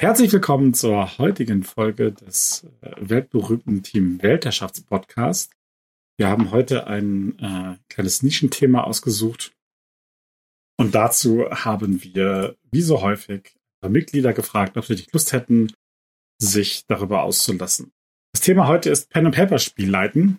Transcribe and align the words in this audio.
Herzlich 0.00 0.32
willkommen 0.32 0.74
zur 0.74 1.18
heutigen 1.18 1.64
Folge 1.64 2.12
des 2.12 2.64
äh, 2.82 2.92
weltberühmten 3.00 3.82
Team 3.82 4.22
Weltherrschaftspodcast. 4.22 5.50
Wir 6.16 6.28
haben 6.28 6.52
heute 6.52 6.86
ein 6.86 7.36
äh, 7.40 7.78
kleines 7.88 8.22
Nischenthema 8.22 8.84
ausgesucht 8.84 9.56
und 10.76 10.94
dazu 10.94 11.50
haben 11.50 12.00
wir, 12.04 12.54
wie 12.70 12.80
so 12.80 13.02
häufig, 13.02 13.56
Mitglieder 13.82 14.32
gefragt, 14.32 14.76
ob 14.76 14.84
sie 14.84 14.94
nicht 14.94 15.12
Lust 15.12 15.32
hätten, 15.32 15.72
sich 16.40 16.86
darüber 16.86 17.24
auszulassen. 17.24 17.90
Das 18.32 18.42
Thema 18.42 18.68
heute 18.68 18.90
ist 18.90 19.10
Pen 19.10 19.26
and 19.26 19.34
Paper 19.34 19.58
Spiel 19.58 19.90
leiten. 19.90 20.38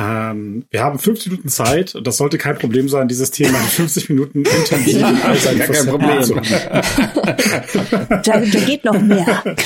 Ähm, 0.00 0.64
wir 0.70 0.82
haben 0.82 0.98
50 0.98 1.32
Minuten 1.32 1.48
Zeit 1.50 1.94
und 1.94 2.06
das 2.06 2.16
sollte 2.16 2.38
kein 2.38 2.56
Problem 2.56 2.88
sein, 2.88 3.06
dieses 3.06 3.30
Thema 3.30 3.58
in 3.58 3.66
50 3.66 4.08
Minuten 4.08 4.38
intensiv 4.38 4.98
ja, 4.98 5.14
also 5.24 5.58
gar 5.58 5.66
kein 5.66 5.86
Problem. 5.86 6.40
da, 8.08 8.20
da 8.22 8.60
geht 8.64 8.84
noch 8.84 9.00
mehr. 9.00 9.56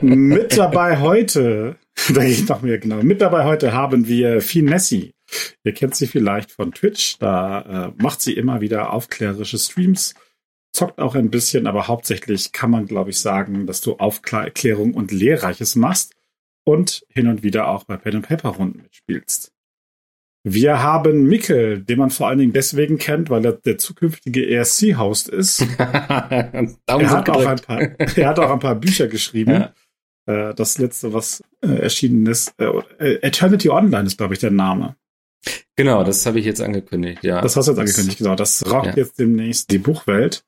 Mit 0.00 0.58
dabei 0.58 0.98
heute, 0.98 1.76
da 2.12 2.24
geht 2.24 2.48
noch 2.48 2.62
mehr, 2.62 2.78
genau. 2.78 3.02
Mit 3.02 3.20
dabei 3.20 3.44
heute 3.44 3.72
haben 3.72 4.08
wir 4.08 4.40
Finessi. 4.40 5.14
Ihr 5.62 5.74
kennt 5.74 5.94
sie 5.94 6.08
vielleicht 6.08 6.50
von 6.50 6.72
Twitch, 6.72 7.18
da 7.18 7.92
äh, 7.96 8.02
macht 8.02 8.22
sie 8.22 8.32
immer 8.32 8.60
wieder 8.60 8.92
aufklärerische 8.92 9.58
Streams, 9.58 10.14
zockt 10.72 10.98
auch 10.98 11.14
ein 11.14 11.30
bisschen, 11.30 11.68
aber 11.68 11.86
hauptsächlich 11.86 12.50
kann 12.50 12.70
man, 12.72 12.86
glaube 12.86 13.10
ich, 13.10 13.20
sagen, 13.20 13.66
dass 13.66 13.80
du 13.80 13.96
Aufklärung 13.96 14.94
und 14.94 15.12
Lehrreiches 15.12 15.76
machst 15.76 16.15
und 16.66 17.06
hin 17.08 17.28
und 17.28 17.42
wieder 17.42 17.68
auch 17.68 17.84
bei 17.84 17.96
Pen 17.96 18.16
and 18.16 18.28
Paper 18.28 18.50
Runden 18.50 18.82
mitspielst. 18.82 19.52
Wir 20.48 20.80
haben 20.80 21.24
Mikkel, 21.24 21.82
den 21.82 21.98
man 21.98 22.10
vor 22.10 22.28
allen 22.28 22.38
Dingen 22.38 22.52
deswegen 22.52 22.98
kennt, 22.98 23.30
weil 23.30 23.44
er 23.44 23.52
der 23.52 23.78
zukünftige 23.78 24.48
ESC-Host 24.48 25.28
ist. 25.28 25.66
er, 25.78 26.76
hat 26.86 27.28
auch 27.28 27.44
ein 27.44 27.58
paar, 27.58 27.80
er 27.80 28.28
hat 28.28 28.38
auch 28.38 28.50
ein 28.50 28.60
paar 28.60 28.76
Bücher 28.76 29.08
geschrieben. 29.08 29.50
Ja. 29.50 30.50
Äh, 30.50 30.54
das 30.54 30.78
letzte, 30.78 31.12
was 31.12 31.42
äh, 31.62 31.68
erschienen 31.68 32.26
ist, 32.26 32.54
äh, 32.58 33.14
Eternity 33.22 33.70
Online 33.70 34.06
ist, 34.06 34.18
glaube 34.18 34.34
ich, 34.34 34.40
der 34.40 34.52
Name. 34.52 34.96
Genau, 35.76 36.04
das 36.04 36.26
habe 36.26 36.38
ich 36.38 36.46
jetzt 36.46 36.60
angekündigt, 36.60 37.22
ja. 37.22 37.40
Das 37.40 37.56
hast 37.56 37.66
du 37.66 37.72
jetzt 37.72 37.80
angekündigt, 37.80 38.18
genau. 38.18 38.34
Das 38.34 38.64
rockt 38.70 38.86
ja. 38.86 38.96
jetzt 38.96 39.18
demnächst 39.18 39.70
die 39.70 39.78
Buchwelt. 39.78 40.44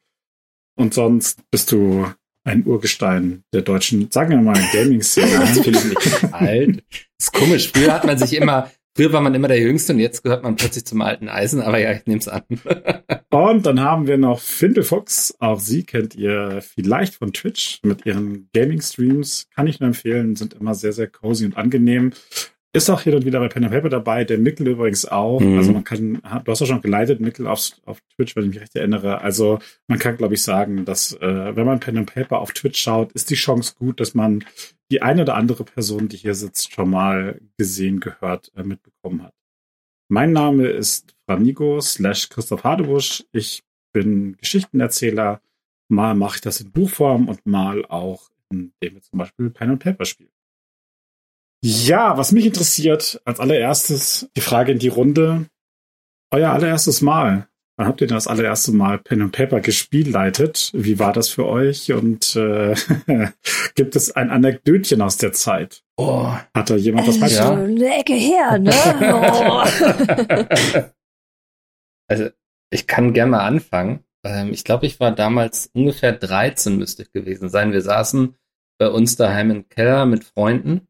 Und 0.77 0.94
sonst 0.94 1.42
bist 1.50 1.72
du 1.72 2.06
ein 2.48 2.66
Urgestein 2.66 3.44
der 3.52 3.62
deutschen, 3.62 4.10
sagen 4.10 4.30
wir 4.30 4.38
mal, 4.38 4.60
Gaming-Szene. 4.72 5.41
Alt. 6.32 6.82
ist 7.18 7.32
komisch. 7.32 7.70
Früher 7.72 7.92
hat 7.92 8.04
man 8.04 8.18
sich 8.18 8.34
immer, 8.34 8.70
früher 8.96 9.12
war 9.12 9.20
man 9.20 9.34
immer 9.34 9.48
der 9.48 9.60
Jüngste 9.60 9.92
und 9.92 9.98
jetzt 9.98 10.22
gehört 10.22 10.42
man 10.42 10.56
plötzlich 10.56 10.84
zum 10.86 11.02
alten 11.02 11.28
Eisen, 11.28 11.60
aber 11.60 11.78
ja, 11.78 11.92
ich 11.92 12.06
nehme 12.06 12.20
es 12.20 12.28
an. 12.28 12.42
und 13.30 13.66
dann 13.66 13.80
haben 13.80 14.06
wir 14.06 14.16
noch 14.16 14.41
Findelfox. 14.41 15.34
Auch 15.38 15.60
sie 15.60 15.84
kennt 15.84 16.14
ihr 16.14 16.62
vielleicht 16.62 17.14
von 17.14 17.32
Twitch 17.32 17.80
mit 17.82 18.06
ihren 18.06 18.48
Gaming-Streams. 18.54 19.48
Kann 19.54 19.66
ich 19.66 19.80
nur 19.80 19.88
empfehlen, 19.88 20.34
sind 20.34 20.54
immer 20.54 20.74
sehr, 20.74 20.92
sehr 20.92 21.08
cozy 21.08 21.44
und 21.44 21.56
angenehm. 21.56 22.12
Ist 22.74 22.91
auch 22.91 23.00
hier 23.00 23.16
und 23.16 23.24
wieder 23.24 23.41
bei 23.41 23.48
Pen 23.48 23.64
and 23.64 23.72
Paper 23.72 23.88
dabei, 23.88 24.24
der 24.24 24.36
Mickel 24.36 24.69
übrigens 24.69 25.06
auch. 25.06 25.41
Mhm. 25.41 25.56
Also 25.56 25.72
man 25.72 25.84
kann, 25.84 26.20
du 26.44 26.52
hast 26.52 26.61
ja 26.61 26.66
schon 26.66 26.83
geleitet, 26.83 27.19
Mickel 27.19 27.47
auf, 27.47 27.70
auf 27.86 28.00
Twitch, 28.14 28.36
wenn 28.36 28.44
ich 28.44 28.50
mich 28.50 28.60
recht 28.60 28.77
erinnere. 28.77 29.22
Also 29.22 29.58
man 29.86 29.98
kann, 29.98 30.19
glaube 30.19 30.34
ich, 30.34 30.42
sagen, 30.42 30.84
dass 30.84 31.14
äh, 31.14 31.56
wenn 31.56 31.64
man 31.64 31.80
Pen 31.80 31.97
and 31.97 32.12
Paper 32.12 32.41
auf 32.41 32.52
Twitch 32.52 32.80
schaut, 32.80 33.12
ist 33.12 33.30
die 33.30 33.36
Chance 33.36 33.75
gut, 33.78 34.00
dass 34.00 34.14
man 34.14 34.44
die 34.91 35.00
eine 35.00 35.22
oder 35.22 35.34
andere 35.34 35.64
Person, 35.64 36.08
die 36.08 36.19
hier 36.19 36.34
sitzt, 36.34 36.72
schon 36.72 36.91
mal 36.91 37.41
gesehen, 37.56 38.00
gehört, 38.00 38.52
äh, 38.55 38.62
mitbekommen 38.62 39.22
hat. 39.22 39.34
Mein 40.08 40.32
Name 40.32 40.66
ist 40.66 41.14
Franigo 41.27 41.80
slash 41.80 42.28
Christoph 42.28 42.64
Hadebusch. 42.64 43.25
Ich 43.32 43.62
bin 43.92 44.36
Geschichtenerzähler. 44.36 45.41
Mal 45.88 46.14
mache 46.14 46.36
ich 46.36 46.41
das 46.42 46.60
in 46.60 46.70
Buchform 46.70 47.28
und 47.28 47.47
mal 47.47 47.84
auch, 47.86 48.30
indem 48.50 48.94
wir 48.94 49.03
zum 49.03 49.19
Beispiel 49.19 49.48
Pen 49.48 49.70
and 49.70 49.82
Paper 49.82 50.05
spielen. 50.05 50.30
Ja, 51.61 52.17
was 52.17 52.33
mich 52.33 52.47
interessiert, 52.47 53.20
als 53.25 53.41
allererstes 53.41 54.31
die 54.37 54.41
Frage 54.41 54.73
in 54.73 54.78
die 54.78 54.89
Runde. 54.89 55.47
Euer 56.31 56.50
allererstes 56.50 57.00
Mal. 57.00 57.49
Wann 57.77 57.87
habt 57.87 58.00
ihr 58.00 58.09
denn 58.09 58.16
das 58.16 58.27
allererste 58.27 58.72
Mal 58.72 58.99
Pen 58.99 59.22
and 59.22 59.32
Paper 59.32 59.60
gespielleitet? 59.60 60.71
Wie 60.75 60.99
war 60.99 61.12
das 61.12 61.28
für 61.28 61.47
euch? 61.47 61.93
Und 61.93 62.34
äh, 62.34 62.75
gibt 63.77 63.97
es 63.97 64.15
ein 64.15 64.31
Anekdötchen 64.31 65.00
aus 65.00 65.16
der 65.16 65.32
Zeit? 65.32 65.84
Oh. 65.97 66.32
Hat 66.55 66.71
da 66.71 66.77
jemand 66.77 67.06
was 67.06 67.21
bei? 67.21 67.28
Ja. 67.28 67.53
Eine 67.53 67.99
Ecke 67.99 68.15
her, 68.15 68.59
ne? 68.59 68.72
Oh. 69.00 69.62
also, 72.09 72.31
ich 72.71 72.87
kann 72.87 73.12
gerne 73.12 73.31
mal 73.31 73.47
anfangen. 73.47 74.05
Ähm, 74.25 74.53
ich 74.53 74.65
glaube, 74.65 74.87
ich 74.87 74.99
war 74.99 75.12
damals 75.12 75.71
ungefähr 75.72 76.12
13 76.12 76.77
müsste 76.77 77.03
ich 77.03 77.12
gewesen 77.12 77.49
sein. 77.49 77.72
Wir 77.72 77.82
saßen 77.82 78.34
bei 78.78 78.88
uns 78.88 79.16
daheim 79.16 79.50
im 79.50 79.69
Keller 79.69 80.05
mit 80.05 80.25
Freunden 80.25 80.88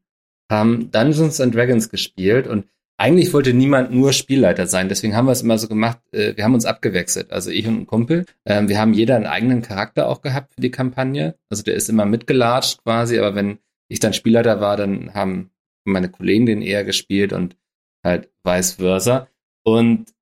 haben 0.49 0.91
Dungeons 0.91 1.39
and 1.39 1.53
Dragons 1.53 1.89
gespielt 1.89 2.47
und 2.47 2.65
eigentlich 2.97 3.33
wollte 3.33 3.53
niemand 3.53 3.91
nur 3.93 4.11
Spielleiter 4.11 4.67
sein, 4.67 4.89
deswegen 4.89 5.15
haben 5.15 5.25
wir 5.25 5.31
es 5.31 5.41
immer 5.41 5.57
so 5.57 5.69
gemacht, 5.69 5.99
äh, 6.11 6.35
wir 6.35 6.43
haben 6.43 6.53
uns 6.53 6.65
abgewechselt, 6.65 7.31
also 7.31 7.49
ich 7.49 7.65
und 7.65 7.81
ein 7.81 7.87
Kumpel. 7.87 8.25
Ähm, 8.45 8.67
wir 8.67 8.77
haben 8.77 8.93
jeder 8.93 9.15
einen 9.15 9.25
eigenen 9.25 9.61
Charakter 9.61 10.09
auch 10.09 10.21
gehabt 10.21 10.53
für 10.53 10.61
die 10.61 10.71
Kampagne. 10.71 11.35
Also 11.49 11.63
der 11.63 11.75
ist 11.75 11.87
immer 11.87 12.05
mitgelatscht 12.05 12.83
quasi, 12.83 13.17
aber 13.17 13.35
wenn 13.35 13.59
ich 13.87 13.99
dann 13.99 14.13
Spielleiter 14.13 14.59
war, 14.59 14.75
dann 14.75 15.13
haben 15.13 15.51
meine 15.85 16.09
Kollegen 16.09 16.45
den 16.45 16.61
eher 16.61 16.83
gespielt 16.83 17.31
und 17.31 17.55
halt 18.03 18.29
vice 18.43 18.73
versa. 18.73 19.29
Und 19.63 20.13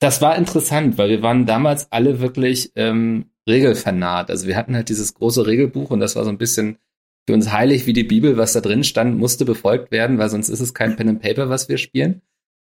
das 0.00 0.20
war 0.20 0.36
interessant, 0.36 0.98
weil 0.98 1.08
wir 1.08 1.22
waren 1.22 1.46
damals 1.46 1.92
alle 1.92 2.20
wirklich 2.20 2.72
ähm, 2.74 3.26
regelfanat. 3.48 4.30
Also 4.30 4.48
wir 4.48 4.56
hatten 4.56 4.74
halt 4.74 4.88
dieses 4.88 5.14
große 5.14 5.46
Regelbuch 5.46 5.90
und 5.90 6.00
das 6.00 6.16
war 6.16 6.24
so 6.24 6.30
ein 6.30 6.38
bisschen 6.38 6.78
für 7.26 7.34
uns 7.34 7.52
heilig 7.52 7.86
wie 7.86 7.92
die 7.92 8.04
Bibel, 8.04 8.36
was 8.36 8.52
da 8.52 8.60
drin 8.60 8.84
stand, 8.84 9.18
musste 9.18 9.44
befolgt 9.44 9.90
werden, 9.90 10.18
weil 10.18 10.30
sonst 10.30 10.48
ist 10.48 10.60
es 10.60 10.74
kein 10.74 10.96
Pen 10.96 11.08
and 11.08 11.22
Paper, 11.22 11.48
was 11.48 11.68
wir 11.68 11.78
spielen. 11.78 12.22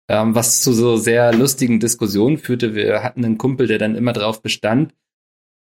Ähm, 0.09 0.35
was 0.35 0.62
zu 0.62 0.74
so 0.74 0.97
sehr 0.97 1.34
lustigen 1.34 1.79
Diskussionen 1.79 2.38
führte. 2.38 2.75
Wir 2.75 3.03
hatten 3.03 3.24
einen 3.24 3.38
Kumpel, 3.38 3.68
der 3.68 3.78
dann 3.78 3.96
immer 3.96 4.12
drauf 4.12 4.41
bestand. 4.41 4.94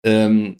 Ähm, 0.04 0.56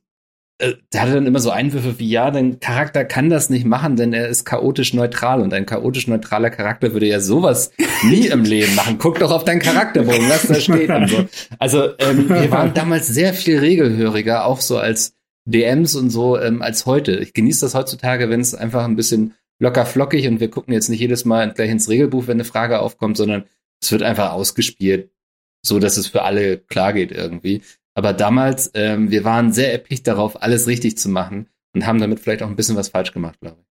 äh, 0.59 0.75
der 0.93 1.03
hatte 1.03 1.15
dann 1.15 1.27
immer 1.27 1.41
so 1.41 1.51
Einwürfe 1.51 1.99
wie, 1.99 2.09
ja, 2.09 2.31
dein 2.31 2.61
Charakter 2.61 3.05
kann 3.05 3.31
das 3.31 3.51
nicht 3.51 3.65
machen, 3.65 3.97
denn 3.97 4.13
er 4.13 4.29
ist 4.29 4.45
chaotisch 4.45 4.95
neutral 4.95 5.41
und 5.41 5.53
ein 5.53 5.67
chaotisch 5.67 6.07
neutraler 6.07 6.51
Charakter 6.51 6.93
würde 6.93 7.07
ja 7.07 7.21
sowas 7.21 7.73
nie 8.05 8.27
im 8.27 8.45
Leben 8.45 8.75
machen. 8.75 8.99
Guck 8.99 9.19
doch 9.19 9.33
auf 9.33 9.45
deinen 9.45 9.61
Charakterbogen, 9.61 10.29
was 10.29 10.47
da 10.47 10.55
steht 10.55 10.91
und 10.91 11.09
so. 11.09 11.25
Also 11.59 11.89
ähm, 11.99 12.29
wir 12.29 12.51
waren 12.51 12.73
damals 12.75 13.09
sehr 13.09 13.35
viel 13.35 13.59
regelhöriger, 13.59 14.45
auch 14.45 14.61
so 14.61 14.79
als 14.79 15.15
DMs 15.47 15.95
und 15.95 16.11
so 16.11 16.39
ähm, 16.39 16.63
als 16.63 16.87
heute. 16.87 17.17
Ich 17.17 17.33
genieße 17.33 17.65
das 17.65 17.75
heutzutage, 17.75 18.31
wenn 18.31 18.41
es 18.41 18.55
einfach 18.55 18.85
ein 18.85 18.97
bisschen 18.97 19.35
locker 19.59 19.87
flockig 19.87 20.27
und 20.27 20.41
wir 20.41 20.51
gucken 20.51 20.75
jetzt 20.75 20.89
nicht 20.89 21.01
jedes 21.01 21.25
Mal 21.25 21.53
gleich 21.53 21.71
ins 21.71 21.89
Regelbuch, 21.89 22.27
wenn 22.27 22.37
eine 22.37 22.45
Frage 22.45 22.81
aufkommt, 22.81 23.17
sondern 23.17 23.45
es 23.83 23.93
wird 23.93 24.03
einfach 24.03 24.33
ausgespielt, 24.33 25.11
so 25.65 25.79
dass 25.79 25.97
es 25.97 26.07
für 26.07 26.23
alle 26.23 26.59
klar 26.59 26.93
geht 26.93 27.13
irgendwie. 27.13 27.63
Aber 27.95 28.13
damals, 28.13 28.71
ähm, 28.75 29.11
wir 29.11 29.25
waren 29.25 29.53
sehr 29.53 29.73
erpicht 29.73 30.07
darauf, 30.07 30.43
alles 30.43 30.67
richtig 30.67 30.99
zu 30.99 31.09
machen 31.09 31.49
und 31.75 31.87
haben 31.87 32.01
damit 32.01 32.21
vielleicht 32.21 32.43
auch 32.43 32.49
ein 32.49 32.57
bisschen 32.57 32.77
was 32.77 32.89
falsch 32.89 33.13
gemacht, 33.13 33.39
glaube 33.41 33.59
ich. 33.61 33.65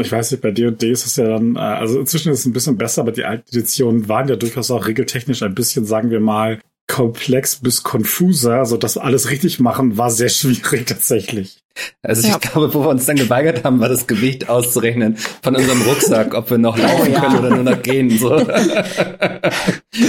Ich 0.00 0.12
weiß 0.12 0.30
nicht, 0.30 0.40
bei 0.40 0.50
D&D 0.50 0.90
ist 0.90 1.04
es 1.04 1.16
ja 1.16 1.26
dann, 1.26 1.56
äh, 1.56 1.58
also 1.58 2.00
inzwischen 2.00 2.32
ist 2.32 2.40
es 2.40 2.46
ein 2.46 2.54
bisschen 2.54 2.78
besser, 2.78 3.02
aber 3.02 3.12
die 3.12 3.24
alten 3.24 3.48
Editionen 3.50 4.08
waren 4.08 4.28
ja 4.28 4.36
durchaus 4.36 4.70
auch 4.70 4.86
regeltechnisch 4.86 5.42
ein 5.42 5.54
bisschen, 5.54 5.84
sagen 5.84 6.10
wir 6.10 6.20
mal, 6.20 6.60
komplex 6.86 7.56
bis 7.56 7.82
konfuser, 7.82 8.58
also 8.58 8.76
das 8.76 8.98
alles 8.98 9.30
richtig 9.30 9.58
machen, 9.60 9.96
war 9.96 10.10
sehr 10.10 10.28
schwierig 10.28 10.86
tatsächlich. 10.86 11.58
Also 12.02 12.28
ja. 12.28 12.34
ich 12.34 12.40
glaube, 12.40 12.72
wo 12.72 12.82
wir 12.82 12.88
uns 12.88 13.06
dann 13.06 13.16
geweigert 13.16 13.64
haben, 13.64 13.80
war 13.80 13.88
das 13.88 14.06
Gewicht 14.06 14.48
auszurechnen 14.48 15.16
von 15.42 15.56
unserem 15.56 15.82
Rucksack, 15.82 16.34
ob 16.34 16.48
wir 16.50 16.58
noch 16.58 16.78
laufen 16.78 17.08
oh, 17.08 17.12
ja. 17.12 17.20
können 17.20 17.38
oder 17.38 17.50
nur 17.50 17.64
noch 17.64 17.82
gehen. 17.82 18.10
So. 18.18 18.34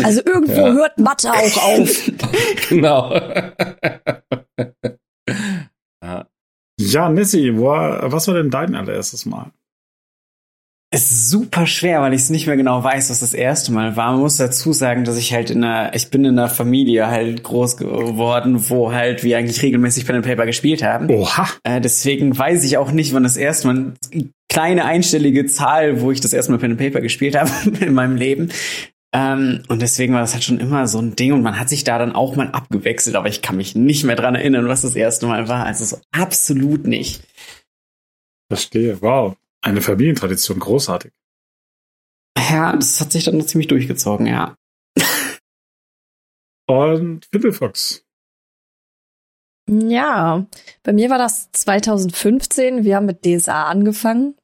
Also 0.03 0.22
irgendwo 0.25 0.66
ja. 0.66 0.74
hört 0.74 0.97
Mathe 0.97 1.31
auch 1.31 1.58
auf. 1.64 2.12
genau. 2.69 3.14
ja. 6.03 6.25
wo, 7.56 7.67
was 7.67 8.28
war 8.28 8.34
denn 8.34 8.50
dein 8.50 8.73
allererstes 8.73 9.28
Mal? 9.28 9.52
Ist 10.96 11.30
super 11.30 11.68
schwer, 11.68 12.02
weil 12.02 12.14
ich 12.14 12.22
es 12.22 12.30
nicht 12.30 12.47
mehr 12.47 12.58
genau 12.58 12.84
weiß, 12.84 13.09
was 13.09 13.20
das 13.20 13.34
erste 13.34 13.72
Mal 13.72 13.96
war. 13.96 14.14
Man 14.14 14.22
muss 14.22 14.38
dazu 14.38 14.74
sagen, 14.74 15.03
dass 15.03 15.18
ich 15.18 15.34
halt 15.34 15.50
in 15.50 15.64
einer, 15.64 15.94
ich 15.94 16.09
bin 16.09 16.24
in 16.26 16.40
einer 16.40 16.50
Familie 16.50 17.08
halt 17.08 17.44
groß 17.44 17.78
geworden, 17.78 18.70
wo 18.70 18.92
halt 18.92 19.24
wir 19.24 19.38
eigentlich 19.38 19.62
regelmäßig 19.62 20.06
Pen 20.06 20.18
and 20.18 20.26
Paper 20.26 20.46
gespielt 20.46 20.84
haben. 20.84 21.09
Oha. 21.09 21.47
Äh, 21.64 21.82
deswegen 21.82 22.38
weiß 22.38 22.64
ich 22.64 22.78
auch 22.78 22.92
nicht, 22.92 23.14
wann 23.14 23.24
das 23.24 23.38
erste 23.38 23.68
Mal 23.68 23.94
kleine 24.50 24.86
einstellige 24.86 25.46
Zahl, 25.46 26.02
wo 26.02 26.12
ich 26.12 26.22
das 26.22 26.34
erste 26.34 26.52
Mal 26.52 26.59
Pen 26.59 26.72
and 26.72 26.80
Paper 26.80 27.02
gespielt 27.02 27.36
habe 27.40 27.52
in 27.80 27.94
meinem 27.94 28.16
Leben. 28.16 28.50
Ähm, 29.14 29.64
und 29.68 29.82
deswegen 29.82 30.14
war 30.14 30.22
das 30.22 30.34
halt 30.34 30.44
schon 30.44 30.59
immer 30.59 30.88
so 30.88 31.00
ein 31.00 31.16
Ding 31.16 31.34
und 31.34 31.41
man 31.41 31.59
hat 31.59 31.70
sich 31.70 31.84
da 31.84 32.00
dann 32.00 32.16
auch 32.16 32.36
mal 32.36 32.50
abgewechselt, 32.52 33.16
aber 33.16 33.28
ich 33.28 33.41
kann 33.41 33.58
mich 33.58 33.76
nicht 33.76 34.03
mehr 34.03 34.16
dran 34.16 34.36
erinnern, 34.36 34.68
was 34.68 34.82
das 34.82 34.96
erste 34.96 35.28
Mal 35.28 35.48
war. 35.48 35.66
Also 35.66 35.86
so 35.86 35.98
absolut 36.12 36.86
nicht. 36.86 37.22
Verstehe, 38.50 39.02
wow. 39.02 39.36
Eine 39.66 39.82
Familientradition, 39.82 40.59
großartig. 40.59 41.12
Ja, 42.38 42.76
das 42.76 43.02
hat 43.02 43.12
sich 43.12 43.23
dann 43.23 43.38
noch 43.38 43.47
ziemlich 43.47 43.67
durchgezogen, 43.67 44.28
ja. 44.28 44.56
Und 46.67 47.26
Fiddlefox. 47.32 48.06
Ja, 49.67 50.46
bei 50.84 50.94
mir 50.94 51.09
war 51.09 51.17
das 51.17 51.52
2015. 51.52 52.84
Wir 52.84 52.96
haben 52.96 53.08
mit 53.08 53.26
DSA 53.26 53.66
angefangen. 53.66 54.35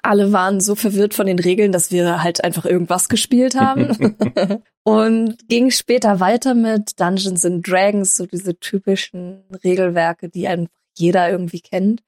Alle 0.00 0.32
waren 0.32 0.62
so 0.62 0.74
verwirrt 0.74 1.12
von 1.12 1.26
den 1.26 1.38
Regeln, 1.38 1.70
dass 1.70 1.90
wir 1.90 2.22
halt 2.22 2.42
einfach 2.42 2.64
irgendwas 2.64 3.10
gespielt 3.10 3.56
haben. 3.56 4.16
und 4.84 5.48
ging 5.48 5.70
später 5.70 6.18
weiter 6.18 6.54
mit 6.54 6.98
Dungeons 6.98 7.44
and 7.44 7.68
Dragons, 7.68 8.16
so 8.16 8.24
diese 8.24 8.58
typischen 8.58 9.44
Regelwerke, 9.62 10.30
die 10.30 10.48
einfach 10.48 10.72
jeder 10.96 11.30
irgendwie 11.30 11.60
kennt. 11.60 12.02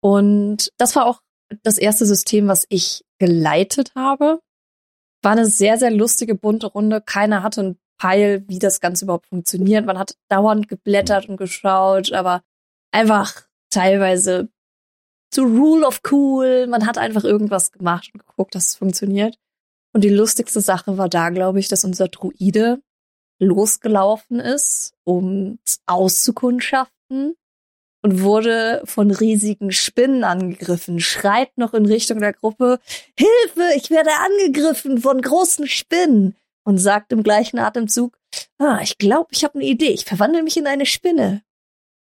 Und 0.00 0.70
das 0.76 0.94
war 0.96 1.06
auch 1.06 1.23
das 1.62 1.78
erste 1.78 2.06
System, 2.06 2.48
was 2.48 2.66
ich 2.68 3.04
geleitet 3.18 3.92
habe. 3.94 4.40
War 5.22 5.32
eine 5.32 5.46
sehr, 5.46 5.78
sehr 5.78 5.90
lustige, 5.90 6.34
bunte 6.34 6.66
Runde. 6.66 7.00
Keiner 7.00 7.42
hatte 7.42 7.60
einen 7.60 7.78
Peil, 7.98 8.44
wie 8.48 8.58
das 8.58 8.80
Ganze 8.80 9.04
überhaupt 9.04 9.26
funktioniert. 9.26 9.86
Man 9.86 9.98
hat 9.98 10.16
dauernd 10.28 10.68
geblättert 10.68 11.28
und 11.28 11.36
geschaut, 11.36 12.12
aber 12.12 12.42
einfach 12.92 13.46
teilweise 13.70 14.48
zu 15.30 15.42
Rule 15.42 15.86
of 15.86 16.00
Cool. 16.10 16.66
Man 16.66 16.86
hat 16.86 16.98
einfach 16.98 17.24
irgendwas 17.24 17.72
gemacht 17.72 18.10
und 18.12 18.26
geguckt, 18.26 18.54
dass 18.54 18.68
es 18.68 18.76
funktioniert. 18.76 19.36
Und 19.92 20.04
die 20.04 20.10
lustigste 20.10 20.60
Sache 20.60 20.98
war 20.98 21.08
da, 21.08 21.30
glaube 21.30 21.60
ich, 21.60 21.68
dass 21.68 21.84
unser 21.84 22.08
Druide 22.08 22.82
losgelaufen 23.38 24.40
ist, 24.40 24.94
um 25.04 25.58
auszukundschaften 25.86 27.36
und 28.04 28.20
wurde 28.20 28.82
von 28.84 29.10
riesigen 29.10 29.72
Spinnen 29.72 30.24
angegriffen, 30.24 31.00
schreit 31.00 31.56
noch 31.56 31.72
in 31.72 31.86
Richtung 31.86 32.20
der 32.20 32.34
Gruppe, 32.34 32.78
Hilfe, 33.18 33.74
ich 33.76 33.90
werde 33.90 34.10
angegriffen 34.20 34.98
von 34.98 35.22
großen 35.22 35.66
Spinnen 35.66 36.36
und 36.64 36.76
sagt 36.76 37.12
im 37.12 37.22
gleichen 37.22 37.58
Atemzug, 37.58 38.18
ah, 38.58 38.78
ich 38.82 38.98
glaube, 38.98 39.28
ich 39.30 39.42
habe 39.42 39.54
eine 39.54 39.64
Idee, 39.64 39.88
ich 39.88 40.04
verwandle 40.04 40.42
mich 40.42 40.58
in 40.58 40.66
eine 40.66 40.84
Spinne. 40.84 41.42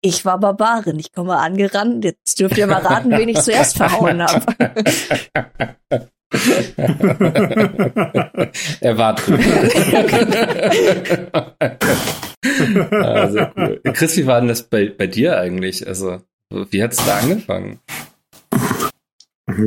Ich 0.00 0.24
war 0.24 0.40
Barbarin, 0.40 0.98
ich 0.98 1.12
komme 1.12 1.36
angerannt, 1.36 2.04
jetzt 2.04 2.40
dürft 2.40 2.58
ihr 2.58 2.66
mal 2.66 2.82
raten, 2.82 3.12
wen 3.12 3.28
ich 3.28 3.40
zuerst 3.42 3.76
verhauen 3.76 4.20
habe. 4.20 4.52
er 8.80 8.98
war 8.98 9.14
ah, 12.90 13.28
sehr 13.28 13.52
cool. 13.56 13.80
Chris, 13.92 14.16
wie 14.16 14.26
war 14.26 14.40
denn 14.40 14.48
das 14.48 14.64
bei, 14.64 14.88
bei 14.88 15.06
dir 15.06 15.38
eigentlich? 15.38 15.86
Also, 15.86 16.22
wie 16.50 16.82
hat 16.82 16.90
es 16.92 17.04
da 17.04 17.18
angefangen? 17.18 17.78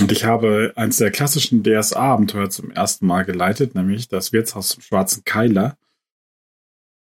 Und 0.00 0.12
ich 0.12 0.24
habe 0.24 0.72
eins 0.76 0.98
der 0.98 1.10
klassischen 1.10 1.62
DSA-Abenteuer 1.64 2.50
zum 2.50 2.70
ersten 2.70 3.06
Mal 3.06 3.24
geleitet, 3.24 3.74
nämlich 3.74 4.08
das 4.08 4.32
Wirtshaus 4.32 4.68
zum 4.68 4.82
Schwarzen 4.82 5.24
Keiler. 5.24 5.76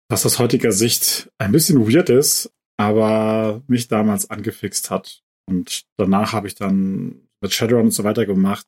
Was 0.08 0.26
aus 0.26 0.38
heutiger 0.38 0.72
Sicht 0.72 1.30
ein 1.38 1.52
bisschen 1.52 1.88
weird 1.88 2.10
ist, 2.10 2.52
aber 2.76 3.62
mich 3.68 3.88
damals 3.88 4.28
angefixt 4.28 4.90
hat. 4.90 5.22
Und 5.46 5.84
danach 5.96 6.32
habe 6.32 6.48
ich 6.48 6.56
dann 6.56 7.28
mit 7.40 7.54
Shadowrun 7.54 7.86
und 7.86 7.90
so 7.92 8.02
weiter 8.02 8.26
gemacht 8.26 8.66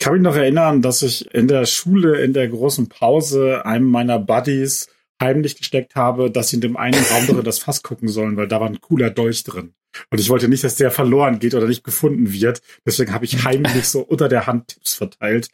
kann 0.00 0.14
mich 0.14 0.22
noch 0.22 0.34
erinnern, 0.34 0.82
dass 0.82 1.02
ich 1.02 1.32
in 1.32 1.46
der 1.46 1.66
Schule 1.66 2.20
in 2.22 2.32
der 2.32 2.48
großen 2.48 2.88
Pause 2.88 3.66
einem 3.66 3.88
meiner 3.88 4.18
Buddies 4.18 4.88
heimlich 5.22 5.56
gesteckt 5.56 5.94
habe, 5.94 6.30
dass 6.30 6.48
sie 6.48 6.56
in 6.56 6.62
dem 6.62 6.76
einen 6.78 7.04
Raum 7.04 7.26
drin 7.26 7.40
das 7.44 7.58
Fass 7.58 7.82
gucken 7.82 8.08
sollen, 8.08 8.36
weil 8.36 8.48
da 8.48 8.60
war 8.60 8.66
ein 8.66 8.80
cooler 8.80 9.10
Dolch 9.10 9.44
drin. 9.44 9.74
Und 10.10 10.20
ich 10.20 10.28
wollte 10.28 10.48
nicht, 10.48 10.64
dass 10.64 10.76
der 10.76 10.90
verloren 10.90 11.38
geht 11.38 11.54
oder 11.54 11.66
nicht 11.66 11.84
gefunden 11.84 12.32
wird. 12.32 12.60
Deswegen 12.86 13.12
habe 13.12 13.24
ich 13.24 13.44
heimlich 13.44 13.86
so 13.88 14.00
unter 14.00 14.28
der 14.28 14.46
Hand 14.46 14.68
Tipps 14.68 14.94
verteilt. 14.94 15.48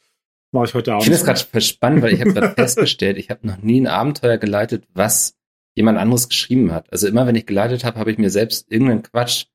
Mache 0.52 0.66
ich 0.66 0.74
heute 0.74 0.94
auch. 0.94 0.98
Ich 1.00 1.04
finde 1.04 1.18
das 1.18 1.50
gerade 1.50 1.64
spannend, 1.64 2.02
weil 2.02 2.14
ich 2.14 2.20
habe 2.20 2.32
gerade 2.32 2.54
festgestellt, 2.54 3.18
ich 3.18 3.30
habe 3.30 3.46
noch 3.46 3.58
nie 3.58 3.80
ein 3.80 3.86
Abenteuer 3.86 4.38
geleitet, 4.38 4.84
was 4.94 5.36
jemand 5.74 5.98
anderes 5.98 6.28
geschrieben 6.28 6.72
hat. 6.72 6.90
Also 6.92 7.06
immer 7.06 7.26
wenn 7.26 7.34
ich 7.34 7.46
geleitet 7.46 7.84
habe, 7.84 7.98
habe 7.98 8.10
ich 8.10 8.18
mir 8.18 8.30
selbst 8.30 8.70
irgendeinen 8.70 9.02
Quatsch 9.02 9.46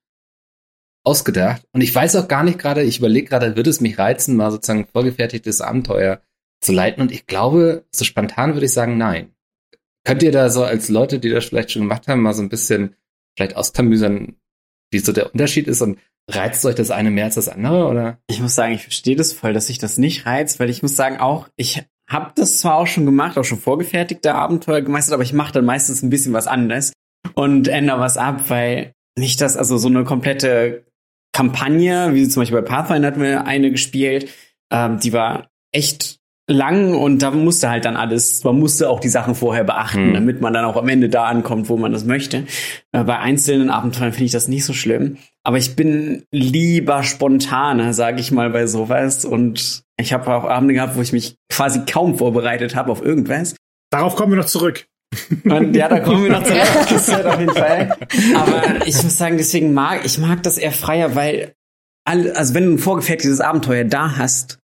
ausgedacht. 1.04 1.66
Und 1.72 1.80
ich 1.80 1.94
weiß 1.94 2.16
auch 2.16 2.28
gar 2.28 2.44
nicht 2.44 2.58
gerade, 2.58 2.82
ich 2.82 2.98
überlege 2.98 3.28
gerade, 3.28 3.56
wird 3.56 3.66
es 3.66 3.80
mich 3.80 3.98
reizen, 3.98 4.36
mal 4.36 4.50
sozusagen 4.50 4.86
vorgefertigtes 4.86 5.60
Abenteuer 5.60 6.22
zu 6.60 6.72
leiten? 6.72 7.02
Und 7.02 7.12
ich 7.12 7.26
glaube, 7.26 7.84
so 7.90 8.04
spontan 8.04 8.54
würde 8.54 8.66
ich 8.66 8.72
sagen, 8.72 8.96
nein. 8.96 9.34
Könnt 10.04 10.22
ihr 10.22 10.32
da 10.32 10.50
so 10.50 10.64
als 10.64 10.88
Leute, 10.88 11.18
die 11.18 11.30
das 11.30 11.44
vielleicht 11.44 11.72
schon 11.72 11.82
gemacht 11.82 12.08
haben, 12.08 12.22
mal 12.22 12.34
so 12.34 12.42
ein 12.42 12.48
bisschen 12.48 12.96
vielleicht 13.36 13.56
auskamüsern, 13.56 14.36
wie 14.92 14.98
so 14.98 15.12
der 15.12 15.32
Unterschied 15.32 15.66
ist 15.66 15.82
und 15.82 15.98
reizt 16.30 16.64
euch 16.64 16.74
das 16.74 16.90
eine 16.90 17.10
mehr 17.10 17.24
als 17.24 17.34
das 17.34 17.48
andere, 17.48 17.88
oder? 17.88 18.18
Ich 18.28 18.40
muss 18.40 18.54
sagen, 18.54 18.74
ich 18.74 18.82
verstehe 18.82 19.16
das 19.16 19.32
voll, 19.32 19.52
dass 19.52 19.66
sich 19.66 19.78
das 19.78 19.98
nicht 19.98 20.26
reizt, 20.26 20.60
weil 20.60 20.70
ich 20.70 20.82
muss 20.82 20.94
sagen 20.94 21.18
auch, 21.18 21.48
ich 21.56 21.84
habe 22.08 22.32
das 22.36 22.58
zwar 22.58 22.76
auch 22.76 22.86
schon 22.86 23.06
gemacht, 23.06 23.38
auch 23.38 23.44
schon 23.44 23.58
vorgefertigte 23.58 24.34
Abenteuer 24.34 24.82
gemeistert, 24.82 25.14
aber 25.14 25.22
ich 25.22 25.32
mache 25.32 25.52
dann 25.52 25.64
meistens 25.64 26.02
ein 26.02 26.10
bisschen 26.10 26.32
was 26.32 26.46
anderes 26.46 26.92
und 27.34 27.68
ändere 27.68 28.00
was 28.00 28.16
ab, 28.16 28.48
weil 28.48 28.92
nicht 29.18 29.40
das, 29.40 29.56
also 29.56 29.78
so 29.78 29.88
eine 29.88 30.04
komplette 30.04 30.84
Kampagne, 31.34 32.14
wie 32.14 32.28
zum 32.28 32.42
Beispiel 32.42 32.60
bei 32.60 32.68
Pathfinder 32.68 33.08
hatten 33.08 33.22
wir 33.22 33.46
eine 33.46 33.70
gespielt, 33.70 34.30
ähm, 34.70 34.98
die 35.00 35.12
war 35.12 35.48
echt 35.72 36.18
lang 36.52 36.94
und 36.94 37.22
da 37.22 37.30
musste 37.30 37.68
halt 37.70 37.84
dann 37.84 37.96
alles, 37.96 38.44
man 38.44 38.58
musste 38.58 38.88
auch 38.88 39.00
die 39.00 39.08
Sachen 39.08 39.34
vorher 39.34 39.64
beachten, 39.64 40.10
mhm. 40.10 40.14
damit 40.14 40.40
man 40.40 40.52
dann 40.52 40.64
auch 40.64 40.76
am 40.76 40.88
Ende 40.88 41.08
da 41.08 41.24
ankommt, 41.24 41.68
wo 41.68 41.76
man 41.76 41.92
das 41.92 42.04
möchte. 42.04 42.44
Äh, 42.92 43.04
bei 43.04 43.18
einzelnen 43.18 43.70
Abenteuern 43.70 44.12
finde 44.12 44.26
ich 44.26 44.32
das 44.32 44.48
nicht 44.48 44.64
so 44.64 44.72
schlimm. 44.72 45.16
Aber 45.44 45.58
ich 45.58 45.74
bin 45.74 46.24
lieber 46.30 47.02
spontaner, 47.02 47.92
sage 47.94 48.20
ich 48.20 48.30
mal, 48.30 48.50
bei 48.50 48.66
sowas. 48.66 49.24
Und 49.24 49.82
ich 49.96 50.12
habe 50.12 50.32
auch 50.32 50.44
Abende 50.44 50.74
gehabt, 50.74 50.96
wo 50.96 51.02
ich 51.02 51.12
mich 51.12 51.36
quasi 51.50 51.80
kaum 51.84 52.16
vorbereitet 52.16 52.76
habe 52.76 52.92
auf 52.92 53.04
irgendwas. 53.04 53.56
Darauf 53.90 54.14
kommen 54.14 54.32
wir 54.32 54.38
noch 54.38 54.46
zurück. 54.46 54.86
Und 55.44 55.74
ja, 55.76 55.88
da 55.88 56.00
kommen 56.00 56.24
wir 56.24 56.30
noch 56.30 56.44
zurück. 56.44 56.62
Das 56.88 57.08
wird 57.08 57.26
auf 57.26 57.38
jeden 57.40 57.54
Fall. 57.54 57.96
Aber 58.34 58.86
ich 58.86 59.02
muss 59.02 59.18
sagen, 59.18 59.36
deswegen 59.36 59.74
mag 59.74 60.04
ich 60.04 60.18
mag 60.18 60.42
das 60.42 60.58
eher 60.58 60.72
freier, 60.72 61.14
weil 61.14 61.54
alle, 62.04 62.34
also 62.36 62.54
wenn 62.54 62.66
du 62.66 62.72
ein 62.72 62.78
vorgefertigtes 62.78 63.40
Abenteuer 63.40 63.84
da 63.84 64.16
hast, 64.16 64.58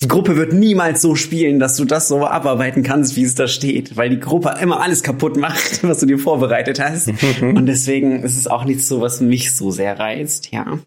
die 0.00 0.08
Gruppe 0.08 0.36
wird 0.36 0.52
niemals 0.52 1.02
so 1.02 1.16
spielen, 1.16 1.58
dass 1.58 1.76
du 1.76 1.84
das 1.84 2.06
so 2.06 2.24
abarbeiten 2.24 2.84
kannst, 2.84 3.16
wie 3.16 3.24
es 3.24 3.34
da 3.34 3.48
steht, 3.48 3.96
weil 3.96 4.10
die 4.10 4.20
Gruppe 4.20 4.54
immer 4.60 4.80
alles 4.80 5.02
kaputt 5.02 5.36
macht, 5.36 5.82
was 5.82 5.98
du 5.98 6.06
dir 6.06 6.18
vorbereitet 6.18 6.80
hast. 6.80 7.08
Und 7.40 7.66
deswegen 7.66 8.22
ist 8.22 8.38
es 8.38 8.46
auch 8.46 8.64
nicht 8.64 8.86
so, 8.86 9.00
was 9.00 9.20
mich 9.20 9.56
so 9.56 9.70
sehr 9.70 9.98
reizt, 9.98 10.52
ja. 10.52 10.78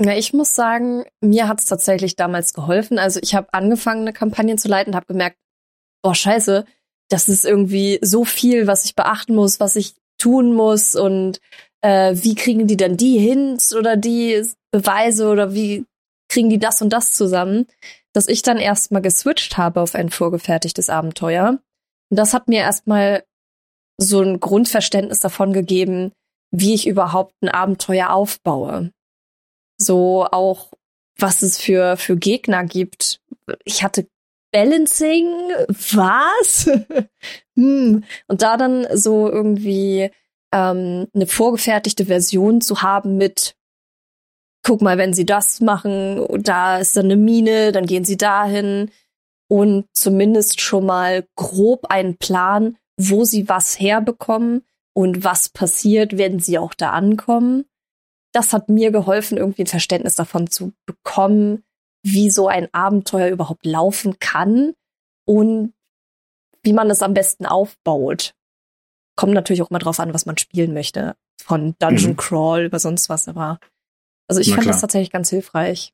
Ja, 0.00 0.12
ich 0.12 0.32
muss 0.32 0.54
sagen, 0.54 1.04
mir 1.20 1.48
hat 1.48 1.58
es 1.58 1.66
tatsächlich 1.66 2.14
damals 2.14 2.52
geholfen. 2.52 3.00
Also 3.00 3.18
ich 3.20 3.34
habe 3.34 3.52
angefangen, 3.52 4.02
eine 4.02 4.12
Kampagne 4.12 4.54
zu 4.54 4.68
leiten, 4.68 4.94
habe 4.94 5.06
gemerkt, 5.06 5.38
boah, 6.02 6.14
scheiße, 6.14 6.64
das 7.08 7.28
ist 7.28 7.44
irgendwie 7.44 7.98
so 8.00 8.24
viel, 8.24 8.68
was 8.68 8.84
ich 8.84 8.94
beachten 8.94 9.34
muss, 9.34 9.58
was 9.58 9.74
ich 9.74 9.94
tun 10.18 10.54
muss 10.54 10.94
und 10.94 11.40
äh, 11.80 12.14
wie 12.14 12.36
kriegen 12.36 12.68
die 12.68 12.76
dann 12.76 12.96
die 12.96 13.18
Hints 13.18 13.74
oder 13.74 13.96
die 13.96 14.44
Beweise 14.70 15.28
oder 15.28 15.54
wie 15.54 15.84
kriegen 16.28 16.50
die 16.50 16.58
das 16.58 16.82
und 16.82 16.92
das 16.92 17.14
zusammen, 17.14 17.66
dass 18.12 18.28
ich 18.28 18.42
dann 18.42 18.58
erstmal 18.58 19.02
geswitcht 19.02 19.56
habe 19.56 19.80
auf 19.80 19.94
ein 19.94 20.10
vorgefertigtes 20.10 20.88
Abenteuer. 20.90 21.58
Und 22.10 22.18
das 22.18 22.34
hat 22.34 22.48
mir 22.48 22.60
erstmal 22.60 23.24
so 23.98 24.20
ein 24.20 24.40
Grundverständnis 24.40 25.20
davon 25.20 25.52
gegeben, 25.52 26.12
wie 26.50 26.74
ich 26.74 26.86
überhaupt 26.86 27.34
ein 27.42 27.48
Abenteuer 27.48 28.10
aufbaue. 28.10 28.92
So 29.76 30.26
auch, 30.30 30.72
was 31.18 31.42
es 31.42 31.58
für, 31.58 31.96
für 31.96 32.16
Gegner 32.16 32.64
gibt. 32.64 33.20
Ich 33.64 33.82
hatte 33.82 34.08
Balancing, 34.50 35.26
was? 35.68 36.70
hm. 37.56 38.04
Und 38.26 38.42
da 38.42 38.56
dann 38.56 38.86
so 38.96 39.28
irgendwie 39.28 40.10
ähm, 40.52 41.06
eine 41.14 41.26
vorgefertigte 41.26 42.06
Version 42.06 42.60
zu 42.60 42.82
haben 42.82 43.16
mit, 43.16 43.54
guck 44.68 44.82
mal, 44.82 44.98
wenn 44.98 45.14
sie 45.14 45.24
das 45.24 45.62
machen, 45.62 46.26
da 46.42 46.76
ist 46.76 46.94
dann 46.94 47.06
eine 47.06 47.16
Mine, 47.16 47.72
dann 47.72 47.86
gehen 47.86 48.04
sie 48.04 48.18
dahin 48.18 48.90
und 49.50 49.86
zumindest 49.94 50.60
schon 50.60 50.84
mal 50.84 51.26
grob 51.36 51.86
einen 51.86 52.18
Plan, 52.18 52.76
wo 53.00 53.24
sie 53.24 53.48
was 53.48 53.80
herbekommen 53.80 54.66
und 54.94 55.24
was 55.24 55.48
passiert, 55.48 56.18
wenn 56.18 56.38
sie 56.38 56.58
auch 56.58 56.74
da 56.74 56.90
ankommen. 56.90 57.64
Das 58.34 58.52
hat 58.52 58.68
mir 58.68 58.90
geholfen, 58.90 59.38
irgendwie 59.38 59.62
ein 59.62 59.68
Verständnis 59.68 60.16
davon 60.16 60.50
zu 60.50 60.74
bekommen, 60.84 61.64
wie 62.02 62.28
so 62.28 62.46
ein 62.46 62.68
Abenteuer 62.74 63.28
überhaupt 63.28 63.64
laufen 63.64 64.18
kann 64.18 64.74
und 65.26 65.72
wie 66.62 66.74
man 66.74 66.90
es 66.90 67.00
am 67.00 67.14
besten 67.14 67.46
aufbaut. 67.46 68.34
Kommt 69.16 69.32
natürlich 69.32 69.62
auch 69.62 69.70
mal 69.70 69.78
drauf 69.78 69.98
an, 69.98 70.12
was 70.12 70.26
man 70.26 70.36
spielen 70.36 70.74
möchte. 70.74 71.16
Von 71.42 71.74
Dungeon 71.78 72.12
mhm. 72.12 72.16
Crawl 72.18 72.64
über 72.64 72.78
sonst 72.78 73.08
was, 73.08 73.28
aber 73.28 73.58
also 74.28 74.40
ich 74.40 74.48
Na 74.48 74.54
fand 74.54 74.64
klar. 74.64 74.74
das 74.74 74.80
tatsächlich 74.82 75.10
ganz 75.10 75.30
hilfreich. 75.30 75.92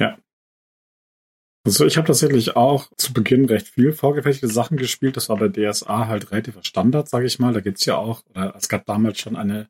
Ja. 0.00 0.18
Also 1.66 1.86
ich 1.86 1.96
habe 1.96 2.06
tatsächlich 2.06 2.56
auch 2.56 2.90
zu 2.96 3.12
Beginn 3.12 3.46
recht 3.46 3.68
viel 3.68 3.92
vorgefertigte 3.92 4.48
Sachen 4.48 4.76
gespielt. 4.76 5.16
Das 5.16 5.28
war 5.28 5.38
bei 5.38 5.48
DSA 5.48 6.06
halt 6.06 6.30
relativer 6.30 6.62
Standard, 6.62 7.08
sage 7.08 7.26
ich 7.26 7.38
mal. 7.38 7.52
Da 7.52 7.60
gibt's 7.60 7.84
ja 7.86 7.96
auch, 7.96 8.22
oder 8.30 8.54
es 8.56 8.68
gab 8.68 8.84
damals 8.86 9.18
schon 9.18 9.36
eine 9.36 9.68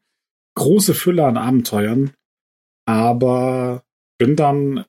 große 0.57 0.95
Fülle 0.95 1.25
an 1.25 1.37
Abenteuern. 1.37 2.13
Aber 2.87 3.85
bin 4.19 4.37
dann 4.37 4.85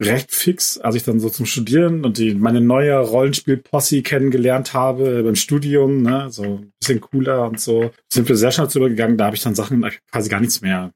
recht 0.00 0.30
fix, 0.30 0.78
als 0.78 0.94
ich 0.94 1.04
dann 1.04 1.20
so 1.20 1.30
zum 1.30 1.46
Studieren 1.46 2.04
und 2.04 2.18
die, 2.18 2.34
meine 2.34 2.60
neue 2.60 2.98
Rollenspiel-Posse 2.98 4.02
kennengelernt 4.02 4.74
habe 4.74 5.22
beim 5.22 5.36
Studium, 5.36 6.02
ne, 6.02 6.30
so 6.30 6.42
ein 6.42 6.72
bisschen 6.78 7.00
cooler 7.00 7.46
und 7.46 7.58
so, 7.58 7.90
sind 8.12 8.28
wir 8.28 8.36
sehr 8.36 8.50
schnell 8.50 8.68
zu 8.68 8.78
übergegangen. 8.78 9.16
Da 9.16 9.26
habe 9.26 9.36
ich 9.36 9.42
dann 9.42 9.54
Sachen 9.54 9.88
quasi 10.12 10.28
gar 10.28 10.40
nichts 10.40 10.60
mehr 10.60 10.92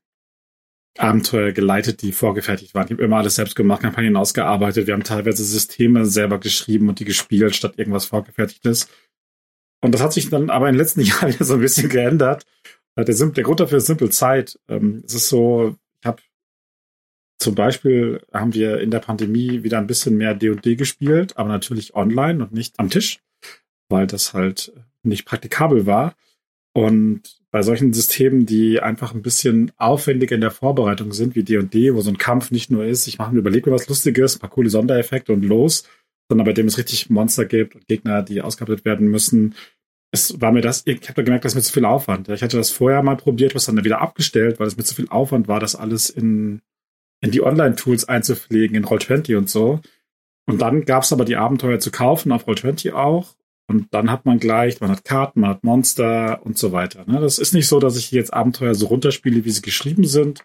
Abenteuer 0.99 1.53
geleitet, 1.53 2.03
die 2.03 2.13
vorgefertigt 2.13 2.75
waren. 2.75 2.87
Ich 2.87 2.93
habe 2.93 3.03
immer 3.03 3.19
alles 3.19 3.37
selbst 3.37 3.55
gemacht, 3.55 3.83
Kampagnen 3.83 4.17
ausgearbeitet. 4.17 4.87
Wir 4.87 4.95
haben 4.95 5.05
teilweise 5.05 5.45
Systeme 5.45 6.05
selber 6.05 6.39
geschrieben 6.39 6.89
und 6.89 6.99
die 6.99 7.05
gespielt, 7.05 7.55
statt 7.55 7.75
irgendwas 7.77 8.07
vorgefertigtes. 8.07 8.89
Und 9.83 9.93
das 9.93 10.03
hat 10.03 10.13
sich 10.13 10.31
dann 10.31 10.51
aber 10.51 10.69
in 10.69 10.75
den 10.75 10.81
letzten 10.81 11.01
Jahren 11.03 11.33
wieder 11.33 11.45
so 11.45 11.55
ein 11.55 11.61
bisschen 11.61 11.89
geändert. 11.89 12.45
Der, 12.97 13.05
der 13.05 13.45
Grund 13.45 13.61
dafür 13.61 13.79
ist 13.79 13.87
simpel 13.87 14.11
Zeit. 14.11 14.59
Ähm, 14.69 15.03
es 15.07 15.15
ist 15.15 15.29
so, 15.29 15.77
ich 16.01 16.07
habe 16.07 16.23
zum 17.39 17.55
Beispiel 17.55 18.21
haben 18.33 18.53
wir 18.53 18.81
in 18.81 18.91
der 18.91 18.99
Pandemie 18.99 19.63
wieder 19.63 19.79
ein 19.79 19.87
bisschen 19.87 20.17
mehr 20.17 20.35
D&D 20.35 20.77
gespielt, 20.77 21.39
aber 21.39 21.49
natürlich 21.49 21.95
online 21.95 22.43
und 22.43 22.53
nicht 22.53 22.79
am 22.79 22.91
Tisch, 22.91 23.21
weil 23.89 24.07
das 24.07 24.35
halt 24.35 24.73
nicht 25.03 25.25
praktikabel 25.25 25.87
war. 25.87 26.15
Und 26.75 27.40
bei 27.51 27.63
solchen 27.63 27.93
Systemen, 27.93 28.47
die 28.47 28.81
einfach 28.81 29.13
ein 29.13 29.23
bisschen 29.23 29.73
aufwendiger 29.77 30.35
in 30.35 30.41
der 30.41 30.53
Vorbereitung 30.53 31.13
sind, 31.13 31.35
wie 31.35 31.43
D&D, 31.43 31.95
wo 31.95 32.01
so 32.01 32.11
ein 32.11 32.19
Kampf 32.19 32.51
nicht 32.51 32.71
nur 32.71 32.85
ist, 32.85 33.09
ich 33.09 33.19
mache 33.19 33.33
mir 33.33 33.41
überlege 33.41 33.69
mir 33.69 33.75
was 33.75 33.89
Lustiges, 33.89 34.37
ein 34.37 34.41
paar 34.41 34.51
coole 34.51 34.71
Sondereffekte 34.71 35.33
und 35.33 35.45
los, 35.45 35.85
sondern 36.29 36.45
bei 36.45 36.53
dem 36.53 36.69
es 36.69 36.79
richtig 36.79 37.11
Monster 37.11 37.45
gibt 37.45 37.75
und 37.75 37.89
Gegner, 37.89 38.23
die 38.23 38.41
ausgearbeitet 38.41 38.85
werden 38.85 39.09
müssen. 39.09 39.55
Es 40.13 40.41
war 40.41 40.53
mir 40.53 40.61
das, 40.61 40.83
ich 40.87 41.09
habe 41.09 41.25
gemerkt, 41.25 41.45
das 41.45 41.53
ist 41.53 41.57
mir 41.57 41.63
zu 41.63 41.73
viel 41.73 41.85
Aufwand. 41.85 42.29
Ich 42.29 42.43
hatte 42.43 42.57
das 42.57 42.71
vorher 42.71 43.03
mal 43.03 43.17
probiert, 43.17 43.55
was 43.55 43.67
dann 43.67 43.85
wieder 43.85 44.01
abgestellt, 44.01 44.61
weil 44.61 44.69
es 44.69 44.77
mir 44.77 44.85
zu 44.85 44.95
viel 44.95 45.09
Aufwand 45.09 45.49
war, 45.49 45.59
das 45.59 45.75
alles 45.75 46.09
in, 46.09 46.63
in 47.21 47.33
die 47.33 47.43
Online-Tools 47.43 48.09
einzupflegen, 48.09 48.77
in 48.77 48.85
Roll20 48.85 49.37
und 49.37 49.51
so. 49.51 49.81
Und 50.47 50.61
dann 50.61 50.85
gab 50.85 51.03
es 51.03 51.13
aber 51.13 51.25
die 51.25 51.37
Abenteuer 51.37 51.81
zu 51.81 51.91
kaufen 51.91 52.33
auf 52.33 52.47
Roll20 52.47 52.93
auch. 52.93 53.35
Und 53.71 53.95
dann 53.95 54.11
hat 54.11 54.27
man 54.27 54.41
gleich, 54.41 54.81
man 54.81 54.91
hat 54.91 55.05
Karten, 55.05 55.43
man 55.43 55.51
hat 55.51 55.63
Monster 55.63 56.45
und 56.45 56.59
so 56.59 56.73
weiter. 56.73 57.05
Ne? 57.07 57.21
Das 57.21 57.39
ist 57.39 57.55
nicht 57.55 57.69
so, 57.69 57.79
dass 57.79 57.97
ich 57.97 58.11
jetzt 58.11 58.35
Abenteuer 58.35 58.75
so 58.75 58.87
runterspiele, 58.87 59.45
wie 59.45 59.51
sie 59.51 59.63
geschrieben 59.63 60.03
sind. 60.03 60.45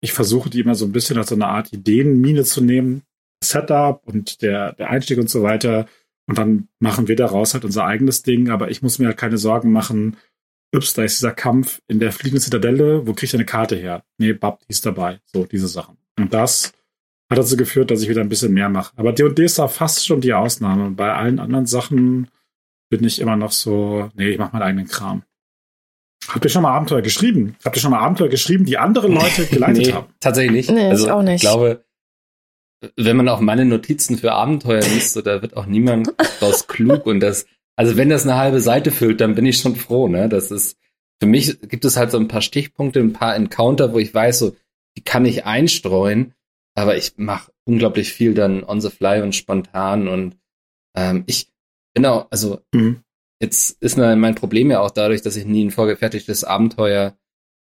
Ich 0.00 0.12
versuche 0.12 0.48
die 0.48 0.60
immer 0.60 0.76
so 0.76 0.84
ein 0.84 0.92
bisschen 0.92 1.18
als 1.18 1.30
so 1.30 1.34
eine 1.34 1.48
Art 1.48 1.72
Ideenmine 1.72 2.44
zu 2.44 2.60
nehmen. 2.60 3.02
Setup 3.42 4.06
und 4.06 4.42
der, 4.42 4.74
der 4.74 4.90
Einstieg 4.90 5.18
und 5.18 5.28
so 5.28 5.42
weiter. 5.42 5.86
Und 6.28 6.38
dann 6.38 6.68
machen 6.78 7.08
wir 7.08 7.16
daraus 7.16 7.52
halt 7.52 7.64
unser 7.64 7.84
eigenes 7.84 8.22
Ding. 8.22 8.48
Aber 8.48 8.70
ich 8.70 8.80
muss 8.80 9.00
mir 9.00 9.06
halt 9.06 9.18
keine 9.18 9.38
Sorgen 9.38 9.72
machen. 9.72 10.16
Ups, 10.72 10.94
da 10.94 11.02
ist 11.02 11.18
dieser 11.18 11.32
Kampf 11.32 11.82
in 11.88 11.98
der 11.98 12.12
fliegenden 12.12 12.44
Zitadelle. 12.44 13.08
Wo 13.08 13.12
kriege 13.12 13.26
ich 13.26 13.34
eine 13.34 13.44
Karte 13.44 13.74
her? 13.74 14.04
Nee, 14.18 14.34
Bab, 14.34 14.60
die 14.60 14.70
ist 14.70 14.86
dabei. 14.86 15.18
So, 15.24 15.46
diese 15.46 15.66
Sachen. 15.66 15.96
Und 16.16 16.32
das 16.32 16.72
hat 17.28 17.38
dazu 17.38 17.56
geführt, 17.56 17.90
dass 17.90 18.02
ich 18.02 18.08
wieder 18.08 18.20
ein 18.20 18.28
bisschen 18.28 18.54
mehr 18.54 18.68
mache. 18.68 18.92
Aber 18.94 19.12
D&D 19.12 19.44
ist 19.44 19.58
da 19.58 19.66
fast 19.66 20.06
schon 20.06 20.20
die 20.20 20.32
Ausnahme. 20.32 20.92
Bei 20.92 21.12
allen 21.12 21.40
anderen 21.40 21.66
Sachen 21.66 22.28
bin 22.92 23.04
ich 23.04 23.20
immer 23.20 23.36
noch 23.36 23.52
so, 23.52 24.10
nee, 24.14 24.28
ich 24.28 24.38
mache 24.38 24.52
meinen 24.52 24.62
eigenen 24.62 24.86
Kram. 24.86 25.22
Habt 26.28 26.44
ihr 26.44 26.50
schon 26.50 26.62
mal 26.62 26.72
Abenteuer 26.76 27.00
geschrieben? 27.00 27.56
Habt 27.64 27.74
ihr 27.74 27.80
schon 27.80 27.90
mal 27.90 28.00
Abenteuer 28.00 28.28
geschrieben, 28.28 28.66
die 28.66 28.76
andere 28.76 29.08
Leute 29.08 29.46
geleitet 29.46 29.86
nee, 29.86 29.92
haben? 29.92 30.08
Tatsächlich 30.20 30.68
nicht. 30.68 30.70
Nee, 30.70 30.90
also, 30.90 31.06
ich 31.06 31.10
auch 31.10 31.22
nicht. 31.22 31.36
Ich 31.36 31.40
glaube, 31.40 31.84
wenn 32.96 33.16
man 33.16 33.28
auch 33.30 33.40
meine 33.40 33.64
Notizen 33.64 34.18
für 34.18 34.32
Abenteuer 34.32 34.82
liest, 34.82 35.14
so, 35.14 35.22
da 35.22 35.40
wird 35.40 35.56
auch 35.56 35.64
niemand 35.64 36.12
draus 36.38 36.66
klug 36.66 37.06
und 37.06 37.20
das, 37.20 37.46
also 37.76 37.96
wenn 37.96 38.10
das 38.10 38.24
eine 38.24 38.36
halbe 38.36 38.60
Seite 38.60 38.90
füllt, 38.90 39.22
dann 39.22 39.34
bin 39.34 39.46
ich 39.46 39.58
schon 39.58 39.74
froh, 39.74 40.06
ne? 40.06 40.28
Das 40.28 40.50
ist, 40.50 40.76
für 41.18 41.26
mich 41.26 41.60
gibt 41.62 41.86
es 41.86 41.96
halt 41.96 42.10
so 42.10 42.18
ein 42.18 42.28
paar 42.28 42.42
Stichpunkte, 42.42 43.00
ein 43.00 43.14
paar 43.14 43.34
Encounter, 43.34 43.94
wo 43.94 43.98
ich 43.98 44.12
weiß, 44.12 44.38
so, 44.38 44.54
die 44.98 45.02
kann 45.02 45.24
ich 45.24 45.46
einstreuen, 45.46 46.34
aber 46.74 46.98
ich 46.98 47.14
mache 47.16 47.52
unglaublich 47.64 48.12
viel 48.12 48.34
dann 48.34 48.64
on 48.64 48.82
the 48.82 48.90
fly 48.90 49.22
und 49.22 49.34
spontan 49.34 50.08
und 50.08 50.36
ähm, 50.94 51.24
ich, 51.26 51.51
Genau, 51.94 52.26
also 52.30 52.60
mhm. 52.72 53.02
jetzt 53.40 53.82
ist 53.82 53.96
mein 53.96 54.34
Problem 54.34 54.70
ja 54.70 54.80
auch 54.80 54.90
dadurch, 54.90 55.22
dass 55.22 55.36
ich 55.36 55.44
nie 55.44 55.64
ein 55.64 55.70
vorgefertigtes 55.70 56.44
Abenteuer 56.44 57.16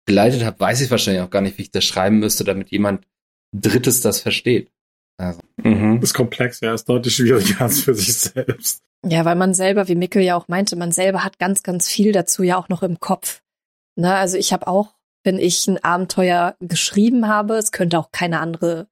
geleitet 0.06 0.44
habe, 0.44 0.60
weiß 0.60 0.82
ich 0.82 0.92
wahrscheinlich 0.92 1.22
auch 1.22 1.30
gar 1.30 1.42
nicht, 1.42 1.58
wie 1.58 1.64
ich 1.64 1.72
das 1.72 1.86
schreiben 1.86 2.20
müsste, 2.20 2.44
damit 2.44 2.72
jemand 2.72 3.06
Drittes 3.54 4.02
das 4.02 4.22
versteht. 4.22 4.72
Also, 5.18 5.42
mhm. 5.58 6.02
Ist 6.02 6.14
komplex, 6.14 6.62
ja, 6.62 6.74
ist 6.74 6.90
deutlich 6.90 7.16
schwieriger 7.16 7.62
als 7.62 7.82
für 7.82 7.94
sich 7.94 8.14
selbst. 8.14 8.82
Ja, 9.06 9.26
weil 9.26 9.36
man 9.36 9.54
selber, 9.54 9.88
wie 9.88 9.96
Mikkel 9.96 10.22
ja 10.22 10.36
auch 10.36 10.48
meinte, 10.48 10.76
man 10.76 10.92
selber 10.92 11.24
hat 11.24 11.40
ganz, 11.40 11.64
ganz 11.64 11.88
viel 11.88 12.12
dazu 12.12 12.44
ja 12.44 12.58
auch 12.58 12.70
noch 12.70 12.84
im 12.84 13.00
Kopf. 13.00 13.42
Ne, 13.96 14.16
also 14.16 14.38
ich 14.38 14.54
habe 14.54 14.68
auch, 14.68 14.96
wenn 15.24 15.38
ich 15.38 15.68
ein 15.68 15.84
Abenteuer 15.84 16.56
geschrieben 16.60 17.28
habe, 17.28 17.56
es 17.56 17.72
könnte 17.72 18.00
auch 18.00 18.12
keine 18.12 18.40
andere 18.40 18.88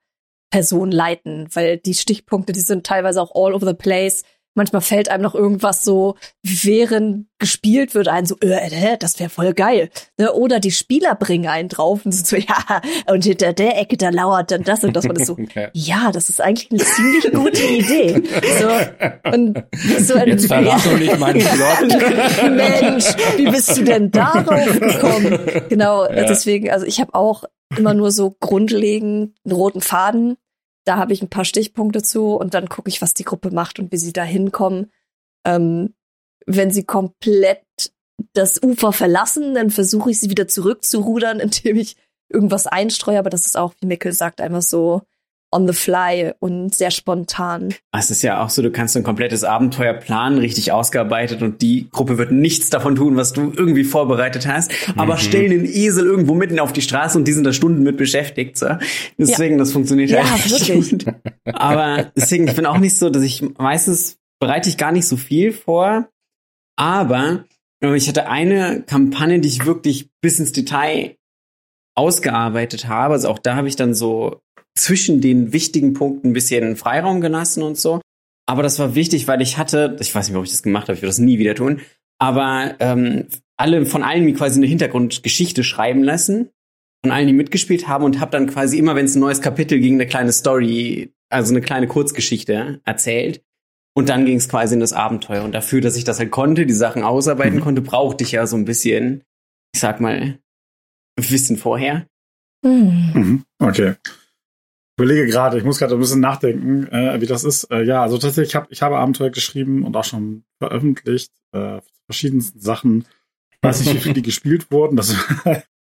Person 0.51 0.91
leiten, 0.91 1.47
weil 1.53 1.77
die 1.77 1.93
Stichpunkte, 1.93 2.53
die 2.53 2.59
sind 2.59 2.85
teilweise 2.85 3.21
auch 3.21 3.33
all 3.33 3.53
over 3.53 3.67
the 3.67 3.73
place 3.73 4.23
manchmal 4.55 4.81
fällt 4.81 5.09
einem 5.09 5.23
noch 5.23 5.35
irgendwas 5.35 5.83
so, 5.83 6.15
während 6.43 7.27
gespielt 7.39 7.95
wird, 7.95 8.07
ein 8.07 8.25
so, 8.25 8.35
äh, 8.41 8.97
das 8.97 9.19
wäre 9.19 9.29
voll 9.29 9.53
geil. 9.53 9.89
Ne? 10.17 10.33
Oder 10.33 10.59
die 10.59 10.71
Spieler 10.71 11.15
bringen 11.15 11.47
einen 11.47 11.69
drauf 11.69 12.05
und 12.05 12.11
so, 12.11 12.35
ja, 12.35 12.81
und 13.07 13.23
hinter 13.23 13.53
der 13.53 13.79
Ecke, 13.79 13.97
da 13.97 14.09
lauert 14.09 14.51
dann 14.51 14.63
das 14.63 14.83
und 14.83 14.95
das. 14.95 15.05
Und 15.05 15.19
das 15.19 15.27
so, 15.27 15.37
ja, 15.73 16.11
das 16.11 16.29
ist 16.29 16.41
eigentlich 16.41 16.71
eine 16.71 16.79
ziemlich 16.79 17.31
gute 17.31 17.63
Idee. 17.63 18.23
So, 18.59 19.31
und 19.31 19.63
so 19.99 20.15
ein 20.15 20.27
Jetzt 20.27 20.47
verrat 20.47 20.85
doch 20.85 20.97
nicht 20.97 21.17
meinen 21.17 21.39
Plot. 21.39 22.49
Mensch, 22.51 23.05
wie 23.37 23.47
bist 23.47 23.77
du 23.77 23.83
denn 23.83 24.11
darauf 24.11 24.79
gekommen? 24.79 25.39
Genau, 25.69 26.05
ja. 26.05 26.25
deswegen, 26.25 26.69
also 26.69 26.85
ich 26.85 26.99
habe 26.99 27.13
auch 27.13 27.45
immer 27.77 27.93
nur 27.93 28.11
so 28.11 28.35
grundlegend 28.39 29.35
einen 29.45 29.55
roten 29.55 29.81
Faden 29.81 30.37
da 30.89 30.97
habe 30.97 31.13
ich 31.13 31.21
ein 31.21 31.29
paar 31.29 31.45
Stichpunkte 31.45 32.01
zu 32.01 32.33
und 32.33 32.55
dann 32.55 32.67
gucke 32.67 32.89
ich, 32.89 32.99
was 32.99 33.13
die 33.13 33.23
Gruppe 33.23 33.51
macht 33.51 33.77
und 33.77 33.91
wie 33.91 33.97
sie 33.97 34.11
da 34.11 34.23
hinkommen. 34.23 34.91
Ähm, 35.45 35.93
wenn 36.47 36.71
sie 36.71 36.83
komplett 36.83 37.61
das 38.33 38.61
Ufer 38.63 38.91
verlassen, 38.91 39.53
dann 39.53 39.69
versuche 39.69 40.09
ich 40.09 40.19
sie 40.19 40.31
wieder 40.31 40.47
zurückzurudern, 40.47 41.39
indem 41.39 41.77
ich 41.77 41.95
irgendwas 42.27 42.65
einstreue. 42.65 43.19
Aber 43.19 43.29
das 43.29 43.45
ist 43.45 43.55
auch, 43.55 43.75
wie 43.79 43.85
Mikkel 43.85 44.13
sagt, 44.13 44.41
einfach 44.41 44.63
so 44.63 45.03
on 45.51 45.67
the 45.67 45.73
fly 45.73 46.33
und 46.39 46.75
sehr 46.75 46.91
spontan. 46.91 47.73
Es 47.91 48.11
ist 48.11 48.21
ja 48.21 48.43
auch 48.43 48.49
so, 48.49 48.61
du 48.61 48.71
kannst 48.71 48.95
ein 48.95 49.03
komplettes 49.03 49.43
Abenteuer 49.43 49.93
planen, 49.93 50.37
richtig 50.37 50.71
ausgearbeitet 50.71 51.41
und 51.41 51.61
die 51.61 51.89
Gruppe 51.91 52.17
wird 52.17 52.31
nichts 52.31 52.69
davon 52.69 52.95
tun, 52.95 53.15
was 53.15 53.33
du 53.33 53.51
irgendwie 53.55 53.83
vorbereitet 53.83 54.47
hast, 54.47 54.71
mhm. 54.71 54.99
aber 54.99 55.17
stellen 55.17 55.49
den 55.49 55.65
Esel 55.65 56.05
irgendwo 56.05 56.35
mitten 56.35 56.59
auf 56.59 56.73
die 56.73 56.81
Straße 56.81 57.17
und 57.17 57.27
die 57.27 57.33
sind 57.33 57.43
da 57.43 57.53
Stunden 57.53 57.83
mit 57.83 57.97
beschäftigt. 57.97 58.57
So. 58.57 58.67
Deswegen, 59.17 59.55
ja. 59.55 59.59
das 59.59 59.71
funktioniert 59.71 60.09
ja 60.11 60.29
halt 60.29 60.49
wirklich. 60.49 60.91
Gut. 60.91 61.05
Aber 61.45 62.11
deswegen, 62.15 62.47
ich 62.47 62.55
bin 62.55 62.65
auch 62.65 62.77
nicht 62.77 62.97
so, 62.97 63.09
dass 63.09 63.23
ich 63.23 63.43
meistens 63.57 64.17
bereite 64.39 64.69
ich 64.69 64.77
gar 64.77 64.91
nicht 64.91 65.07
so 65.07 65.17
viel 65.17 65.51
vor, 65.51 66.09
aber 66.77 67.45
ich 67.81 68.07
hatte 68.07 68.27
eine 68.27 68.83
Kampagne, 68.83 69.39
die 69.39 69.47
ich 69.47 69.65
wirklich 69.65 70.09
bis 70.21 70.39
ins 70.39 70.51
Detail 70.51 71.15
ausgearbeitet 71.99 72.87
habe. 72.87 73.13
Also 73.15 73.27
auch 73.27 73.39
da 73.39 73.55
habe 73.55 73.67
ich 73.67 73.75
dann 73.75 73.93
so 73.93 74.39
zwischen 74.75 75.19
den 75.19 75.51
wichtigen 75.51 75.93
Punkten 75.93 76.29
ein 76.29 76.33
bisschen 76.33 76.77
Freiraum 76.77 77.19
gelassen 77.19 77.61
und 77.61 77.77
so. 77.77 78.01
Aber 78.47 78.63
das 78.63 78.79
war 78.79 78.95
wichtig, 78.95 79.27
weil 79.27 79.41
ich 79.41 79.57
hatte, 79.57 79.97
ich 79.99 80.15
weiß 80.15 80.27
nicht, 80.27 80.33
warum 80.33 80.45
ich 80.45 80.51
das 80.51 80.63
gemacht 80.63 80.83
habe, 80.87 80.93
ich 80.93 81.01
würde 81.01 81.09
das 81.09 81.19
nie 81.19 81.37
wieder 81.37 81.53
tun, 81.53 81.81
aber 82.19 82.75
ähm, 82.79 83.27
alle 83.57 83.85
von 83.85 84.03
allen 84.03 84.23
mir 84.23 84.33
quasi 84.33 84.59
eine 84.59 84.67
Hintergrundgeschichte 84.67 85.63
schreiben 85.63 86.03
lassen, 86.03 86.49
von 87.03 87.11
allen, 87.11 87.27
die 87.27 87.33
mitgespielt 87.33 87.87
haben 87.87 88.05
und 88.05 88.19
habe 88.19 88.31
dann 88.31 88.47
quasi 88.47 88.77
immer, 88.77 88.95
wenn 88.95 89.05
es 89.05 89.15
ein 89.15 89.21
neues 89.21 89.41
Kapitel 89.41 89.79
ging, 89.79 89.95
eine 89.95 90.07
kleine 90.07 90.31
Story, 90.31 91.13
also 91.29 91.53
eine 91.53 91.61
kleine 91.61 91.87
Kurzgeschichte 91.87 92.81
erzählt. 92.85 93.43
Und 93.95 94.09
dann 94.09 94.25
ging 94.25 94.37
es 94.37 94.49
quasi 94.49 94.75
in 94.75 94.79
das 94.79 94.93
Abenteuer. 94.93 95.43
Und 95.43 95.53
dafür, 95.53 95.81
dass 95.81 95.97
ich 95.97 96.03
das 96.03 96.19
halt 96.19 96.31
konnte, 96.31 96.65
die 96.65 96.73
Sachen 96.73 97.03
ausarbeiten 97.03 97.57
mhm. 97.57 97.63
konnte, 97.63 97.81
brauchte 97.81 98.23
ich 98.23 98.31
ja 98.31 98.47
so 98.47 98.55
ein 98.55 98.65
bisschen, 98.65 99.23
ich 99.73 99.81
sag 99.81 99.99
mal, 99.99 100.39
Wissen 101.21 101.57
vorher. 101.57 102.07
Mhm. 102.63 103.43
Okay 103.59 103.95
überlege 104.99 105.27
gerade, 105.27 105.57
ich 105.57 105.63
muss 105.63 105.79
gerade 105.79 105.93
ein 105.93 105.99
bisschen 105.99 106.19
nachdenken, 106.19 106.87
äh, 106.87 107.21
wie 107.21 107.25
das 107.25 107.45
ist. 107.45 107.71
Äh, 107.71 107.83
ja, 107.83 108.01
also 108.01 108.17
tatsächlich, 108.17 108.49
ich, 108.49 108.55
hab, 108.55 108.69
ich 108.69 108.81
habe 108.81 108.97
Abenteuer 108.97 109.29
geschrieben 109.29 109.83
und 109.83 109.95
auch 109.95 110.03
schon 110.03 110.43
veröffentlicht, 110.57 111.31
äh, 111.53 111.79
verschiedensten 112.05 112.59
Sachen. 112.59 113.05
Ich 113.51 113.59
weiß 113.61 113.79
nicht, 113.79 113.93
wie 113.93 113.99
viele 113.99 114.15
die 114.15 114.21
gespielt 114.23 114.71
wurden. 114.71 114.97
Das, 114.97 115.15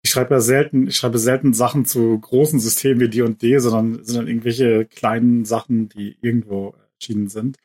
ich 0.03 0.09
schreibe 0.09 0.35
ja 0.35 0.39
selten, 0.39 0.87
ich 0.87 0.95
schreibe 0.95 1.19
selten 1.19 1.53
Sachen 1.53 1.85
zu 1.85 2.17
großen 2.17 2.59
Systemen 2.61 3.01
wie 3.01 3.09
D&D, 3.09 3.59
sondern 3.59 4.03
sind 4.05 4.17
dann 4.17 4.27
irgendwelche 4.27 4.85
kleinen 4.85 5.43
Sachen, 5.43 5.89
die 5.89 6.17
irgendwo 6.21 6.73
erschienen 6.97 7.27
sind. 7.27 7.57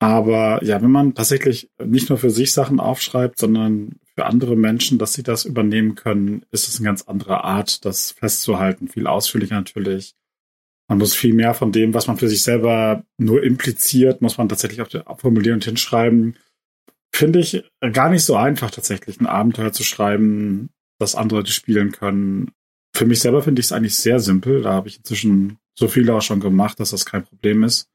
Aber 0.00 0.62
ja, 0.62 0.82
wenn 0.82 0.90
man 0.90 1.14
tatsächlich 1.14 1.70
nicht 1.82 2.10
nur 2.10 2.18
für 2.18 2.30
sich 2.30 2.52
Sachen 2.52 2.78
aufschreibt, 2.78 3.38
sondern 3.38 3.96
für 4.16 4.26
andere 4.26 4.56
Menschen, 4.56 4.98
dass 4.98 5.14
sie 5.14 5.22
das 5.22 5.44
übernehmen 5.44 5.96
können, 5.96 6.44
ist 6.50 6.68
es 6.68 6.78
eine 6.78 6.86
ganz 6.86 7.02
andere 7.02 7.42
Art, 7.44 7.84
das 7.84 8.12
festzuhalten. 8.12 8.88
Viel 8.88 9.06
ausführlicher 9.06 9.56
natürlich 9.56 10.14
Man 10.88 10.98
muss 10.98 11.14
viel 11.14 11.34
mehr 11.34 11.54
von 11.54 11.72
dem, 11.72 11.94
was 11.94 12.06
man 12.06 12.18
für 12.18 12.28
sich 12.28 12.42
selber 12.42 13.04
nur 13.18 13.42
impliziert, 13.42 14.20
muss 14.20 14.38
man 14.38 14.48
tatsächlich 14.48 14.82
auf 14.82 15.20
formulieren 15.20 15.56
und 15.56 15.64
hinschreiben. 15.64 16.36
Finde 17.14 17.38
ich 17.40 17.64
gar 17.92 18.10
nicht 18.10 18.24
so 18.24 18.36
einfach, 18.36 18.70
tatsächlich 18.70 19.20
ein 19.20 19.26
Abenteuer 19.26 19.72
zu 19.72 19.82
schreiben, 19.82 20.70
das 20.98 21.14
andere 21.14 21.46
spielen 21.46 21.92
können. 21.92 22.52
Für 22.94 23.06
mich 23.06 23.20
selber 23.20 23.42
finde 23.42 23.60
ich 23.60 23.66
es 23.66 23.72
eigentlich 23.72 23.96
sehr 23.96 24.20
simpel. 24.20 24.62
Da 24.62 24.72
habe 24.72 24.88
ich 24.88 24.98
inzwischen 24.98 25.58
so 25.76 25.88
viele 25.88 26.14
auch 26.14 26.22
schon 26.22 26.40
gemacht, 26.40 26.78
dass 26.78 26.90
das 26.90 27.06
kein 27.06 27.24
Problem 27.24 27.64
ist. 27.64 27.88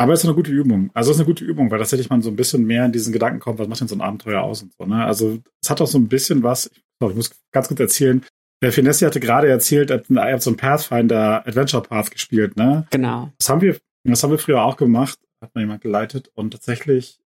Aber 0.00 0.14
es 0.14 0.20
ist 0.20 0.24
eine 0.24 0.34
gute 0.34 0.50
Übung. 0.50 0.90
Also 0.94 1.10
es 1.10 1.18
ist 1.18 1.20
eine 1.20 1.26
gute 1.26 1.44
Übung, 1.44 1.70
weil 1.70 1.78
tatsächlich 1.78 2.08
man 2.08 2.22
so 2.22 2.30
ein 2.30 2.36
bisschen 2.36 2.64
mehr 2.64 2.86
in 2.86 2.92
diesen 2.92 3.12
Gedanken 3.12 3.38
kommt, 3.38 3.58
was 3.58 3.68
macht 3.68 3.82
denn 3.82 3.88
so 3.88 3.94
ein 3.94 4.00
Abenteuer 4.00 4.40
aus 4.40 4.62
und 4.62 4.72
so. 4.72 4.86
Ne? 4.86 5.04
Also 5.04 5.40
es 5.62 5.68
hat 5.68 5.82
auch 5.82 5.86
so 5.86 5.98
ein 5.98 6.08
bisschen 6.08 6.42
was, 6.42 6.70
ich 7.02 7.14
muss 7.14 7.30
ganz 7.52 7.68
kurz 7.68 7.80
erzählen, 7.80 8.24
der 8.62 8.72
Finessi 8.72 9.04
hatte 9.04 9.20
gerade 9.20 9.48
erzählt, 9.48 9.90
er 9.90 10.02
hat 10.32 10.42
so 10.42 10.50
ein 10.50 10.56
Pathfinder 10.56 11.46
Adventure 11.46 11.82
Path 11.82 12.10
gespielt, 12.10 12.56
ne? 12.56 12.86
Genau. 12.90 13.30
Das 13.36 13.50
haben 13.50 13.60
wir, 13.60 13.76
das 14.04 14.22
haben 14.22 14.30
wir 14.30 14.38
früher 14.38 14.62
auch 14.62 14.78
gemacht, 14.78 15.18
hat 15.42 15.54
mir 15.54 15.62
jemand 15.62 15.82
geleitet 15.82 16.30
und 16.34 16.52
tatsächlich 16.52 17.20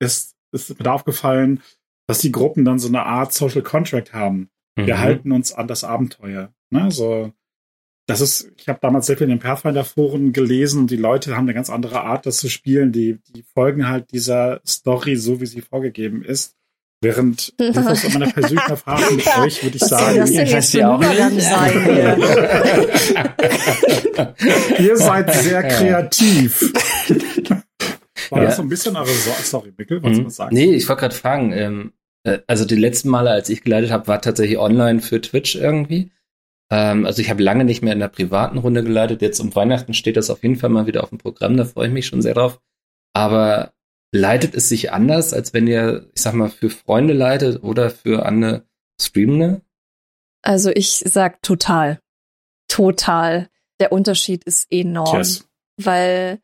ist, 0.00 0.36
ist 0.52 0.70
mir 0.70 0.84
da 0.84 0.92
aufgefallen, 0.92 1.62
dass 2.08 2.18
die 2.20 2.32
Gruppen 2.32 2.64
dann 2.64 2.78
so 2.78 2.86
eine 2.86 3.04
Art 3.06 3.32
Social 3.32 3.62
Contract 3.62 4.12
haben. 4.12 4.50
Mhm. 4.76 4.86
Wir 4.86 5.00
halten 5.00 5.32
uns 5.32 5.52
an 5.52 5.66
das 5.66 5.82
Abenteuer, 5.82 6.52
ne? 6.70 6.92
So, 6.92 7.32
das 8.06 8.20
ist, 8.20 8.50
ich 8.58 8.68
habe 8.68 8.78
damals 8.82 9.06
sehr 9.06 9.16
viel 9.16 9.24
in 9.24 9.30
den 9.30 9.38
Pathfinder-Foren 9.38 10.32
gelesen 10.32 10.80
und 10.80 10.90
die 10.90 10.96
Leute 10.96 11.36
haben 11.36 11.44
eine 11.44 11.54
ganz 11.54 11.70
andere 11.70 12.02
Art, 12.02 12.26
das 12.26 12.36
zu 12.36 12.50
spielen. 12.50 12.92
Die, 12.92 13.18
die 13.34 13.44
folgen 13.54 13.88
halt 13.88 14.12
dieser 14.12 14.60
Story 14.66 15.16
so, 15.16 15.40
wie 15.40 15.46
sie 15.46 15.62
vorgegeben 15.62 16.22
ist. 16.22 16.54
Während 17.00 17.54
das 17.74 18.04
ist 18.04 18.12
meine 18.12 18.32
persönliche 18.32 18.70
Erfahrung 18.70 19.16
mit 19.16 19.26
euch, 19.38 19.62
würde 19.62 19.76
ich 19.76 19.82
Was 19.82 19.88
sagen. 19.88 20.18
Das 20.18 20.32
denn 20.32 20.46
jetzt 20.46 20.70
für 20.70 20.88
auch 20.88 21.02
sein 21.02 21.38
Ihr 24.78 24.96
seid 24.96 25.34
sehr 25.34 25.62
kreativ. 25.62 26.72
War 28.30 28.38
ja. 28.38 28.44
das 28.46 28.56
so 28.56 28.62
ein 28.62 28.68
bisschen 28.68 28.96
eure 28.96 29.06
Sorge? 29.06 29.42
Sorry, 29.42 29.72
Mikkel, 29.76 30.02
was 30.02 30.18
mhm. 30.18 30.24
du 30.24 30.30
sagen? 30.30 30.54
Nee, 30.54 30.74
ich 30.74 30.88
wollte 30.88 31.00
gerade 31.00 31.14
fragen, 31.14 31.52
ähm, 31.52 31.92
äh, 32.22 32.38
also 32.46 32.64
die 32.64 32.76
letzten 32.76 33.10
Male, 33.10 33.30
als 33.30 33.48
ich 33.48 33.62
geleitet 33.62 33.90
habe, 33.90 34.08
war 34.08 34.20
tatsächlich 34.20 34.58
online 34.58 35.00
für 35.00 35.20
Twitch 35.20 35.56
irgendwie. 35.56 36.10
Ähm, 36.70 37.06
also 37.06 37.20
ich 37.20 37.30
habe 37.30 37.42
lange 37.42 37.64
nicht 37.64 37.82
mehr 37.82 37.92
in 37.92 38.00
der 38.00 38.08
privaten 38.08 38.58
Runde 38.58 38.82
geleitet. 38.82 39.22
Jetzt 39.22 39.40
um 39.40 39.54
Weihnachten 39.54 39.94
steht 39.94 40.16
das 40.16 40.30
auf 40.30 40.42
jeden 40.42 40.56
Fall 40.56 40.70
mal 40.70 40.86
wieder 40.86 41.02
auf 41.02 41.10
dem 41.10 41.18
Programm, 41.18 41.56
da 41.56 41.64
freue 41.64 41.88
ich 41.88 41.92
mich 41.92 42.06
schon 42.06 42.22
sehr 42.22 42.34
drauf. 42.34 42.60
Aber 43.12 43.72
leitet 44.12 44.54
es 44.54 44.68
sich 44.68 44.92
anders, 44.92 45.32
als 45.32 45.52
wenn 45.52 45.66
ihr, 45.66 46.08
ich 46.14 46.22
sag 46.22 46.34
mal, 46.34 46.48
für 46.48 46.70
Freunde 46.70 47.14
leitet 47.14 47.62
oder 47.62 47.90
für 47.90 48.24
andere 48.26 48.64
Streamende? 49.00 49.62
Also 50.42 50.70
ich 50.70 51.02
sag 51.04 51.42
total. 51.42 52.00
Total. 52.68 53.48
Der 53.80 53.92
Unterschied 53.92 54.44
ist 54.44 54.70
enorm. 54.70 55.18
Yes. 55.18 55.48
Weil 55.76 56.38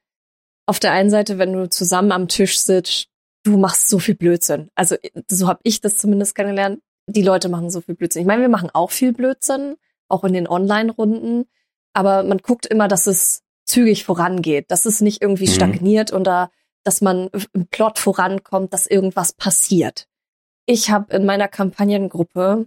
auf 0.66 0.80
der 0.80 0.92
einen 0.92 1.10
Seite, 1.10 1.38
wenn 1.38 1.52
du 1.52 1.68
zusammen 1.68 2.12
am 2.12 2.28
Tisch 2.28 2.58
sitzt, 2.58 3.08
du 3.44 3.56
machst 3.56 3.88
so 3.88 3.98
viel 3.98 4.14
Blödsinn. 4.14 4.70
Also 4.74 4.96
so 5.30 5.48
habe 5.48 5.60
ich 5.62 5.80
das 5.80 5.96
zumindest 5.96 6.34
kennengelernt. 6.34 6.80
Die 7.06 7.22
Leute 7.22 7.48
machen 7.48 7.70
so 7.70 7.80
viel 7.80 7.94
Blödsinn. 7.94 8.22
Ich 8.22 8.26
meine, 8.26 8.42
wir 8.42 8.48
machen 8.48 8.70
auch 8.72 8.90
viel 8.90 9.12
Blödsinn, 9.12 9.76
auch 10.10 10.24
in 10.24 10.32
den 10.32 10.48
Online-Runden. 10.48 11.46
Aber 11.92 12.22
man 12.22 12.38
guckt 12.38 12.66
immer, 12.66 12.88
dass 12.88 13.06
es 13.06 13.42
zügig 13.64 14.04
vorangeht, 14.04 14.70
dass 14.70 14.86
es 14.86 15.00
nicht 15.00 15.22
irgendwie 15.22 15.46
mhm. 15.46 15.52
stagniert 15.52 16.12
und 16.12 16.24
da 16.24 16.50
dass 16.84 17.00
man 17.00 17.30
im 17.52 17.66
Plot 17.68 17.98
vorankommt, 17.98 18.72
dass 18.72 18.86
irgendwas 18.86 19.32
passiert. 19.32 20.06
Ich 20.66 20.90
habe 20.90 21.14
in 21.14 21.24
meiner 21.24 21.48
Kampagnengruppe, 21.48 22.66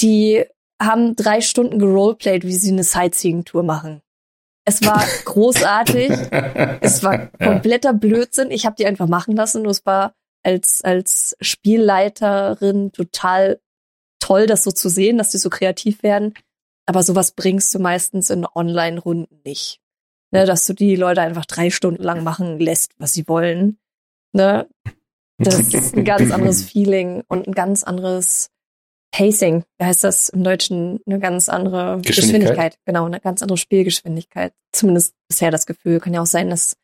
die 0.00 0.44
haben 0.80 1.14
drei 1.16 1.40
Stunden 1.40 1.78
geroleplayed, 1.78 2.44
wie 2.44 2.54
sie 2.54 2.72
eine 2.72 2.84
Sightseeing-Tour 2.84 3.62
machen. 3.62 4.02
Es 4.64 4.84
war 4.84 5.02
großartig. 5.24 6.10
es 6.80 7.02
war 7.02 7.28
kompletter 7.28 7.92
Blödsinn. 7.92 8.50
Ich 8.50 8.66
habe 8.66 8.76
die 8.76 8.86
einfach 8.86 9.08
machen 9.08 9.36
lassen. 9.36 9.62
Und 9.62 9.70
es 9.70 9.86
war 9.86 10.14
als, 10.42 10.82
als 10.82 11.36
Spielleiterin 11.40 12.92
total 12.92 13.60
toll, 14.18 14.46
das 14.46 14.64
so 14.64 14.72
zu 14.72 14.88
sehen, 14.88 15.18
dass 15.18 15.30
die 15.30 15.38
so 15.38 15.50
kreativ 15.50 16.02
werden. 16.02 16.34
Aber 16.86 17.02
sowas 17.02 17.32
bringst 17.32 17.74
du 17.74 17.78
meistens 17.78 18.30
in 18.30 18.46
Online-Runden 18.54 19.40
nicht 19.44 19.82
ne, 20.32 20.46
dass 20.46 20.66
du 20.66 20.72
die 20.72 20.96
Leute 20.96 21.20
einfach 21.20 21.46
drei 21.46 21.70
Stunden 21.70 22.02
lang 22.02 22.24
machen 22.24 22.58
lässt, 22.58 22.92
was 22.98 23.12
sie 23.14 23.28
wollen. 23.28 23.78
Ne? 24.32 24.68
Das 25.38 25.58
ist 25.74 25.94
ein 25.94 26.04
ganz 26.04 26.32
anderes 26.32 26.64
Feeling 26.64 27.22
und 27.28 27.46
ein 27.46 27.52
ganz 27.52 27.84
anderes 27.84 28.50
Pacing. 29.12 29.64
Wie 29.78 29.84
heißt 29.84 30.02
das 30.02 30.30
im 30.30 30.42
Deutschen? 30.42 31.00
Eine 31.06 31.20
ganz 31.20 31.48
andere 31.48 32.00
Geschwindigkeit. 32.00 32.16
Geschwindigkeit. 32.16 32.78
Genau, 32.86 33.04
eine 33.04 33.20
ganz 33.20 33.42
andere 33.42 33.58
Spielgeschwindigkeit. 33.58 34.54
Zumindest 34.72 35.14
bisher 35.28 35.50
das 35.50 35.66
Gefühl. 35.66 36.00
Kann 36.00 36.14
ja 36.14 36.22
auch 36.22 36.26
sein, 36.26 36.50
dass 36.50 36.76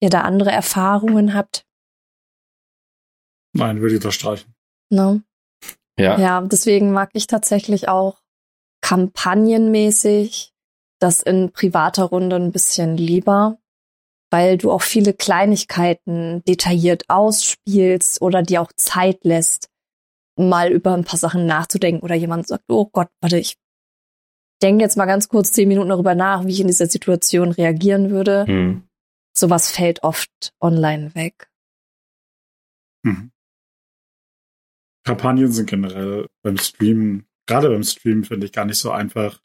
ihr 0.00 0.10
da 0.10 0.22
andere 0.22 0.52
Erfahrungen 0.52 1.34
habt. 1.34 1.66
Nein, 3.54 3.80
würde 3.80 3.94
ich 3.94 4.00
unterstreichen. 4.00 4.54
Ne? 4.90 5.22
Ja. 5.98 6.18
Ja, 6.18 6.40
deswegen 6.40 6.92
mag 6.92 7.10
ich 7.12 7.26
tatsächlich 7.26 7.88
auch 7.88 8.21
kampagnenmäßig 8.82 10.52
das 10.98 11.22
in 11.22 11.50
privater 11.52 12.04
Runde 12.04 12.36
ein 12.36 12.52
bisschen 12.52 12.96
lieber, 12.96 13.58
weil 14.30 14.58
du 14.58 14.70
auch 14.70 14.82
viele 14.82 15.14
Kleinigkeiten 15.14 16.44
detailliert 16.44 17.04
ausspielst 17.08 18.22
oder 18.22 18.42
dir 18.42 18.62
auch 18.62 18.72
Zeit 18.76 19.24
lässt, 19.24 19.68
mal 20.36 20.70
über 20.70 20.94
ein 20.94 21.04
paar 21.04 21.18
Sachen 21.18 21.46
nachzudenken 21.46 22.04
oder 22.04 22.14
jemand 22.14 22.46
sagt, 22.46 22.64
oh 22.68 22.86
Gott, 22.86 23.08
warte, 23.20 23.38
ich 23.38 23.56
denke 24.62 24.84
jetzt 24.84 24.96
mal 24.96 25.06
ganz 25.06 25.28
kurz 25.28 25.52
zehn 25.52 25.68
Minuten 25.68 25.88
darüber 25.88 26.14
nach, 26.14 26.46
wie 26.46 26.52
ich 26.52 26.60
in 26.60 26.68
dieser 26.68 26.86
Situation 26.86 27.50
reagieren 27.50 28.10
würde. 28.10 28.46
Mhm. 28.46 28.88
Sowas 29.36 29.70
fällt 29.70 30.02
oft 30.04 30.54
online 30.60 31.14
weg. 31.14 31.50
Mhm. 33.02 33.32
Kampagnen 35.04 35.50
sind 35.50 35.68
generell 35.68 36.28
beim 36.42 36.58
Streamen, 36.58 37.26
gerade 37.46 37.68
beim 37.68 37.82
Streamen 37.82 38.24
finde 38.24 38.46
ich 38.46 38.52
gar 38.52 38.64
nicht 38.64 38.78
so 38.78 38.90
einfach, 38.90 39.40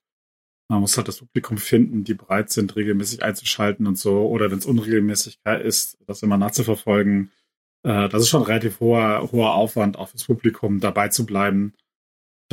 man 0.70 0.82
muss 0.82 0.98
halt 0.98 1.08
das 1.08 1.20
Publikum 1.20 1.58
finden, 1.58 2.04
die 2.04 2.14
bereit 2.14 2.50
sind, 2.50 2.76
regelmäßig 2.76 3.24
einzuschalten 3.24 3.88
und 3.88 3.98
so. 3.98 4.28
Oder 4.28 4.52
wenn 4.52 4.58
es 4.58 4.66
Unregelmäßigkeit 4.66 5.64
ist, 5.64 5.98
das 6.06 6.24
immer 6.24 6.38
nachzuverfolgen. 6.38 7.32
Äh, 7.84 8.10
das 8.10 8.24
ist 8.24 8.30
schon 8.30 8.44
relativ 8.44 8.80
hoher, 8.80 9.30
hoher 9.32 9.54
Aufwand, 9.54 9.98
auch 9.98 10.10
fürs 10.10 10.26
Publikum 10.26 10.80
dabei 10.80 11.08
zu 11.10 11.26
bleiben. 11.26 11.74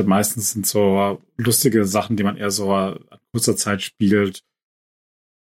Meistens 0.02 0.52
sind 0.52 0.66
so 0.66 1.22
lustige 1.36 1.84
Sachen, 1.86 2.16
die 2.16 2.24
man 2.24 2.36
eher 2.36 2.50
so 2.50 2.72
an 2.72 3.04
kurzer 3.32 3.56
Zeit 3.56 3.82
spielt, 3.82 4.42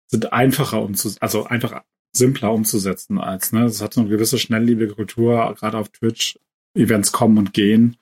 sind 0.08 0.34
einfacher 0.34 0.82
umzusetzen, 0.82 1.22
also 1.22 1.46
einfach 1.46 1.84
simpler 2.14 2.52
umzusetzen 2.52 3.18
als, 3.18 3.54
ne? 3.54 3.64
Es 3.64 3.82
hat 3.82 3.94
so 3.94 4.02
eine 4.02 4.10
gewisse 4.10 4.38
schnelllebige 4.38 4.96
Kultur, 4.96 5.56
gerade 5.58 5.78
auf 5.78 5.90
Twitch. 5.90 6.38
Events 6.74 7.12
kommen 7.12 7.38
und 7.38 7.54
gehen. 7.54 7.98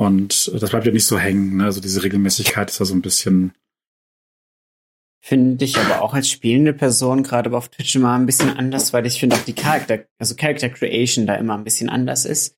Und 0.00 0.50
das 0.54 0.70
bleibt 0.70 0.86
ja 0.86 0.92
nicht 0.92 1.04
so 1.04 1.18
hängen, 1.18 1.58
ne? 1.58 1.64
Also 1.64 1.82
diese 1.82 2.02
Regelmäßigkeit 2.02 2.70
ist 2.70 2.78
ja 2.78 2.86
so 2.86 2.94
ein 2.94 3.02
bisschen, 3.02 3.52
Finde 5.22 5.66
ich 5.66 5.76
aber 5.76 6.00
auch 6.00 6.14
als 6.14 6.30
spielende 6.30 6.72
Person 6.72 7.22
gerade 7.22 7.54
auf 7.54 7.68
Twitch 7.68 7.96
immer 7.96 8.14
ein 8.14 8.24
bisschen 8.24 8.56
anders, 8.56 8.94
weil 8.94 9.04
ich 9.04 9.20
finde 9.20 9.36
auch 9.36 9.44
die 9.44 9.52
Charakter, 9.52 10.06
also 10.18 10.34
Character 10.34 10.70
Creation 10.70 11.26
da 11.26 11.34
immer 11.34 11.54
ein 11.54 11.64
bisschen 11.64 11.90
anders 11.90 12.24
ist, 12.24 12.56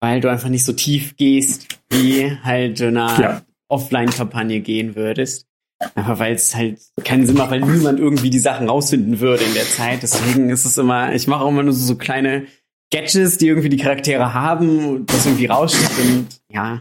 weil 0.00 0.22
du 0.22 0.30
einfach 0.30 0.48
nicht 0.48 0.64
so 0.64 0.72
tief 0.72 1.16
gehst, 1.16 1.68
wie 1.90 2.34
halt 2.42 2.80
du 2.80 2.88
einer 2.88 3.20
ja. 3.20 3.42
Offline-Kampagne 3.68 4.60
gehen 4.60 4.96
würdest. 4.96 5.46
Aber 5.94 6.18
weil 6.18 6.34
es 6.34 6.56
halt 6.56 6.80
keinen 7.04 7.26
Sinn 7.26 7.36
macht, 7.36 7.50
weil 7.50 7.60
niemand 7.60 8.00
irgendwie 8.00 8.30
die 8.30 8.38
Sachen 8.38 8.66
rausfinden 8.66 9.20
würde 9.20 9.44
in 9.44 9.52
der 9.52 9.66
Zeit. 9.66 10.02
Deswegen 10.02 10.48
ist 10.48 10.64
es 10.64 10.78
immer, 10.78 11.14
ich 11.14 11.26
mache 11.26 11.44
auch 11.44 11.50
immer 11.50 11.62
nur 11.62 11.74
so, 11.74 11.84
so 11.84 11.96
kleine 11.96 12.46
Gadgets, 12.92 13.38
die 13.38 13.48
irgendwie 13.48 13.68
die 13.68 13.76
Charaktere 13.76 14.34
haben 14.34 15.06
das 15.06 15.26
irgendwie 15.26 15.46
rausschickt 15.46 15.98
und 15.98 16.26
ja, 16.50 16.80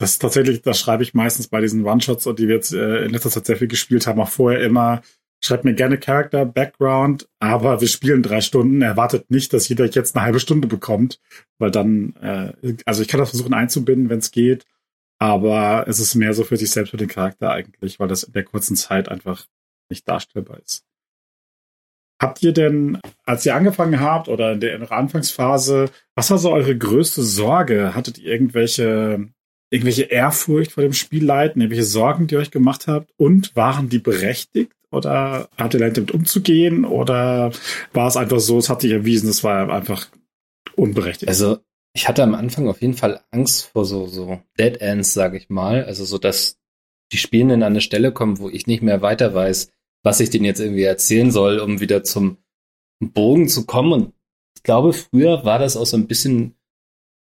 das 0.00 0.12
ist 0.12 0.22
tatsächlich, 0.22 0.62
das 0.62 0.80
schreibe 0.80 1.02
ich 1.02 1.12
meistens 1.12 1.48
bei 1.48 1.60
diesen 1.60 1.84
One-Shots, 1.84 2.24
die 2.24 2.48
wir 2.48 2.54
jetzt 2.54 2.72
äh, 2.72 3.04
in 3.04 3.10
letzter 3.10 3.28
Zeit 3.28 3.44
sehr 3.44 3.56
viel 3.58 3.68
gespielt 3.68 4.06
haben, 4.06 4.18
auch 4.18 4.30
vorher 4.30 4.60
immer, 4.62 5.02
schreibt 5.44 5.66
mir 5.66 5.74
gerne 5.74 5.98
Charakter, 5.98 6.46
Background, 6.46 7.28
aber 7.38 7.82
wir 7.82 7.88
spielen 7.88 8.22
drei 8.22 8.40
Stunden, 8.40 8.80
erwartet 8.80 9.30
nicht, 9.30 9.52
dass 9.52 9.68
jeder 9.68 9.84
jetzt 9.84 10.16
eine 10.16 10.24
halbe 10.24 10.40
Stunde 10.40 10.68
bekommt, 10.68 11.20
weil 11.58 11.70
dann, 11.70 12.16
äh, 12.16 12.76
also 12.86 13.02
ich 13.02 13.08
kann 13.08 13.20
das 13.20 13.28
versuchen 13.30 13.52
einzubinden, 13.52 14.08
wenn 14.08 14.20
es 14.20 14.30
geht, 14.30 14.64
aber 15.18 15.84
es 15.86 16.00
ist 16.00 16.14
mehr 16.14 16.32
so 16.32 16.44
für 16.44 16.56
sich 16.56 16.70
selbst 16.70 16.90
für 16.90 16.96
den 16.96 17.08
Charakter 17.08 17.50
eigentlich, 17.50 18.00
weil 18.00 18.08
das 18.08 18.22
in 18.22 18.32
der 18.32 18.44
kurzen 18.44 18.76
Zeit 18.76 19.10
einfach 19.10 19.44
nicht 19.90 20.08
darstellbar 20.08 20.60
ist. 20.60 20.82
Habt 22.20 22.42
ihr 22.42 22.52
denn, 22.52 22.98
als 23.24 23.46
ihr 23.46 23.54
angefangen 23.54 24.00
habt 24.00 24.28
oder 24.28 24.52
in 24.52 24.60
der, 24.60 24.74
in 24.74 24.80
der 24.80 24.92
Anfangsphase, 24.92 25.90
was 26.14 26.30
war 26.30 26.38
so 26.38 26.52
eure 26.52 26.76
größte 26.76 27.22
Sorge? 27.22 27.94
Hattet 27.94 28.18
ihr 28.18 28.32
irgendwelche 28.32 29.30
irgendwelche 29.70 30.02
Ehrfurcht 30.02 30.72
vor 30.72 30.82
dem 30.82 30.92
Spiel 30.92 31.24
leiten, 31.24 31.62
irgendwelche 31.62 31.84
Sorgen, 31.84 32.26
die 32.26 32.34
ihr 32.34 32.40
euch 32.40 32.50
gemacht 32.50 32.86
habt? 32.88 33.12
Und 33.16 33.54
waren 33.56 33.88
die 33.88 34.00
berechtigt? 34.00 34.72
Oder 34.90 35.48
habt 35.56 35.74
ihr 35.74 35.80
damit 35.80 36.10
umzugehen? 36.10 36.84
Oder 36.84 37.52
war 37.92 38.08
es 38.08 38.16
einfach 38.16 38.40
so, 38.40 38.58
es 38.58 38.68
hat 38.68 38.80
sich 38.80 38.90
erwiesen, 38.90 39.30
es 39.30 39.44
war 39.44 39.70
einfach 39.70 40.08
unberechtigt? 40.74 41.28
Also, 41.28 41.58
ich 41.94 42.08
hatte 42.08 42.24
am 42.24 42.34
Anfang 42.34 42.68
auf 42.68 42.82
jeden 42.82 42.94
Fall 42.94 43.20
Angst 43.30 43.66
vor 43.66 43.84
so, 43.84 44.06
so 44.06 44.40
Dead 44.58 44.80
Ends, 44.80 45.14
sage 45.14 45.36
ich 45.36 45.48
mal. 45.48 45.84
Also 45.84 46.04
so, 46.04 46.18
dass 46.18 46.58
die 47.12 47.18
Spielenden 47.18 47.62
an 47.62 47.72
eine 47.72 47.80
Stelle 47.80 48.12
kommen, 48.12 48.38
wo 48.38 48.48
ich 48.48 48.66
nicht 48.66 48.82
mehr 48.82 49.02
weiter 49.02 49.34
weiß, 49.34 49.70
was 50.02 50.20
ich 50.20 50.30
denen 50.30 50.44
jetzt 50.44 50.60
irgendwie 50.60 50.82
erzählen 50.82 51.30
soll, 51.30 51.58
um 51.58 51.80
wieder 51.80 52.04
zum 52.04 52.38
Bogen 53.00 53.48
zu 53.48 53.66
kommen. 53.66 53.92
Und 53.92 54.14
ich 54.56 54.62
glaube, 54.62 54.92
früher 54.92 55.44
war 55.44 55.58
das 55.58 55.76
auch 55.76 55.86
so 55.86 55.96
ein 55.96 56.06
bisschen 56.06 56.54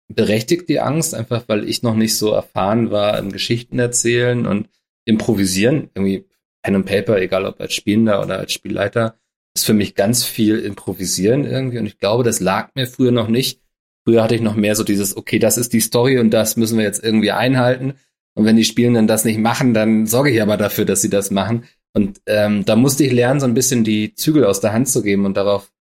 berechtigt, 0.07 0.69
die 0.69 0.79
Angst, 0.79 1.15
einfach 1.15 1.45
weil 1.47 1.67
ich 1.67 1.83
noch 1.83 1.95
nicht 1.95 2.17
so 2.17 2.31
erfahren 2.31 2.91
war 2.91 3.17
im 3.17 3.31
Geschichten 3.31 3.79
erzählen 3.79 4.45
und 4.45 4.69
improvisieren. 5.05 5.89
Irgendwie 5.95 6.25
Pen 6.63 6.75
and 6.75 6.85
Paper, 6.85 7.19
egal 7.19 7.45
ob 7.45 7.59
als 7.59 7.73
Spielender 7.73 8.21
oder 8.21 8.39
als 8.39 8.53
Spielleiter, 8.53 9.17
ist 9.55 9.65
für 9.65 9.73
mich 9.73 9.95
ganz 9.95 10.23
viel 10.25 10.59
improvisieren 10.59 11.45
irgendwie. 11.45 11.79
Und 11.79 11.85
ich 11.85 11.97
glaube, 11.97 12.23
das 12.23 12.39
lag 12.39 12.69
mir 12.75 12.87
früher 12.87 13.11
noch 13.11 13.27
nicht. 13.27 13.61
Früher 14.03 14.21
hatte 14.21 14.35
ich 14.35 14.41
noch 14.41 14.55
mehr 14.55 14.75
so 14.75 14.83
dieses, 14.83 15.17
okay, 15.17 15.39
das 15.39 15.57
ist 15.57 15.73
die 15.73 15.79
Story 15.79 16.19
und 16.19 16.29
das 16.31 16.57
müssen 16.57 16.77
wir 16.77 16.85
jetzt 16.85 17.03
irgendwie 17.03 17.31
einhalten. 17.31 17.95
Und 18.35 18.45
wenn 18.45 18.57
die 18.57 18.65
Spielenden 18.65 19.07
das 19.07 19.25
nicht 19.25 19.39
machen, 19.39 19.73
dann 19.73 20.05
sorge 20.05 20.29
ich 20.29 20.41
aber 20.41 20.57
dafür, 20.57 20.85
dass 20.85 21.01
sie 21.01 21.09
das 21.09 21.31
machen. 21.31 21.63
Und 21.95 22.21
ähm, 22.25 22.65
da 22.65 22.75
musste 22.75 23.05
ich 23.05 23.13
lernen, 23.13 23.39
so 23.39 23.45
ein 23.45 23.53
bisschen 23.53 23.85
die 23.85 24.13
Zügel 24.15 24.43
aus 24.43 24.59
der 24.59 24.73
Hand 24.73 24.89
zu 24.89 25.01
geben 25.01 25.25
und 25.25 25.37
darauf 25.37 25.71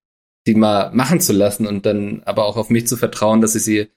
die 0.46 0.54
mal 0.54 0.90
machen 0.92 1.20
zu 1.20 1.32
lassen 1.32 1.66
und 1.66 1.86
dann 1.86 2.22
aber 2.24 2.44
auch 2.44 2.56
auf 2.56 2.70
mich 2.70 2.86
zu 2.86 2.96
vertrauen, 2.96 3.40
dass 3.40 3.54
ich 3.54 3.64
sie 3.64 3.88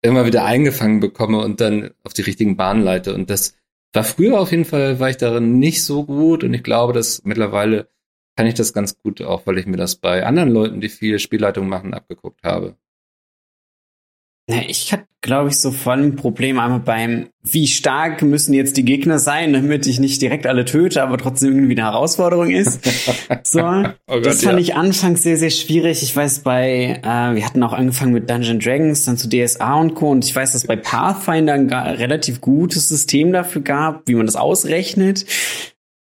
immer 0.00 0.26
wieder 0.26 0.44
eingefangen 0.44 1.00
bekomme 1.00 1.38
und 1.38 1.60
dann 1.60 1.90
auf 2.02 2.14
die 2.14 2.22
richtigen 2.22 2.56
Bahnen 2.56 2.82
leite. 2.82 3.14
Und 3.14 3.30
das 3.30 3.54
war 3.92 4.02
früher 4.02 4.40
auf 4.40 4.50
jeden 4.50 4.64
Fall, 4.64 5.00
war 5.00 5.10
ich 5.10 5.18
darin 5.18 5.58
nicht 5.58 5.84
so 5.84 6.04
gut 6.04 6.44
und 6.44 6.54
ich 6.54 6.62
glaube, 6.62 6.92
dass 6.92 7.22
mittlerweile 7.24 7.88
kann 8.36 8.46
ich 8.46 8.54
das 8.54 8.72
ganz 8.72 8.98
gut, 8.98 9.20
auch 9.20 9.46
weil 9.46 9.58
ich 9.58 9.66
mir 9.66 9.76
das 9.76 9.96
bei 9.96 10.24
anderen 10.24 10.50
Leuten, 10.50 10.80
die 10.80 10.88
viel 10.88 11.18
Spielleitung 11.18 11.68
machen, 11.68 11.92
abgeguckt 11.92 12.42
habe. 12.42 12.76
Ich 14.48 14.92
hatte, 14.92 15.06
glaube 15.20 15.50
ich, 15.50 15.56
so 15.56 15.70
voll 15.70 16.02
ein 16.02 16.16
Problem 16.16 16.58
einmal 16.58 16.80
beim, 16.80 17.28
wie 17.44 17.68
stark 17.68 18.22
müssen 18.22 18.54
jetzt 18.54 18.76
die 18.76 18.84
Gegner 18.84 19.20
sein, 19.20 19.52
damit 19.52 19.86
ich 19.86 20.00
nicht 20.00 20.20
direkt 20.20 20.48
alle 20.48 20.64
töte, 20.64 21.00
aber 21.00 21.16
trotzdem 21.16 21.54
irgendwie 21.54 21.74
eine 21.74 21.90
Herausforderung 21.90 22.50
ist. 22.50 22.80
So, 23.44 23.60
oh 23.60 23.82
Gott, 24.06 24.26
das 24.26 24.42
fand 24.42 24.54
ja. 24.54 24.58
ich 24.58 24.74
anfangs 24.74 25.22
sehr, 25.22 25.36
sehr 25.36 25.50
schwierig. 25.50 26.02
Ich 26.02 26.14
weiß, 26.14 26.40
bei, 26.40 27.00
äh, 27.02 27.34
wir 27.34 27.44
hatten 27.44 27.62
auch 27.62 27.72
angefangen 27.72 28.12
mit 28.12 28.30
Dungeon 28.30 28.60
Dragons, 28.60 29.04
dann 29.04 29.16
zu 29.16 29.28
DSA 29.28 29.74
und 29.74 29.94
Co. 29.94 30.10
Und 30.10 30.24
ich 30.24 30.34
weiß, 30.34 30.52
dass 30.52 30.66
bei 30.66 30.76
Pathfinder 30.76 31.54
ein 31.54 31.68
relativ 31.70 32.40
gutes 32.40 32.88
System 32.88 33.32
dafür 33.32 33.62
gab, 33.62 34.08
wie 34.08 34.14
man 34.14 34.26
das 34.26 34.36
ausrechnet. 34.36 35.26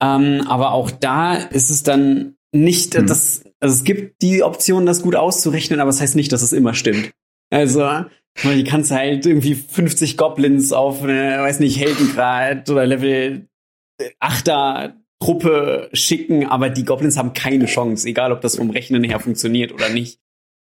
Ähm, 0.01 0.45
aber 0.47 0.71
auch 0.71 0.91
da 0.91 1.35
ist 1.35 1.69
es 1.69 1.83
dann 1.83 2.35
nicht, 2.51 2.95
hm. 2.95 3.07
das, 3.07 3.43
also 3.59 3.75
es 3.75 3.83
gibt 3.83 4.21
die 4.21 4.43
Option, 4.43 4.85
das 4.85 5.01
gut 5.01 5.15
auszurechnen, 5.15 5.79
aber 5.79 5.89
es 5.89 5.97
das 5.97 6.03
heißt 6.03 6.15
nicht, 6.15 6.31
dass 6.31 6.41
es 6.41 6.53
immer 6.53 6.73
stimmt. 6.73 7.11
Also, 7.49 8.05
die 8.43 8.63
kannst 8.63 8.91
halt 8.91 9.25
irgendwie 9.25 9.55
50 9.55 10.17
Goblins 10.17 10.71
auf 10.71 11.03
eine, 11.03 11.39
weiß 11.39 11.59
nicht, 11.59 11.79
Heldengrad 11.79 12.69
oder 12.69 12.85
Level 12.85 13.47
8er 14.19 14.93
Truppe 15.21 15.89
schicken, 15.93 16.47
aber 16.47 16.69
die 16.69 16.83
Goblins 16.83 17.17
haben 17.17 17.33
keine 17.33 17.67
Chance, 17.67 18.07
egal 18.07 18.31
ob 18.31 18.41
das 18.41 18.55
vom 18.55 18.71
Rechnen 18.71 19.03
her 19.03 19.19
funktioniert 19.19 19.71
oder 19.71 19.89
nicht. 19.89 20.19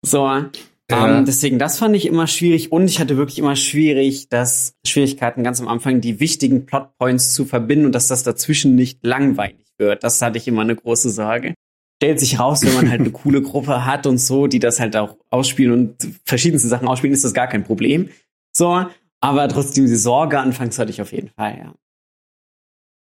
So. 0.03 0.27
Ja. 0.27 0.51
Um, 0.91 1.11
ähm, 1.11 1.25
deswegen, 1.27 1.59
das 1.59 1.79
fand 1.79 1.95
ich 1.95 2.07
immer 2.07 2.27
schwierig 2.27 2.73
und 2.73 2.87
ich 2.87 2.99
hatte 2.99 3.19
wirklich 3.19 3.39
immer 3.39 3.57
schwierig, 3.57 4.31
dass 4.31 4.75
Schwierigkeiten 4.87 5.45
ganz 5.45 5.61
am 5.61 5.69
Anfang 5.69 6.01
die 6.01 6.19
wichtigen 6.19 6.65
Plotpoints 6.65 7.35
zu 7.35 7.45
verbinden 7.45 7.85
und 7.85 7.95
dass 7.95 8.07
das 8.07 8.23
dazwischen 8.23 8.75
nicht 8.75 9.05
langweilig 9.05 9.67
wird. 9.77 10.03
Das 10.03 10.23
hatte 10.23 10.39
ich 10.39 10.49
immer 10.49 10.63
eine 10.63 10.77
große 10.77 11.11
Sorge 11.11 11.53
stellt 11.99 12.21
sich 12.21 12.39
raus, 12.39 12.65
wenn 12.65 12.75
man 12.75 12.91
halt 12.91 13.01
eine 13.01 13.11
coole 13.13 13.43
Gruppe 13.43 13.85
hat 13.85 14.07
und 14.07 14.19
so, 14.19 14.47
die 14.47 14.61
das 14.61 14.79
halt 14.79 14.97
auch 14.97 15.17
ausspielen 15.31 15.73
und 15.73 16.09
verschiedenste 16.25 16.69
Sachen 16.69 16.87
ausspielen, 16.87 17.13
ist 17.13 17.25
das 17.25 17.35
gar 17.35 17.49
kein 17.49 17.65
Problem. 17.65 18.09
So, 18.57 18.87
aber 19.21 19.49
trotzdem 19.49 19.87
die 19.87 19.97
Sorge 19.97 20.39
anfangs 20.39 20.79
hatte 20.79 20.91
ich 20.91 21.03
auf 21.03 21.13
jeden 21.13 21.31
Fall, 21.31 21.59
ja. 21.59 21.75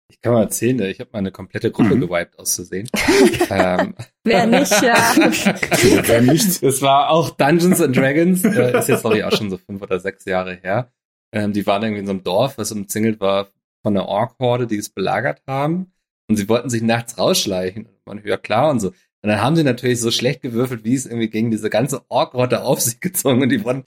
Ich 0.09 0.21
kann 0.21 0.33
mal 0.33 0.43
erzählen, 0.43 0.79
ich 0.83 0.99
habe 1.01 1.09
meine 1.13 1.31
komplette 1.31 1.69
Gruppe 1.69 1.95
mhm. 1.95 2.01
gewiped 2.01 2.39
auszusehen. 2.39 2.89
ähm, 3.49 3.93
Wer 4.23 4.47
nicht, 4.47 4.81
ja. 4.81 4.95
Wer 5.15 6.21
nicht. 6.21 6.63
Das 6.63 6.81
war 6.81 7.09
auch 7.09 7.31
Dungeons 7.31 7.81
and 7.81 7.95
Dragons, 7.95 8.45
äh, 8.45 8.79
ist 8.79 8.87
jetzt 8.87 9.01
glaube 9.01 9.17
ich 9.17 9.23
auch 9.25 9.33
schon 9.33 9.49
so 9.49 9.57
fünf 9.57 9.81
oder 9.81 9.99
sechs 9.99 10.25
Jahre 10.25 10.55
her. 10.55 10.91
Ähm, 11.33 11.51
die 11.51 11.67
waren 11.67 11.83
irgendwie 11.83 11.99
in 11.99 12.05
so 12.05 12.13
einem 12.13 12.23
Dorf, 12.23 12.57
was 12.57 12.71
umzingelt 12.71 13.19
war 13.19 13.49
von 13.83 13.95
einer 13.95 14.07
Ork-Horde, 14.07 14.65
die 14.65 14.77
es 14.77 14.89
belagert 14.89 15.41
haben. 15.45 15.91
Und 16.29 16.35
sie 16.35 16.49
wollten 16.49 16.69
sich 16.69 16.81
nachts 16.81 17.17
rausschleichen. 17.17 17.85
Und 17.85 18.05
man, 18.05 18.21
ja 18.25 18.37
klar 18.37 18.69
und 18.69 18.79
so. 18.79 18.89
Und 19.23 19.29
dann 19.29 19.41
haben 19.41 19.55
sie 19.55 19.63
natürlich 19.63 19.99
so 19.99 20.11
schlecht 20.11 20.41
gewürfelt, 20.41 20.83
wie 20.83 20.95
es 20.95 21.05
irgendwie 21.05 21.29
gegen 21.29 21.51
diese 21.51 21.69
ganze 21.69 22.01
Orkrotte 22.09 22.63
auf 22.63 22.79
sich 22.79 22.99
gezogen 23.01 23.41
und 23.41 23.49
die 23.49 23.63
wurden, 23.63 23.83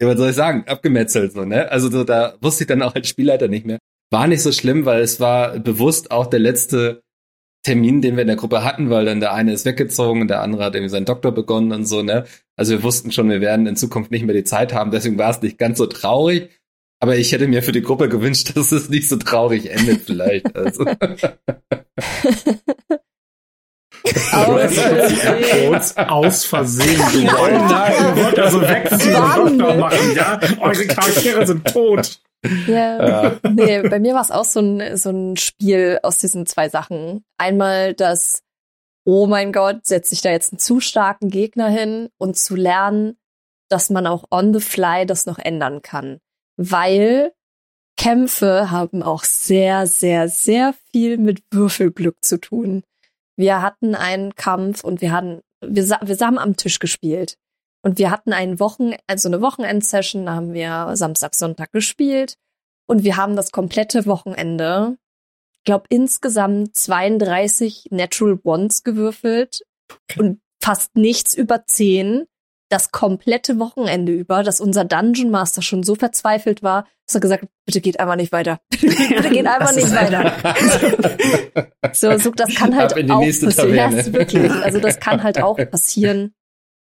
ja, 0.00 0.08
was 0.08 0.18
soll 0.18 0.30
ich 0.30 0.36
sagen, 0.36 0.64
abgemetzelt, 0.66 1.32
so, 1.32 1.44
ne? 1.44 1.70
Also 1.70 1.90
so, 1.90 2.04
da 2.04 2.36
wusste 2.40 2.64
ich 2.64 2.68
dann 2.68 2.82
auch 2.82 2.94
als 2.94 3.08
Spielleiter 3.08 3.48
nicht 3.48 3.66
mehr. 3.66 3.78
War 4.10 4.26
nicht 4.26 4.42
so 4.42 4.52
schlimm, 4.52 4.84
weil 4.84 5.00
es 5.00 5.20
war 5.20 5.58
bewusst 5.60 6.10
auch 6.10 6.26
der 6.26 6.40
letzte 6.40 7.02
Termin, 7.64 8.02
den 8.02 8.16
wir 8.16 8.22
in 8.22 8.26
der 8.26 8.36
Gruppe 8.36 8.64
hatten, 8.64 8.90
weil 8.90 9.04
dann 9.04 9.20
der 9.20 9.32
eine 9.32 9.52
ist 9.52 9.64
weggezogen 9.64 10.22
und 10.22 10.28
der 10.28 10.40
andere 10.42 10.64
hat 10.64 10.74
irgendwie 10.74 10.90
seinen 10.90 11.06
Doktor 11.06 11.30
begonnen 11.30 11.72
und 11.72 11.86
so, 11.86 12.02
ne? 12.02 12.24
Also 12.56 12.72
wir 12.72 12.82
wussten 12.82 13.12
schon, 13.12 13.30
wir 13.30 13.40
werden 13.40 13.66
in 13.66 13.76
Zukunft 13.76 14.10
nicht 14.10 14.24
mehr 14.24 14.34
die 14.34 14.44
Zeit 14.44 14.74
haben, 14.74 14.90
deswegen 14.90 15.18
war 15.18 15.30
es 15.30 15.40
nicht 15.40 15.58
ganz 15.58 15.78
so 15.78 15.86
traurig. 15.86 16.50
Aber 17.02 17.16
ich 17.16 17.32
hätte 17.32 17.48
mir 17.48 17.64
für 17.64 17.72
die 17.72 17.82
Gruppe 17.82 18.08
gewünscht, 18.08 18.56
dass 18.56 18.70
es 18.70 18.88
nicht 18.88 19.08
so 19.08 19.16
traurig 19.16 19.68
endet, 19.68 20.02
vielleicht. 20.02 20.54
Also. 20.54 20.84
aus, 25.72 25.96
aus 25.96 26.44
Versehen 26.44 27.00
gewollt. 27.10 27.54
Oh 27.60 27.66
nein, 27.68 27.92
ihr 27.98 28.24
wollt 28.24 28.38
also 28.38 28.62
wegziehen 28.62 29.16
und 29.16 29.58
Doktor 29.58 29.74
machen, 29.78 30.14
ja? 30.14 30.38
Eure 30.60 30.86
Charaktere 30.86 31.44
sind 31.44 31.66
tot. 31.66 32.20
Ja. 32.68 33.04
ja. 33.04 33.32
Nee, 33.50 33.82
bei 33.82 33.98
mir 33.98 34.14
war 34.14 34.22
es 34.22 34.30
auch 34.30 34.44
so 34.44 34.60
ein, 34.60 34.96
so 34.96 35.10
ein 35.10 35.36
Spiel 35.36 35.98
aus 36.04 36.18
diesen 36.18 36.46
zwei 36.46 36.68
Sachen. 36.68 37.24
Einmal 37.36 37.94
das, 37.94 38.44
oh 39.04 39.26
mein 39.26 39.52
Gott, 39.52 39.86
setze 39.86 40.14
ich 40.14 40.20
da 40.20 40.30
jetzt 40.30 40.52
einen 40.52 40.60
zu 40.60 40.78
starken 40.78 41.30
Gegner 41.30 41.68
hin 41.68 42.10
und 42.16 42.38
zu 42.38 42.54
lernen, 42.54 43.16
dass 43.68 43.90
man 43.90 44.06
auch 44.06 44.22
on 44.30 44.54
the 44.54 44.60
fly 44.60 45.04
das 45.04 45.26
noch 45.26 45.40
ändern 45.40 45.82
kann 45.82 46.20
weil 46.56 47.32
Kämpfe 47.96 48.70
haben 48.70 49.02
auch 49.02 49.24
sehr, 49.24 49.86
sehr, 49.86 50.28
sehr 50.28 50.74
viel 50.90 51.18
mit 51.18 51.42
Würfelglück 51.50 52.16
zu 52.24 52.40
tun. 52.40 52.82
Wir 53.36 53.62
hatten 53.62 53.94
einen 53.94 54.34
Kampf 54.34 54.84
und 54.84 55.00
wir 55.00 55.12
hatten, 55.12 55.40
wir, 55.64 55.84
wir 55.84 56.16
haben 56.18 56.38
am 56.38 56.56
Tisch 56.56 56.78
gespielt. 56.78 57.36
Und 57.84 57.98
wir 57.98 58.10
hatten 58.10 58.32
einen 58.32 58.60
Wochen, 58.60 58.92
also 59.06 59.28
eine 59.28 59.40
Wochenendsession, 59.40 60.26
da 60.26 60.34
haben 60.34 60.52
wir 60.52 60.90
Samstag, 60.94 61.34
Sonntag 61.34 61.72
gespielt. 61.72 62.36
Und 62.86 63.04
wir 63.04 63.16
haben 63.16 63.36
das 63.36 63.52
komplette 63.52 64.06
Wochenende, 64.06 64.96
ich 65.54 65.64
glaube 65.64 65.86
insgesamt 65.88 66.76
32 66.76 67.88
Natural 67.90 68.38
Ones 68.42 68.82
gewürfelt 68.82 69.62
und 70.18 70.40
fast 70.60 70.96
nichts 70.96 71.34
über 71.34 71.66
10 71.66 72.26
das 72.72 72.90
komplette 72.90 73.58
Wochenende 73.58 74.12
über, 74.12 74.42
dass 74.42 74.60
unser 74.60 74.84
Dungeon 74.84 75.30
Master 75.30 75.60
schon 75.60 75.82
so 75.82 75.94
verzweifelt 75.94 76.62
war, 76.62 76.86
dass 77.06 77.14
er 77.16 77.20
gesagt 77.20 77.42
hat, 77.42 77.50
bitte 77.66 77.82
geht 77.82 78.00
einfach 78.00 78.16
nicht 78.16 78.32
weiter. 78.32 78.60
bitte 78.70 79.30
geht 79.30 79.46
einfach 79.46 79.74
nicht 79.74 79.90
weiter. 79.92 80.32
so, 81.92 82.16
so, 82.16 82.30
das 82.30 82.54
kann 82.54 82.74
halt 82.74 82.94
auch 83.10 83.20
passieren. 83.20 83.74
Ja, 83.74 84.12
wirklich. 84.12 84.50
Also 84.50 84.80
das 84.80 85.00
kann 85.00 85.22
halt 85.22 85.42
auch 85.42 85.56
passieren. 85.70 86.34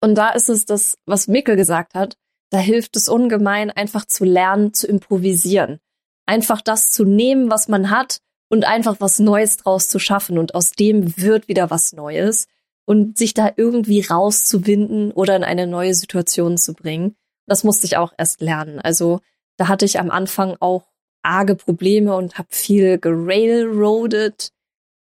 Und 0.01 0.17
da 0.17 0.31
ist 0.31 0.49
es 0.49 0.65
das, 0.65 0.99
was 1.07 1.29
Mikkel 1.29 1.55
gesagt 1.55 1.95
hat, 1.95 2.17
da 2.51 2.59
hilft 2.59 2.97
es 2.97 3.09
ungemein, 3.09 3.71
einfach 3.71 4.05
zu 4.05 4.25
lernen, 4.25 4.75
zu 4.75 4.89
improvisieren. 4.89 5.79
Einfach 6.27 6.61
das 6.61 6.91
zu 6.91 7.05
nehmen, 7.05 7.51
was 7.51 7.69
man 7.69 7.91
hat 7.91 8.19
und 8.49 8.65
einfach 8.65 8.97
was 8.99 9.21
Neues 9.21 9.59
draus 9.59 9.89
zu 9.89 9.99
schaffen. 10.01 10.39
Und 10.39 10.55
aus 10.55 10.73
dem 10.73 11.17
wird 11.19 11.47
wieder 11.47 11.71
was 11.71 11.93
Neues 11.93 12.49
und 12.89 13.19
sich 13.19 13.35
da 13.35 13.53
irgendwie 13.55 14.01
rauszuwinden 14.01 15.13
oder 15.13 15.37
in 15.37 15.45
eine 15.45 15.67
neue 15.67 15.93
Situation 15.93 16.57
zu 16.57 16.73
bringen. 16.73 17.17
Das 17.47 17.63
musste 17.63 17.85
ich 17.85 17.99
auch 17.99 18.15
erst 18.17 18.41
lernen. 18.41 18.79
Also 18.79 19.21
da 19.59 19.69
hatte 19.69 19.85
ich 19.85 20.01
am 20.01 20.11
Anfang 20.11 20.57
auch 20.61 20.89
arge 21.23 21.55
Probleme 21.55 22.17
und 22.17 22.39
habe 22.39 22.49
viel 22.51 22.97
gerailroadet 22.97 24.53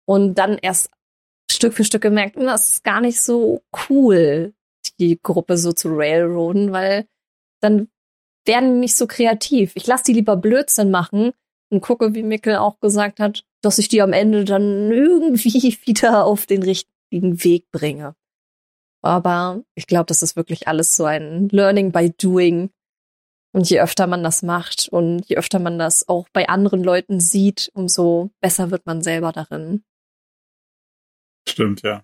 und 0.05 0.33
dann 0.33 0.57
erst 0.57 0.89
Stück 1.51 1.75
für 1.75 1.83
Stück 1.83 2.01
gemerkt, 2.01 2.37
das 2.37 2.69
ist 2.69 2.83
gar 2.83 3.01
nicht 3.01 3.21
so 3.21 3.61
cool, 3.87 4.55
die 4.99 5.19
Gruppe 5.21 5.55
so 5.55 5.71
zu 5.71 5.89
railroaden, 5.89 6.71
weil 6.71 7.05
dann 7.61 7.87
werden 8.45 8.73
die 8.73 8.79
nicht 8.79 8.95
so 8.95 9.05
kreativ. 9.05 9.73
Ich 9.75 9.85
lasse 9.85 10.05
die 10.05 10.13
lieber 10.13 10.37
Blödsinn 10.37 10.89
machen 10.89 11.33
und 11.69 11.81
gucke, 11.81 12.15
wie 12.15 12.23
Mikkel 12.23 12.55
auch 12.55 12.79
gesagt 12.79 13.19
hat, 13.19 13.43
dass 13.61 13.77
ich 13.77 13.89
die 13.89 14.01
am 14.01 14.11
Ende 14.11 14.43
dann 14.43 14.91
irgendwie 14.91 15.77
wieder 15.85 16.25
auf 16.25 16.47
den 16.47 16.63
richtigen 16.63 16.94
Weg 17.11 17.71
bringe. 17.71 18.15
Aber 19.01 19.63
ich 19.75 19.85
glaube, 19.85 20.05
das 20.07 20.23
ist 20.23 20.35
wirklich 20.35 20.67
alles 20.67 20.95
so 20.95 21.05
ein 21.05 21.49
Learning 21.49 21.91
by 21.91 22.11
Doing. 22.11 22.71
Und 23.53 23.69
je 23.69 23.79
öfter 23.79 24.07
man 24.07 24.23
das 24.23 24.41
macht 24.41 24.89
und 24.89 25.23
je 25.27 25.37
öfter 25.37 25.59
man 25.59 25.79
das 25.79 26.09
auch 26.09 26.27
bei 26.33 26.49
anderen 26.49 26.83
Leuten 26.83 27.21
sieht, 27.21 27.71
umso 27.73 28.31
besser 28.41 28.71
wird 28.71 28.85
man 28.85 29.01
selber 29.01 29.31
darin. 29.31 29.83
Stimmt, 31.47 31.83
ja. 31.83 32.03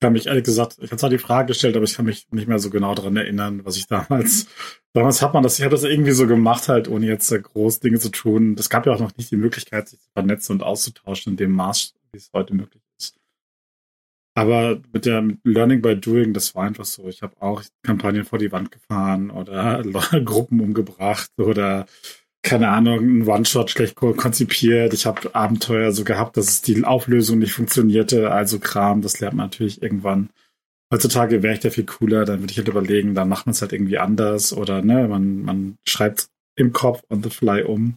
kann 0.00 0.12
mich 0.12 0.26
ehrlich 0.26 0.44
gesagt, 0.44 0.76
ich 0.80 0.90
habe 0.90 0.96
zwar 0.98 1.10
die 1.10 1.18
Frage 1.18 1.48
gestellt, 1.48 1.76
aber 1.76 1.84
ich 1.84 1.94
kann 1.96 2.06
mich 2.06 2.28
nicht 2.30 2.48
mehr 2.48 2.60
so 2.60 2.70
genau 2.70 2.94
daran 2.94 3.16
erinnern, 3.16 3.64
was 3.64 3.76
ich 3.76 3.88
damals, 3.88 4.46
damals 4.94 5.20
hat 5.20 5.34
man 5.34 5.42
das, 5.42 5.58
ich 5.58 5.64
habe 5.64 5.74
das 5.74 5.84
irgendwie 5.84 6.12
so 6.12 6.26
gemacht 6.26 6.68
halt, 6.68 6.88
ohne 6.88 7.06
jetzt 7.06 7.28
groß 7.28 7.80
Dinge 7.80 7.98
zu 7.98 8.10
tun. 8.10 8.54
Es 8.58 8.70
gab 8.70 8.86
ja 8.86 8.92
auch 8.92 9.00
noch 9.00 9.16
nicht 9.16 9.30
die 9.30 9.36
Möglichkeit, 9.36 9.88
sich 9.88 10.00
zu 10.00 10.08
vernetzen 10.12 10.52
und 10.52 10.62
auszutauschen 10.62 11.32
in 11.32 11.36
dem 11.36 11.50
Maß, 11.52 11.94
wie 12.12 12.18
es 12.18 12.30
heute 12.32 12.54
möglich 12.54 12.82
ist. 12.82 12.87
Aber 14.38 14.78
mit 14.92 15.04
der 15.04 15.20
mit 15.20 15.40
Learning 15.42 15.82
by 15.82 15.96
Doing, 15.96 16.32
das 16.32 16.54
war 16.54 16.62
einfach 16.62 16.84
so. 16.84 17.08
Ich 17.08 17.22
habe 17.22 17.34
auch 17.40 17.64
Kampagnen 17.82 18.24
vor 18.24 18.38
die 18.38 18.52
Wand 18.52 18.70
gefahren 18.70 19.32
oder 19.32 19.82
Gruppen 20.24 20.60
umgebracht 20.60 21.32
oder 21.38 21.86
keine 22.44 22.68
Ahnung, 22.68 23.00
ein 23.00 23.26
One-Shot 23.26 23.68
schlecht 23.68 23.96
konzipiert. 23.96 24.94
Ich 24.94 25.06
habe 25.06 25.34
Abenteuer 25.34 25.90
so 25.90 26.04
gehabt, 26.04 26.36
dass 26.36 26.46
es 26.46 26.62
die 26.62 26.84
Auflösung 26.84 27.40
nicht 27.40 27.52
funktionierte. 27.52 28.30
Also 28.30 28.60
Kram, 28.60 29.02
das 29.02 29.18
lernt 29.18 29.34
man 29.34 29.46
natürlich 29.46 29.82
irgendwann. 29.82 30.30
Heutzutage 30.94 31.42
wäre 31.42 31.54
ich 31.54 31.60
da 31.60 31.70
viel 31.70 31.84
cooler, 31.84 32.24
dann 32.24 32.38
würde 32.38 32.52
ich 32.52 32.58
halt 32.58 32.68
überlegen, 32.68 33.16
dann 33.16 33.28
macht 33.28 33.46
man 33.46 33.54
es 33.54 33.60
halt 33.60 33.72
irgendwie 33.72 33.98
anders 33.98 34.52
oder 34.52 34.82
ne, 34.82 35.08
man, 35.08 35.42
man 35.42 35.78
schreibt 35.84 36.28
im 36.54 36.72
Kopf 36.72 37.02
on 37.10 37.24
the 37.24 37.30
fly 37.30 37.64
um. 37.64 37.96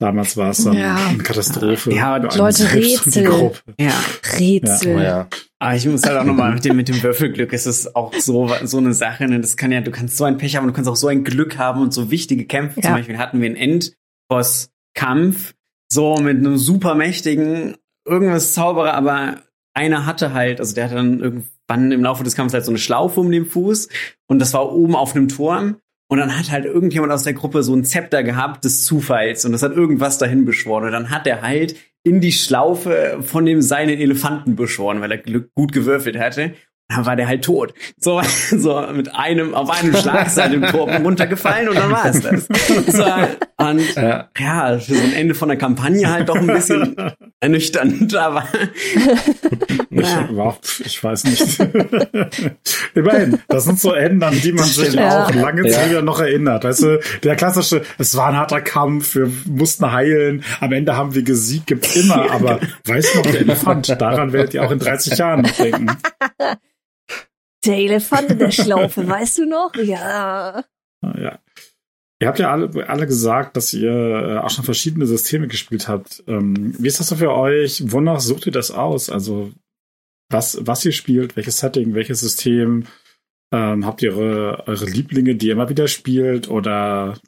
Damals 0.00 0.36
war 0.36 0.50
es 0.50 0.64
dann 0.64 0.76
ja. 0.76 0.96
eine 0.96 1.22
Katastrophe. 1.22 1.94
Ja, 1.94 2.16
Leute 2.16 2.72
Rätsel. 2.72 3.52
Ja, 3.78 3.94
Rätsel. 4.36 4.96
Ja. 4.96 5.02
ja. 5.02 5.28
Aber 5.62 5.76
ich 5.76 5.86
muss 5.86 6.02
halt 6.02 6.18
auch 6.18 6.24
nochmal 6.24 6.54
mit 6.54 6.64
dem, 6.64 6.74
mit 6.74 6.88
dem 6.88 7.00
Würfelglück, 7.00 7.52
es 7.52 7.66
ist 7.66 7.94
auch 7.94 8.12
so, 8.14 8.50
so 8.64 8.78
eine 8.78 8.92
Sache, 8.94 9.28
ne? 9.28 9.38
das 9.38 9.56
kann 9.56 9.70
ja, 9.70 9.80
du 9.80 9.92
kannst 9.92 10.16
so 10.16 10.24
ein 10.24 10.36
Pech 10.36 10.56
haben, 10.56 10.66
du 10.66 10.72
kannst 10.72 10.90
auch 10.90 10.96
so 10.96 11.06
ein 11.06 11.22
Glück 11.22 11.56
haben 11.56 11.80
und 11.80 11.94
so 11.94 12.10
wichtige 12.10 12.46
Kämpfe. 12.46 12.80
Ja. 12.80 12.88
Zum 12.88 12.94
Beispiel 12.96 13.16
hatten 13.16 13.40
wir 13.40 13.46
einen 13.46 13.84
Endboss-Kampf, 14.28 15.54
so 15.88 16.16
mit 16.16 16.38
einem 16.38 16.58
super 16.58 16.96
mächtigen, 16.96 17.76
irgendwas 18.04 18.54
Zauberer, 18.54 18.94
aber 18.94 19.42
einer 19.72 20.04
hatte 20.04 20.32
halt, 20.32 20.58
also 20.58 20.74
der 20.74 20.86
hatte 20.86 20.96
dann 20.96 21.20
irgendwann 21.20 21.92
im 21.92 22.02
Laufe 22.02 22.24
des 22.24 22.34
Kampfes 22.34 22.54
halt 22.54 22.64
so 22.64 22.72
eine 22.72 22.78
Schlaufe 22.80 23.20
um 23.20 23.30
den 23.30 23.46
Fuß 23.46 23.88
und 24.26 24.40
das 24.40 24.54
war 24.54 24.72
oben 24.72 24.96
auf 24.96 25.14
einem 25.14 25.28
Turm 25.28 25.76
und 26.08 26.18
dann 26.18 26.36
hat 26.36 26.50
halt 26.50 26.64
irgendjemand 26.64 27.12
aus 27.12 27.22
der 27.22 27.34
Gruppe 27.34 27.62
so 27.62 27.72
ein 27.72 27.84
Zepter 27.84 28.24
gehabt 28.24 28.64
des 28.64 28.84
Zufalls 28.84 29.44
und 29.44 29.52
das 29.52 29.62
hat 29.62 29.76
irgendwas 29.76 30.18
dahin 30.18 30.44
beschworen. 30.44 30.86
Und 30.86 30.92
dann 30.92 31.10
hat 31.10 31.28
er 31.28 31.40
halt 31.40 31.76
in 32.04 32.20
die 32.20 32.32
Schlaufe 32.32 33.18
von 33.22 33.46
dem 33.46 33.62
seinen 33.62 33.98
Elefanten 33.98 34.56
beschworen, 34.56 35.00
weil 35.00 35.12
er 35.12 35.18
gut 35.54 35.72
gewürfelt 35.72 36.18
hatte 36.18 36.54
dann 36.94 37.06
war 37.06 37.16
der 37.16 37.26
halt 37.26 37.44
tot. 37.44 37.74
So, 37.98 38.20
so 38.50 38.86
mit 38.92 39.14
einem, 39.14 39.54
auf 39.54 39.70
einem 39.70 39.94
Schlag 39.96 40.26
ist 40.26 40.38
er 40.38 40.48
dem 40.48 40.62
Tor 40.62 40.90
runtergefallen 40.90 41.68
und 41.68 41.76
dann 41.76 41.90
war 41.90 42.06
es 42.06 42.20
das. 42.20 42.48
So, 42.86 43.04
und 43.58 43.94
ja. 43.94 44.28
ja, 44.38 44.78
für 44.78 44.94
so 44.94 45.02
ein 45.02 45.12
Ende 45.12 45.34
von 45.34 45.48
der 45.48 45.58
Kampagne 45.58 46.10
halt 46.10 46.28
doch 46.28 46.36
ein 46.36 46.46
bisschen 46.46 46.96
ernüchternd, 47.40 48.14
aber 48.16 48.44
ja. 49.90 50.56
ich, 50.62 50.86
ich 50.86 51.04
weiß 51.04 51.24
nicht. 51.24 51.60
Immerhin, 52.94 53.38
das 53.48 53.64
sind 53.64 53.80
so 53.80 53.92
Enden, 53.92 54.22
an 54.22 54.40
die 54.40 54.52
man 54.52 54.64
sich 54.64 54.94
ja. 54.94 55.24
auch 55.24 55.34
lange 55.34 55.68
Zeit 55.68 55.92
ja. 55.92 56.02
noch 56.02 56.20
erinnert. 56.20 56.64
Weißt 56.64 56.82
du, 56.82 57.00
der 57.22 57.36
klassische, 57.36 57.82
es 57.98 58.16
war 58.16 58.28
ein 58.28 58.36
harter 58.36 58.60
Kampf, 58.60 59.14
wir 59.14 59.30
mussten 59.46 59.92
heilen, 59.92 60.44
am 60.60 60.72
Ende 60.72 60.96
haben 60.96 61.14
wir 61.14 61.22
gesiegt, 61.22 61.68
gibt's 61.68 61.96
immer, 61.96 62.30
aber 62.30 62.60
weißt 62.86 63.14
du 63.14 63.18
noch, 63.18 63.26
der 63.26 63.40
Elefant, 63.42 63.88
daran 63.88 64.32
werdet 64.32 64.54
ihr 64.54 64.64
auch 64.64 64.70
in 64.70 64.78
30 64.78 65.18
Jahren 65.18 65.42
noch 65.42 65.52
denken. 65.52 65.86
Der 67.64 67.76
Elefant 67.76 68.30
in 68.30 68.38
der 68.38 68.50
Schlaufe, 68.50 69.06
weißt 69.06 69.38
du 69.38 69.46
noch? 69.46 69.74
Ja. 69.76 70.64
Ah, 71.02 71.18
ja. 71.18 71.38
Ihr 72.22 72.28
habt 72.28 72.38
ja 72.38 72.52
alle, 72.52 72.88
alle 72.88 73.06
gesagt, 73.08 73.56
dass 73.56 73.74
ihr 73.74 73.90
äh, 73.90 74.38
auch 74.38 74.50
schon 74.50 74.64
verschiedene 74.64 75.06
Systeme 75.06 75.48
gespielt 75.48 75.88
habt. 75.88 76.22
Ähm, 76.28 76.72
wie 76.78 76.86
ist 76.86 77.00
das 77.00 77.08
so 77.08 77.16
für 77.16 77.32
euch? 77.32 77.82
Wonach 77.90 78.20
sucht 78.20 78.46
ihr 78.46 78.52
das 78.52 78.70
aus? 78.70 79.10
Also, 79.10 79.50
was, 80.30 80.58
was 80.60 80.84
ihr 80.84 80.92
spielt, 80.92 81.34
welches 81.34 81.58
Setting, 81.58 81.94
welches 81.94 82.20
System? 82.20 82.84
Ähm, 83.52 83.84
habt 83.84 84.02
ihr 84.02 84.16
eure, 84.16 84.68
eure 84.68 84.84
Lieblinge, 84.84 85.34
die 85.34 85.48
ihr 85.48 85.54
immer 85.54 85.68
wieder 85.68 85.88
spielt? 85.88 86.48
Oder 86.48 87.18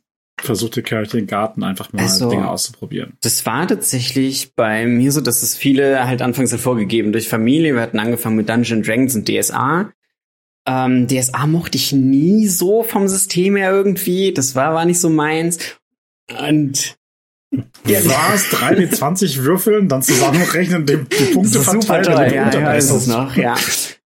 versucht 0.41 0.77
ihr 0.77 0.85
Kirche 0.85 1.17
den 1.17 1.27
Garten 1.27 1.65
einfach 1.65 1.93
mal 1.93 2.03
also, 2.03 2.31
Dinge 2.31 2.49
auszuprobieren? 2.49 3.15
Das 3.21 3.45
war 3.47 3.67
tatsächlich 3.67 4.55
bei 4.55 4.87
mir 4.87 5.11
so, 5.11 5.21
dass 5.21 5.43
es 5.43 5.57
viele 5.57 6.07
halt 6.07 6.23
anfangs 6.23 6.53
hervorgegeben 6.53 7.11
durch 7.11 7.29
Familie. 7.29 7.75
Wir 7.75 7.83
hatten 7.83 7.99
angefangen 7.99 8.37
mit 8.37 8.49
Dungeon 8.49 8.85
Dragons 8.85 9.17
und 9.17 9.29
DSA. 9.29 9.93
Ähm, 10.67 11.07
DSA 11.07 11.47
mochte 11.47 11.77
ich 11.77 11.93
nie 11.93 12.49
so 12.49 12.83
vom 12.83 13.07
System 13.09 13.57
her 13.57 13.71
irgendwie. 13.71 14.33
Das 14.33 14.55
war, 14.55 14.75
war 14.75 14.85
nicht 14.85 15.01
so 15.01 15.11
meins. 15.11 15.59
Und 16.39 16.97
ja, 17.87 18.01
was? 18.05 18.49
3 18.51 18.77
mit 18.77 18.97
20 18.97 19.43
Würfeln, 19.43 19.89
dann 19.89 20.03
zusammenrechnen, 20.03 20.87
die, 20.87 20.97
die 20.97 21.35
Punkte 21.35 21.61
verteilen. 21.61 21.83
Super 21.83 22.03
toll. 22.03 22.33
Ja, 22.35 22.51
ja, 22.51 22.73
ist 22.73 22.91
es 22.91 23.07
noch, 23.07 23.37
ja. 23.37 23.55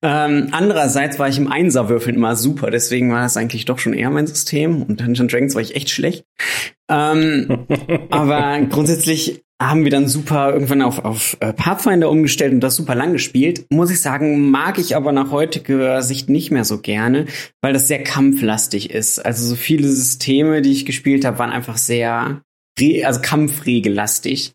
Ähm, 0.04 0.48
andererseits 0.50 1.18
war 1.18 1.28
ich 1.28 1.38
im 1.38 1.50
Einserwürfeln 1.50 2.16
immer 2.16 2.34
super, 2.34 2.70
deswegen 2.70 3.12
war 3.12 3.22
das 3.22 3.36
eigentlich 3.36 3.66
doch 3.66 3.78
schon 3.78 3.94
eher 3.94 4.10
mein 4.10 4.26
System. 4.26 4.82
Und 4.82 5.00
Dungeon 5.00 5.28
Dragons 5.28 5.54
war 5.54 5.62
ich 5.62 5.76
echt 5.76 5.90
schlecht. 5.90 6.24
Ähm, 6.90 7.66
aber 8.10 8.60
grundsätzlich 8.68 9.42
haben 9.68 9.84
wir 9.84 9.90
dann 9.92 10.08
super 10.08 10.52
irgendwann 10.52 10.82
auf, 10.82 11.04
auf 11.04 11.36
äh, 11.38 11.52
Pathfinder 11.52 12.10
umgestellt 12.10 12.52
und 12.52 12.60
das 12.60 12.74
super 12.74 12.96
lang 12.96 13.12
gespielt. 13.12 13.66
Muss 13.70 13.90
ich 13.90 14.00
sagen, 14.00 14.50
mag 14.50 14.78
ich 14.78 14.96
aber 14.96 15.12
nach 15.12 15.30
heutiger 15.30 16.02
Sicht 16.02 16.28
nicht 16.28 16.50
mehr 16.50 16.64
so 16.64 16.80
gerne, 16.80 17.26
weil 17.60 17.72
das 17.72 17.86
sehr 17.86 18.02
kampflastig 18.02 18.90
ist. 18.90 19.24
Also 19.24 19.46
so 19.46 19.54
viele 19.54 19.88
Systeme, 19.88 20.62
die 20.62 20.72
ich 20.72 20.84
gespielt 20.84 21.24
habe, 21.24 21.38
waren 21.38 21.50
einfach 21.50 21.76
sehr, 21.76 22.42
also 23.04 23.20
kampfregellastig. 23.20 24.52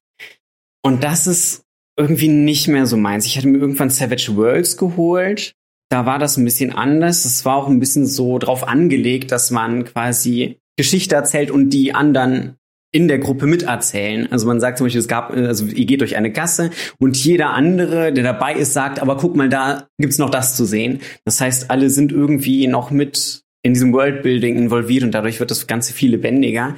Und 0.84 1.04
das 1.04 1.28
ist 1.28 1.64
irgendwie 1.98 2.30
nicht 2.30 2.68
mehr 2.68 2.86
so 2.86 2.96
meins. 2.96 3.26
Ich 3.26 3.38
hatte 3.38 3.48
mir 3.48 3.58
irgendwann 3.58 3.90
Savage 3.90 4.36
Worlds 4.36 4.78
geholt. 4.78 5.54
Da 5.90 6.06
war 6.06 6.20
das 6.20 6.38
ein 6.38 6.46
bisschen 6.46 6.72
anders. 6.72 7.26
Es 7.26 7.44
war 7.46 7.56
auch 7.56 7.68
ein 7.68 7.80
bisschen 7.80 8.06
so 8.06 8.38
drauf 8.40 8.68
angelegt, 8.68 9.32
dass 9.32 9.52
man 9.52 9.86
quasi 9.86 10.60
Geschichte 10.78 11.16
erzählt 11.16 11.50
und 11.50 11.72
die 11.72 11.96
anderen 11.96 12.58
in 12.92 13.08
der 13.08 13.20
Gruppe 13.20 13.48
miterzählen. 13.48 14.32
Also 14.32 14.48
man 14.48 14.60
sagt 14.60 14.78
zum 14.78 14.86
Beispiel, 14.86 15.02
es 15.02 15.08
gab, 15.08 15.32
also 15.32 15.66
ihr 15.66 15.86
geht 15.86 16.02
durch 16.02 16.16
eine 16.16 16.32
Gasse 16.32 16.72
und 17.00 17.18
jeder 17.18 17.50
andere, 17.50 18.14
der 18.14 18.24
dabei 18.24 18.54
ist, 18.54 18.74
sagt, 18.74 19.00
aber 19.00 19.18
guck 19.18 19.36
mal, 19.36 19.50
da 19.50 19.88
gibt's 19.98 20.18
noch 20.18 20.30
das 20.30 20.56
zu 20.56 20.66
sehen. 20.66 21.02
Das 21.26 21.42
heißt, 21.42 21.70
alle 21.70 21.90
sind 21.90 22.12
irgendwie 22.12 22.68
noch 22.68 22.92
mit 22.92 23.44
in 23.64 23.74
diesem 23.74 23.92
Worldbuilding 23.92 24.56
involviert 24.56 25.04
und 25.04 25.12
dadurch 25.12 25.40
wird 25.40 25.52
das 25.52 25.68
Ganze 25.68 25.94
viel 25.94 26.12
lebendiger. 26.12 26.76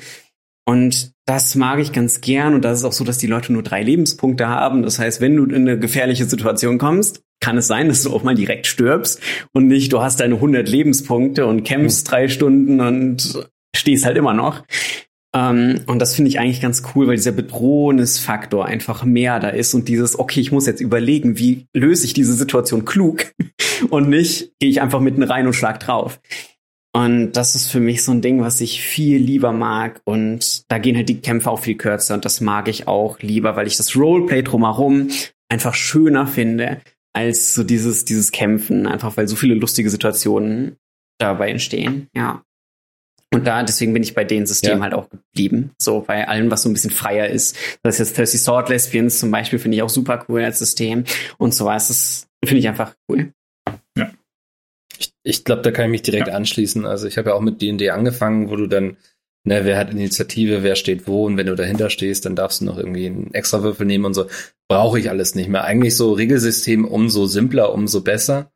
Und 0.69 1.13
das 1.25 1.55
mag 1.55 1.79
ich 1.79 1.93
ganz 1.93 2.21
gern 2.21 2.53
und 2.53 2.63
das 2.63 2.77
ist 2.77 2.85
auch 2.85 2.91
so, 2.91 3.03
dass 3.03 3.17
die 3.17 3.25
Leute 3.25 3.51
nur 3.51 3.63
drei 3.63 3.81
Lebenspunkte 3.81 4.49
haben. 4.49 4.83
Das 4.83 4.99
heißt, 4.99 5.19
wenn 5.19 5.35
du 5.35 5.45
in 5.45 5.67
eine 5.67 5.79
gefährliche 5.79 6.25
Situation 6.25 6.77
kommst, 6.77 7.23
kann 7.39 7.57
es 7.57 7.65
sein, 7.65 7.87
dass 7.87 8.03
du 8.03 8.13
auch 8.13 8.21
mal 8.21 8.35
direkt 8.35 8.67
stirbst 8.67 9.19
und 9.51 9.67
nicht, 9.67 9.91
du 9.91 10.01
hast 10.01 10.19
deine 10.19 10.35
100 10.35 10.69
Lebenspunkte 10.69 11.47
und 11.47 11.63
kämpfst 11.63 12.11
drei 12.11 12.27
Stunden 12.27 12.81
und 12.81 13.49
stehst 13.75 14.05
halt 14.05 14.15
immer 14.15 14.35
noch. 14.35 14.63
Ähm, 15.35 15.81
und 15.87 15.97
das 15.97 16.13
finde 16.13 16.29
ich 16.29 16.37
eigentlich 16.37 16.61
ganz 16.61 16.83
cool, 16.93 17.07
weil 17.07 17.15
dieser 17.15 17.31
Bedrohungsfaktor 17.31 18.63
einfach 18.63 19.03
mehr 19.03 19.39
da 19.39 19.49
ist 19.49 19.73
und 19.73 19.87
dieses, 19.87 20.19
okay, 20.19 20.39
ich 20.39 20.51
muss 20.51 20.67
jetzt 20.67 20.81
überlegen, 20.81 21.39
wie 21.39 21.65
löse 21.73 22.05
ich 22.05 22.13
diese 22.13 22.33
Situation 22.33 22.85
klug 22.85 23.25
und 23.89 24.07
nicht, 24.07 24.51
gehe 24.59 24.69
ich 24.69 24.81
einfach 24.81 24.99
mitten 24.99 25.23
rein 25.23 25.47
und 25.47 25.53
schlag 25.53 25.79
drauf. 25.79 26.19
Und 26.99 27.31
das 27.31 27.55
ist 27.55 27.71
für 27.71 27.79
mich 27.79 28.03
so 28.03 28.11
ein 28.11 28.21
Ding, 28.21 28.41
was 28.41 28.59
ich 28.59 28.81
viel 28.81 29.21
lieber 29.21 29.53
mag. 29.53 30.01
Und 30.03 30.69
da 30.69 30.79
gehen 30.79 30.97
halt 30.97 31.07
die 31.07 31.21
Kämpfe 31.21 31.49
auch 31.49 31.61
viel 31.61 31.77
kürzer. 31.77 32.13
Und 32.13 32.25
das 32.25 32.41
mag 32.41 32.67
ich 32.67 32.89
auch 32.89 33.19
lieber, 33.19 33.55
weil 33.55 33.67
ich 33.67 33.77
das 33.77 33.95
Roleplay 33.95 34.43
drumherum 34.43 35.07
einfach 35.47 35.75
schöner 35.75 36.27
finde 36.27 36.81
als 37.13 37.55
so 37.55 37.63
dieses, 37.63 38.03
dieses 38.03 38.33
Kämpfen. 38.33 38.85
Einfach 38.85 39.15
weil 39.15 39.29
so 39.29 39.37
viele 39.37 39.55
lustige 39.55 39.89
Situationen 39.89 40.75
dabei 41.19 41.51
entstehen. 41.51 42.09
Ja. 42.13 42.43
Und 43.33 43.47
da, 43.47 43.63
deswegen 43.63 43.93
bin 43.93 44.03
ich 44.03 44.13
bei 44.13 44.25
den 44.25 44.45
Systemen 44.45 44.79
ja. 44.79 44.83
halt 44.83 44.93
auch 44.93 45.07
geblieben. 45.09 45.71
So 45.81 46.01
bei 46.01 46.27
allem, 46.27 46.51
was 46.51 46.63
so 46.63 46.69
ein 46.69 46.73
bisschen 46.73 46.91
freier 46.91 47.29
ist. 47.29 47.55
Das 47.81 47.95
ist 47.95 48.09
jetzt 48.09 48.15
Thirsty 48.17 48.39
Sword 48.39 48.67
Lesbians 48.67 49.19
zum 49.19 49.31
Beispiel, 49.31 49.59
finde 49.59 49.77
ich 49.77 49.83
auch 49.83 49.89
super 49.89 50.25
cool 50.27 50.43
als 50.43 50.59
System. 50.59 51.05
Und 51.37 51.53
so 51.53 51.63
was. 51.63 51.87
Das 51.87 52.27
finde 52.43 52.59
ich 52.59 52.67
einfach 52.67 52.93
cool. 53.07 53.31
Ich 55.23 55.43
glaube, 55.43 55.61
da 55.61 55.71
kann 55.71 55.85
ich 55.85 55.91
mich 55.91 56.01
direkt 56.01 56.27
ja. 56.27 56.33
anschließen. 56.33 56.85
Also 56.85 57.07
ich 57.07 57.17
habe 57.17 57.29
ja 57.29 57.35
auch 57.35 57.41
mit 57.41 57.61
D&D 57.61 57.89
angefangen, 57.89 58.49
wo 58.49 58.55
du 58.55 58.67
dann, 58.67 58.97
ne, 59.43 59.65
wer 59.65 59.77
hat 59.77 59.91
Initiative, 59.91 60.63
wer 60.63 60.75
steht 60.75 61.07
wo 61.07 61.25
und 61.25 61.37
wenn 61.37 61.47
du 61.47 61.55
dahinter 61.55 61.89
stehst, 61.89 62.25
dann 62.25 62.35
darfst 62.35 62.61
du 62.61 62.65
noch 62.65 62.77
irgendwie 62.77 63.07
einen 63.07 63.33
extra 63.33 63.63
Würfel 63.63 63.85
nehmen 63.85 64.05
und 64.05 64.13
so. 64.13 64.27
Brauche 64.69 64.99
ich 64.99 65.09
alles 65.09 65.35
nicht 65.35 65.49
mehr. 65.49 65.63
Eigentlich 65.63 65.95
so 65.95 66.13
Regelsystem 66.13 66.85
umso 66.85 67.25
simpler, 67.25 67.73
umso 67.73 68.01
besser. 68.01 68.51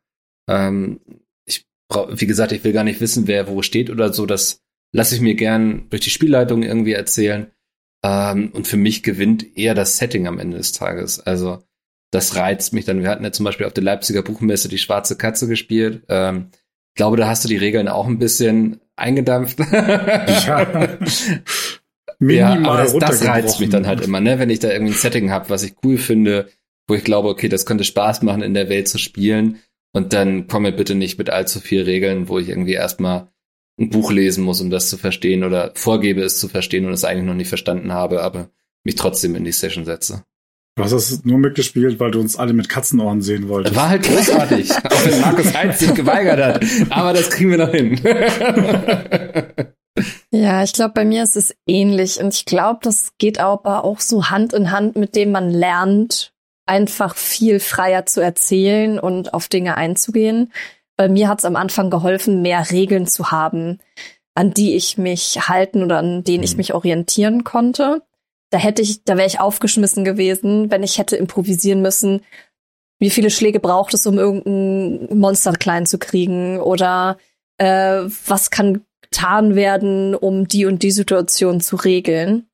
Ähm, 0.48 1.00
ich 1.46 1.66
brauch, 1.88 2.08
wie 2.12 2.26
gesagt, 2.26 2.52
ich 2.52 2.64
will 2.64 2.72
gar 2.72 2.84
nicht 2.84 3.00
wissen, 3.00 3.26
wer 3.26 3.48
wo 3.48 3.62
steht 3.62 3.90
oder 3.90 4.12
so. 4.12 4.24
Das 4.24 4.62
lasse 4.92 5.14
ich 5.14 5.20
mir 5.20 5.34
gern 5.34 5.86
durch 5.90 6.02
die 6.02 6.10
Spielleitung 6.10 6.62
irgendwie 6.62 6.92
erzählen. 6.92 7.50
Ähm, 8.04 8.50
und 8.52 8.66
für 8.66 8.76
mich 8.76 9.02
gewinnt 9.02 9.56
eher 9.56 9.74
das 9.74 9.98
Setting 9.98 10.26
am 10.26 10.38
Ende 10.38 10.58
des 10.58 10.72
Tages. 10.72 11.20
Also 11.20 11.62
das 12.14 12.36
reizt 12.36 12.72
mich 12.72 12.84
dann. 12.84 13.02
Wir 13.02 13.10
hatten 13.10 13.24
ja 13.24 13.32
zum 13.32 13.44
Beispiel 13.44 13.66
auf 13.66 13.72
der 13.72 13.84
Leipziger 13.84 14.22
Buchmesse 14.22 14.68
die 14.68 14.78
Schwarze 14.78 15.16
Katze 15.16 15.48
gespielt. 15.48 16.02
Ähm, 16.08 16.48
ich 16.94 16.96
glaube, 16.96 17.16
da 17.16 17.26
hast 17.26 17.44
du 17.44 17.48
die 17.48 17.56
Regeln 17.56 17.88
auch 17.88 18.06
ein 18.06 18.18
bisschen 18.18 18.80
eingedampft. 18.96 19.58
ja. 19.58 20.66
Minimal 22.20 22.62
ja, 22.62 22.70
aber 22.70 22.76
das, 22.78 22.96
das 22.96 23.26
reizt 23.26 23.58
mich 23.58 23.70
dann 23.70 23.88
halt 23.88 24.00
immer, 24.00 24.20
ne? 24.20 24.38
wenn 24.38 24.48
ich 24.48 24.60
da 24.60 24.70
irgendwie 24.70 24.92
ein 24.92 24.98
Setting 24.98 25.32
habe, 25.32 25.50
was 25.50 25.64
ich 25.64 25.74
cool 25.84 25.98
finde, 25.98 26.48
wo 26.86 26.94
ich 26.94 27.02
glaube, 27.02 27.28
okay, 27.28 27.48
das 27.48 27.66
könnte 27.66 27.82
Spaß 27.82 28.22
machen, 28.22 28.42
in 28.42 28.54
der 28.54 28.68
Welt 28.68 28.86
zu 28.86 28.98
spielen. 28.98 29.58
Und 29.92 30.12
dann 30.12 30.46
komme 30.46 30.72
bitte 30.72 30.94
nicht 30.94 31.18
mit 31.18 31.30
allzu 31.30 31.58
viel 31.58 31.82
Regeln, 31.82 32.28
wo 32.28 32.38
ich 32.38 32.48
irgendwie 32.48 32.74
erstmal 32.74 33.28
ein 33.78 33.90
Buch 33.90 34.12
lesen 34.12 34.44
muss, 34.44 34.60
um 34.60 34.70
das 34.70 34.88
zu 34.88 34.96
verstehen 34.96 35.42
oder 35.42 35.72
vorgebe 35.74 36.22
es 36.22 36.38
zu 36.38 36.48
verstehen 36.48 36.86
und 36.86 36.92
es 36.92 37.04
eigentlich 37.04 37.26
noch 37.26 37.34
nicht 37.34 37.48
verstanden 37.48 37.92
habe, 37.92 38.22
aber 38.22 38.50
mich 38.84 38.94
trotzdem 38.94 39.34
in 39.34 39.44
die 39.44 39.52
Session 39.52 39.84
setze. 39.84 40.24
Du 40.76 40.82
hast 40.82 40.92
es 40.92 41.24
nur 41.24 41.38
mitgespielt, 41.38 42.00
weil 42.00 42.10
du 42.10 42.18
uns 42.18 42.34
alle 42.36 42.52
mit 42.52 42.68
Katzenohren 42.68 43.22
sehen 43.22 43.48
wolltest. 43.48 43.76
War 43.76 43.90
halt 43.90 44.02
großartig, 44.02 44.72
auch 44.84 45.04
wenn 45.04 45.20
Markus 45.20 45.54
Heinz 45.54 45.78
sich 45.78 45.94
geweigert 45.94 46.40
hat. 46.40 46.64
Aber 46.90 47.12
das 47.12 47.30
kriegen 47.30 47.50
wir 47.50 47.58
noch 47.58 47.70
hin. 47.70 48.00
ja, 50.32 50.64
ich 50.64 50.72
glaube, 50.72 50.94
bei 50.94 51.04
mir 51.04 51.22
ist 51.22 51.36
es 51.36 51.54
ähnlich. 51.68 52.18
Und 52.18 52.34
ich 52.34 52.44
glaube, 52.44 52.80
das 52.82 53.12
geht 53.18 53.38
aber 53.38 53.84
auch 53.84 54.00
so 54.00 54.30
Hand 54.30 54.52
in 54.52 54.72
Hand, 54.72 54.96
mit 54.96 55.14
dem 55.14 55.30
man 55.30 55.48
lernt, 55.50 56.32
einfach 56.66 57.14
viel 57.14 57.60
freier 57.60 58.04
zu 58.06 58.20
erzählen 58.20 58.98
und 58.98 59.32
auf 59.32 59.46
Dinge 59.46 59.76
einzugehen. 59.76 60.52
Bei 60.96 61.08
mir 61.08 61.28
hat 61.28 61.38
es 61.38 61.44
am 61.44 61.54
Anfang 61.54 61.88
geholfen, 61.88 62.42
mehr 62.42 62.68
Regeln 62.72 63.06
zu 63.06 63.30
haben, 63.30 63.78
an 64.34 64.52
die 64.52 64.74
ich 64.74 64.98
mich 64.98 65.48
halten 65.48 65.84
oder 65.84 65.98
an 65.98 66.24
denen 66.24 66.42
ich 66.42 66.54
mhm. 66.54 66.56
mich 66.56 66.74
orientieren 66.74 67.44
konnte 67.44 68.02
da 68.54 68.60
hätte 68.60 68.82
ich, 68.82 69.02
da 69.02 69.16
wäre 69.16 69.26
ich 69.26 69.40
aufgeschmissen 69.40 70.04
gewesen, 70.04 70.70
wenn 70.70 70.84
ich 70.84 70.98
hätte 70.98 71.16
improvisieren 71.16 71.82
müssen. 71.82 72.20
Wie 73.00 73.10
viele 73.10 73.30
Schläge 73.30 73.58
braucht 73.58 73.94
es, 73.94 74.06
um 74.06 74.16
irgendein 74.16 75.18
Monster 75.18 75.54
klein 75.54 75.86
zu 75.86 75.98
kriegen? 75.98 76.60
Oder 76.60 77.18
äh, 77.58 78.02
was 78.28 78.52
kann 78.52 78.84
getan 79.02 79.56
werden, 79.56 80.14
um 80.14 80.46
die 80.46 80.66
und 80.66 80.84
die 80.84 80.92
Situation 80.92 81.60
zu 81.60 81.74
regeln? 81.74 82.46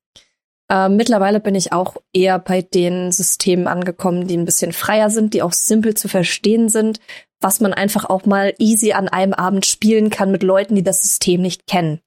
Äh, 0.72 0.88
mittlerweile 0.88 1.38
bin 1.38 1.54
ich 1.54 1.74
auch 1.74 1.98
eher 2.14 2.38
bei 2.38 2.62
den 2.62 3.12
Systemen 3.12 3.66
angekommen, 3.66 4.26
die 4.26 4.38
ein 4.38 4.46
bisschen 4.46 4.72
freier 4.72 5.10
sind, 5.10 5.34
die 5.34 5.42
auch 5.42 5.52
simpel 5.52 5.92
zu 5.92 6.08
verstehen 6.08 6.70
sind, 6.70 6.98
was 7.42 7.60
man 7.60 7.74
einfach 7.74 8.06
auch 8.06 8.24
mal 8.24 8.54
easy 8.56 8.92
an 8.92 9.08
einem 9.08 9.34
Abend 9.34 9.66
spielen 9.66 10.08
kann 10.08 10.32
mit 10.32 10.42
Leuten, 10.42 10.76
die 10.76 10.82
das 10.82 11.02
System 11.02 11.42
nicht 11.42 11.66
kennen. 11.66 12.00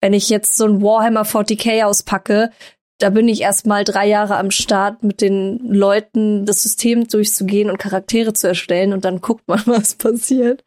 Wenn 0.00 0.14
ich 0.14 0.30
jetzt 0.30 0.56
so 0.56 0.66
ein 0.66 0.82
Warhammer 0.82 1.22
40k 1.22 1.84
auspacke, 1.84 2.50
da 2.98 3.10
bin 3.10 3.28
ich 3.28 3.42
erst 3.42 3.66
mal 3.66 3.84
drei 3.84 4.06
Jahre 4.06 4.36
am 4.36 4.50
Start, 4.50 5.02
mit 5.02 5.20
den 5.20 5.58
Leuten 5.72 6.46
das 6.46 6.62
System 6.62 7.06
durchzugehen 7.06 7.70
und 7.70 7.78
Charaktere 7.78 8.32
zu 8.32 8.48
erstellen 8.48 8.92
und 8.92 9.04
dann 9.04 9.20
guckt 9.20 9.46
man, 9.48 9.62
was 9.66 9.94
passiert. 9.96 10.64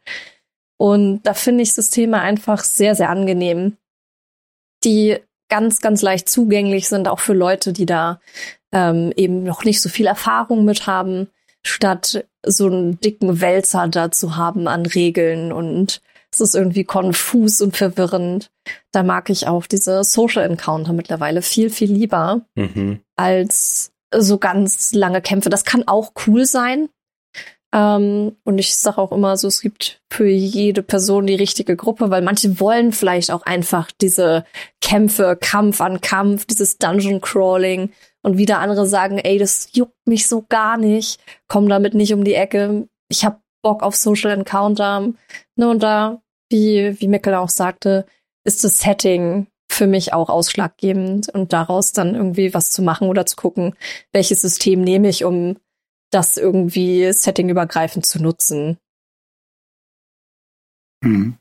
Und 0.78 1.22
da 1.24 1.34
finde 1.34 1.62
ich 1.62 1.72
Systeme 1.72 2.20
einfach 2.20 2.64
sehr, 2.64 2.94
sehr 2.94 3.10
angenehm, 3.10 3.76
die 4.84 5.18
ganz, 5.48 5.80
ganz 5.80 6.00
leicht 6.00 6.28
zugänglich 6.28 6.88
sind, 6.88 7.08
auch 7.08 7.20
für 7.20 7.34
Leute, 7.34 7.72
die 7.72 7.86
da 7.86 8.20
ähm, 8.72 9.12
eben 9.16 9.42
noch 9.42 9.64
nicht 9.64 9.82
so 9.82 9.88
viel 9.88 10.06
Erfahrung 10.06 10.64
mit 10.64 10.86
haben, 10.86 11.28
statt 11.62 12.26
so 12.46 12.66
einen 12.66 12.98
dicken 13.00 13.40
Wälzer 13.40 13.88
da 13.88 14.10
zu 14.10 14.36
haben 14.36 14.68
an 14.68 14.86
Regeln 14.86 15.52
und 15.52 16.00
es 16.32 16.40
ist 16.40 16.54
irgendwie 16.54 16.84
konfus 16.84 17.60
und 17.60 17.76
verwirrend. 17.76 18.50
Da 18.92 19.02
mag 19.02 19.30
ich 19.30 19.46
auch 19.48 19.66
diese 19.66 20.04
Social 20.04 20.44
Encounter 20.44 20.92
mittlerweile 20.92 21.42
viel, 21.42 21.70
viel 21.70 21.92
lieber 21.92 22.42
mhm. 22.54 23.00
als 23.16 23.92
so 24.14 24.38
ganz 24.38 24.92
lange 24.92 25.20
Kämpfe. 25.22 25.50
Das 25.50 25.64
kann 25.64 25.86
auch 25.86 26.12
cool 26.26 26.46
sein. 26.46 26.88
Ähm, 27.72 28.36
und 28.44 28.58
ich 28.58 28.76
sage 28.76 28.98
auch 28.98 29.12
immer 29.12 29.36
so, 29.36 29.46
es 29.46 29.60
gibt 29.60 30.00
für 30.12 30.26
jede 30.26 30.82
Person 30.82 31.26
die 31.26 31.36
richtige 31.36 31.76
Gruppe, 31.76 32.10
weil 32.10 32.22
manche 32.22 32.58
wollen 32.58 32.92
vielleicht 32.92 33.30
auch 33.30 33.42
einfach 33.42 33.90
diese 34.00 34.44
Kämpfe, 34.80 35.38
Kampf 35.40 35.80
an 35.80 36.00
Kampf, 36.00 36.46
dieses 36.46 36.78
Dungeon 36.78 37.20
Crawling. 37.20 37.92
Und 38.22 38.36
wieder 38.36 38.58
andere 38.58 38.86
sagen, 38.86 39.18
ey, 39.18 39.38
das 39.38 39.68
juckt 39.72 40.06
mich 40.06 40.28
so 40.28 40.44
gar 40.48 40.76
nicht, 40.76 41.20
komm 41.48 41.68
damit 41.68 41.94
nicht 41.94 42.12
um 42.12 42.22
die 42.22 42.34
Ecke. 42.34 42.86
Ich 43.08 43.24
habe 43.24 43.40
Bock 43.62 43.82
auf 43.82 43.96
Social 43.96 44.30
Encounter. 44.32 45.12
Ne, 45.56 45.68
und 45.68 45.82
da, 45.82 46.22
wie, 46.50 47.00
wie 47.00 47.08
Mickel 47.08 47.34
auch 47.34 47.48
sagte, 47.48 48.06
ist 48.44 48.64
das 48.64 48.80
Setting 48.80 49.46
für 49.70 49.86
mich 49.86 50.12
auch 50.12 50.28
ausschlaggebend 50.28 51.28
und 51.28 51.52
daraus 51.52 51.92
dann 51.92 52.14
irgendwie 52.14 52.52
was 52.52 52.70
zu 52.70 52.82
machen 52.82 53.08
oder 53.08 53.24
zu 53.24 53.36
gucken, 53.36 53.74
welches 54.12 54.40
System 54.40 54.82
nehme 54.82 55.08
ich, 55.08 55.24
um 55.24 55.56
das 56.10 56.36
irgendwie 56.36 57.12
settingübergreifend 57.12 58.04
zu 58.04 58.20
nutzen. 58.20 58.78
Hm. 61.04 61.36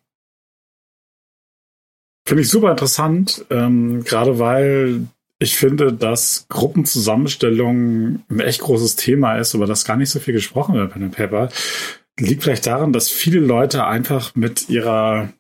Finde 2.27 2.43
ich 2.43 2.49
super 2.49 2.71
interessant, 2.71 3.45
ähm, 3.49 4.03
gerade 4.03 4.37
weil 4.37 5.07
ich 5.39 5.55
finde, 5.55 5.91
dass 5.91 6.45
Gruppenzusammenstellung 6.49 8.23
ein 8.29 8.39
echt 8.39 8.61
großes 8.61 8.95
Thema 8.97 9.37
ist, 9.37 9.53
über 9.53 9.65
das 9.65 9.85
gar 9.85 9.97
nicht 9.97 10.11
so 10.11 10.19
viel 10.19 10.33
gesprochen 10.33 10.75
wird 10.75 10.93
bei 10.93 10.99
dem 10.99 11.11
Paper 11.11 11.49
liegt 12.19 12.43
vielleicht 12.43 12.67
daran, 12.67 12.93
dass 12.93 13.09
viele 13.09 13.39
Leute 13.39 13.85
einfach 13.85 14.35
mit 14.35 14.69
ihrer 14.69 15.33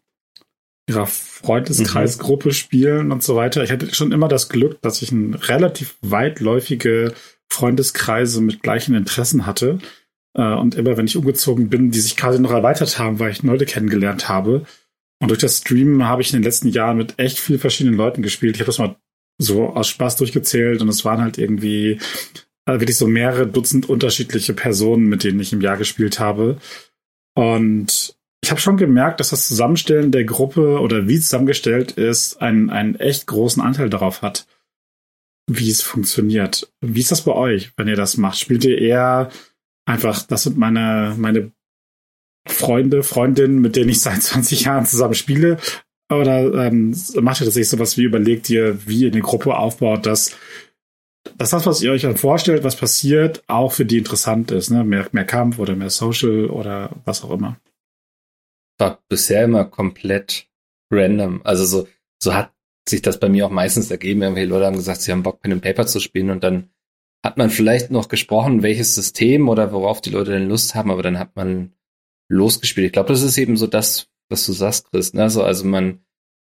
ihrer 0.89 1.05
Freundeskreisgruppe 1.05 2.49
mhm. 2.49 2.53
spielen 2.53 3.11
und 3.11 3.23
so 3.23 3.35
weiter. 3.35 3.63
Ich 3.63 3.71
hatte 3.71 3.93
schon 3.93 4.11
immer 4.11 4.27
das 4.27 4.49
Glück, 4.49 4.81
dass 4.81 5.01
ich 5.01 5.11
ein 5.11 5.35
relativ 5.35 5.95
weitläufige 6.01 7.13
Freundeskreise 7.47 8.41
mit 8.41 8.63
gleichen 8.63 8.95
Interessen 8.95 9.45
hatte. 9.45 9.79
Äh, 10.33 10.53
und 10.53 10.75
immer, 10.75 10.97
wenn 10.97 11.05
ich 11.05 11.15
umgezogen 11.15 11.69
bin, 11.69 11.91
die 11.91 11.99
sich 11.99 12.17
quasi 12.17 12.39
noch 12.39 12.51
erweitert 12.51 12.97
haben, 12.99 13.19
weil 13.19 13.31
ich 13.31 13.43
Leute 13.43 13.65
kennengelernt 13.65 14.27
habe. 14.27 14.65
Und 15.21 15.29
durch 15.29 15.39
das 15.39 15.59
Streamen 15.59 16.05
habe 16.05 16.21
ich 16.21 16.33
in 16.33 16.39
den 16.39 16.43
letzten 16.43 16.69
Jahren 16.69 16.97
mit 16.97 17.19
echt 17.19 17.39
vielen 17.39 17.59
verschiedenen 17.59 17.97
Leuten 17.97 18.21
gespielt. 18.21 18.55
Ich 18.55 18.61
habe 18.61 18.67
das 18.67 18.79
mal 18.79 18.95
so 19.37 19.69
aus 19.69 19.87
Spaß 19.87 20.17
durchgezählt 20.17 20.81
und 20.81 20.89
es 20.89 21.05
waren 21.05 21.21
halt 21.21 21.37
irgendwie 21.37 21.99
also 22.69 22.81
wirklich 22.81 22.97
so 22.97 23.07
mehrere 23.07 23.47
Dutzend 23.47 23.89
unterschiedliche 23.89 24.53
Personen, 24.53 25.07
mit 25.07 25.23
denen 25.23 25.39
ich 25.39 25.53
im 25.53 25.61
Jahr 25.61 25.77
gespielt 25.77 26.19
habe. 26.19 26.57
Und 27.35 28.15
ich 28.41 28.51
habe 28.51 28.61
schon 28.61 28.77
gemerkt, 28.77 29.19
dass 29.19 29.31
das 29.31 29.47
Zusammenstellen 29.47 30.11
der 30.11 30.23
Gruppe 30.23 30.79
oder 30.79 31.07
wie 31.07 31.15
es 31.15 31.25
zusammengestellt 31.25 31.93
ist, 31.93 32.41
einen, 32.41 32.69
einen 32.69 32.95
echt 32.95 33.27
großen 33.27 33.61
Anteil 33.61 33.89
darauf 33.89 34.21
hat, 34.21 34.47
wie 35.49 35.69
es 35.69 35.81
funktioniert. 35.81 36.71
Wie 36.81 36.99
ist 36.99 37.11
das 37.11 37.23
bei 37.23 37.33
euch, 37.33 37.71
wenn 37.75 37.87
ihr 37.87 37.95
das 37.95 38.17
macht? 38.17 38.39
Spielt 38.39 38.63
ihr 38.63 38.77
eher 38.77 39.29
einfach, 39.85 40.23
das 40.23 40.43
sind 40.43 40.57
meine, 40.57 41.15
meine 41.17 41.51
Freunde, 42.47 43.03
Freundinnen, 43.03 43.59
mit 43.59 43.75
denen 43.75 43.89
ich 43.89 43.99
seit 43.99 44.21
20 44.23 44.65
Jahren 44.65 44.85
zusammen 44.85 45.15
spiele? 45.15 45.57
Oder 46.11 46.65
ähm, 46.65 46.95
macht 47.21 47.41
ihr 47.41 47.47
nicht 47.47 47.69
sowas 47.69 47.97
wie 47.97 48.03
überlegt 48.03 48.49
ihr, 48.49 48.87
wie 48.87 49.03
ihr 49.03 49.11
eine 49.11 49.21
Gruppe 49.21 49.55
aufbaut, 49.55 50.05
dass 50.05 50.35
dass 51.37 51.51
das, 51.51 51.65
was 51.65 51.81
ihr 51.81 51.91
euch 51.91 52.03
dann 52.03 52.17
vorstellt, 52.17 52.63
was 52.63 52.75
passiert, 52.75 53.43
auch 53.47 53.71
für 53.71 53.85
die 53.85 53.97
interessant 53.97 54.51
ist. 54.51 54.69
Ne? 54.69 54.83
Mehr, 54.83 55.07
mehr 55.11 55.25
Kampf 55.25 55.59
oder 55.59 55.75
mehr 55.75 55.89
Social 55.89 56.47
oder 56.47 56.91
was 57.05 57.23
auch 57.23 57.31
immer. 57.31 57.59
War 58.77 58.99
bisher 59.09 59.43
immer 59.43 59.65
komplett 59.65 60.47
random. 60.91 61.41
Also 61.43 61.65
so, 61.65 61.87
so 62.21 62.33
hat 62.33 62.51
sich 62.87 63.01
das 63.01 63.19
bei 63.19 63.29
mir 63.29 63.45
auch 63.45 63.51
meistens 63.51 63.91
ergeben. 63.91 64.21
Irgendwelche 64.21 64.49
Leute 64.49 64.65
haben 64.65 64.75
gesagt, 64.75 65.01
sie 65.01 65.11
haben 65.11 65.23
Bock, 65.23 65.41
Pen 65.41 65.53
and 65.53 65.61
Paper 65.61 65.85
zu 65.85 65.99
spielen 65.99 66.29
und 66.29 66.43
dann 66.43 66.69
hat 67.23 67.37
man 67.37 67.49
vielleicht 67.49 67.91
noch 67.91 68.07
gesprochen, 68.07 68.63
welches 68.63 68.95
System 68.95 69.49
oder 69.49 69.73
worauf 69.73 70.01
die 70.01 70.09
Leute 70.09 70.31
denn 70.31 70.47
Lust 70.47 70.73
haben, 70.73 70.89
aber 70.89 71.03
dann 71.03 71.19
hat 71.19 71.35
man 71.35 71.73
losgespielt. 72.29 72.87
Ich 72.87 72.93
glaube, 72.93 73.09
das 73.09 73.21
ist 73.21 73.37
eben 73.37 73.57
so 73.57 73.67
das, 73.67 74.07
was 74.29 74.45
du 74.45 74.53
sagst, 74.53 74.89
Chris. 74.89 75.13
Ne? 75.13 75.23
Also, 75.23 75.43
also 75.43 75.65
man 75.65 75.99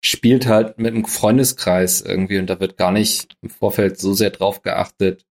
spielt 0.04 0.46
halt 0.46 0.78
mit 0.78 0.94
einem 0.94 1.04
Freundeskreis 1.04 2.00
irgendwie 2.00 2.38
und 2.38 2.48
da 2.48 2.60
wird 2.60 2.76
gar 2.76 2.90
nicht 2.90 3.36
im 3.40 3.50
Vorfeld 3.50 3.98
so 3.98 4.12
sehr 4.12 4.30
drauf 4.30 4.62
geachtet, 4.62 5.24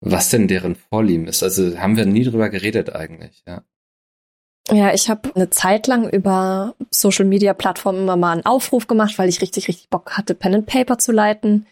was 0.00 0.30
denn 0.30 0.46
deren 0.46 0.76
Vorlieben 0.76 1.26
ist. 1.26 1.42
Also 1.42 1.78
haben 1.78 1.96
wir 1.96 2.04
nie 2.04 2.24
drüber 2.24 2.50
geredet 2.50 2.94
eigentlich, 2.94 3.42
ja. 3.46 3.64
Ja, 4.70 4.94
ich 4.94 5.10
habe 5.10 5.34
eine 5.34 5.50
Zeit 5.50 5.88
lang 5.88 6.08
über 6.08 6.76
Social 6.90 7.24
Media 7.24 7.52
Plattformen 7.52 8.02
immer 8.02 8.16
mal 8.16 8.32
einen 8.32 8.46
Aufruf 8.46 8.86
gemacht, 8.86 9.18
weil 9.18 9.28
ich 9.28 9.40
richtig, 9.40 9.66
richtig 9.66 9.88
Bock 9.88 10.16
hatte, 10.16 10.34
Pen 10.34 10.54
and 10.54 10.66
Paper 10.66 10.98
zu 10.98 11.10
leiten. 11.10 11.66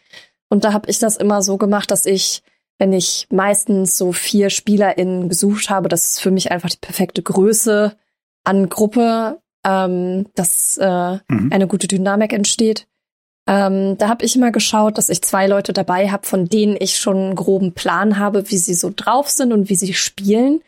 Und 0.49 0.65
da 0.65 0.73
habe 0.73 0.91
ich 0.91 0.99
das 0.99 1.17
immer 1.17 1.43
so 1.43 1.57
gemacht, 1.57 1.93
dass 1.93 2.05
ich, 2.05 2.43
wenn 2.79 2.93
ich 2.93 3.29
meistens 3.31 3.97
so 3.97 4.13
vier 4.13 4.51
SpielerInnen 4.51 5.29
gesucht 5.29 5.71
habe, 5.71 5.89
das 5.89 6.13
ist 6.13 6.21
für 6.21 6.33
mich 6.33 6.51
einfach 6.51 6.69
die 6.69 6.79
perfekte 6.79 7.23
Größe 7.23 7.97
an 8.43 8.69
Gruppe, 8.69 9.41
ähm, 9.65 10.27
dass 10.35 10.79
äh, 10.79 11.19
mhm. 11.29 11.51
eine 11.53 11.67
gute 11.67 11.89
Dynamik 11.89 12.33
entsteht. 12.33 12.87
Ähm, 13.47 13.99
da 13.99 14.09
habe 14.09 14.25
ich 14.25 14.37
immer 14.37 14.53
geschaut, 14.53 14.97
dass 14.97 15.09
ich 15.09 15.23
zwei 15.23 15.47
Leute 15.47 15.73
dabei 15.73 16.11
habe, 16.11 16.27
von 16.27 16.49
denen 16.49 16.77
ich 16.79 16.97
schon 16.97 17.17
einen 17.17 17.35
groben 17.35 17.73
Plan 17.73 18.19
habe, 18.19 18.51
wie 18.51 18.59
sie 18.59 18.75
so 18.75 18.93
drauf 18.95 19.29
sind 19.29 19.53
und 19.53 19.69
wie 19.69 19.75
sie 19.77 19.95
spielen. 19.95 20.63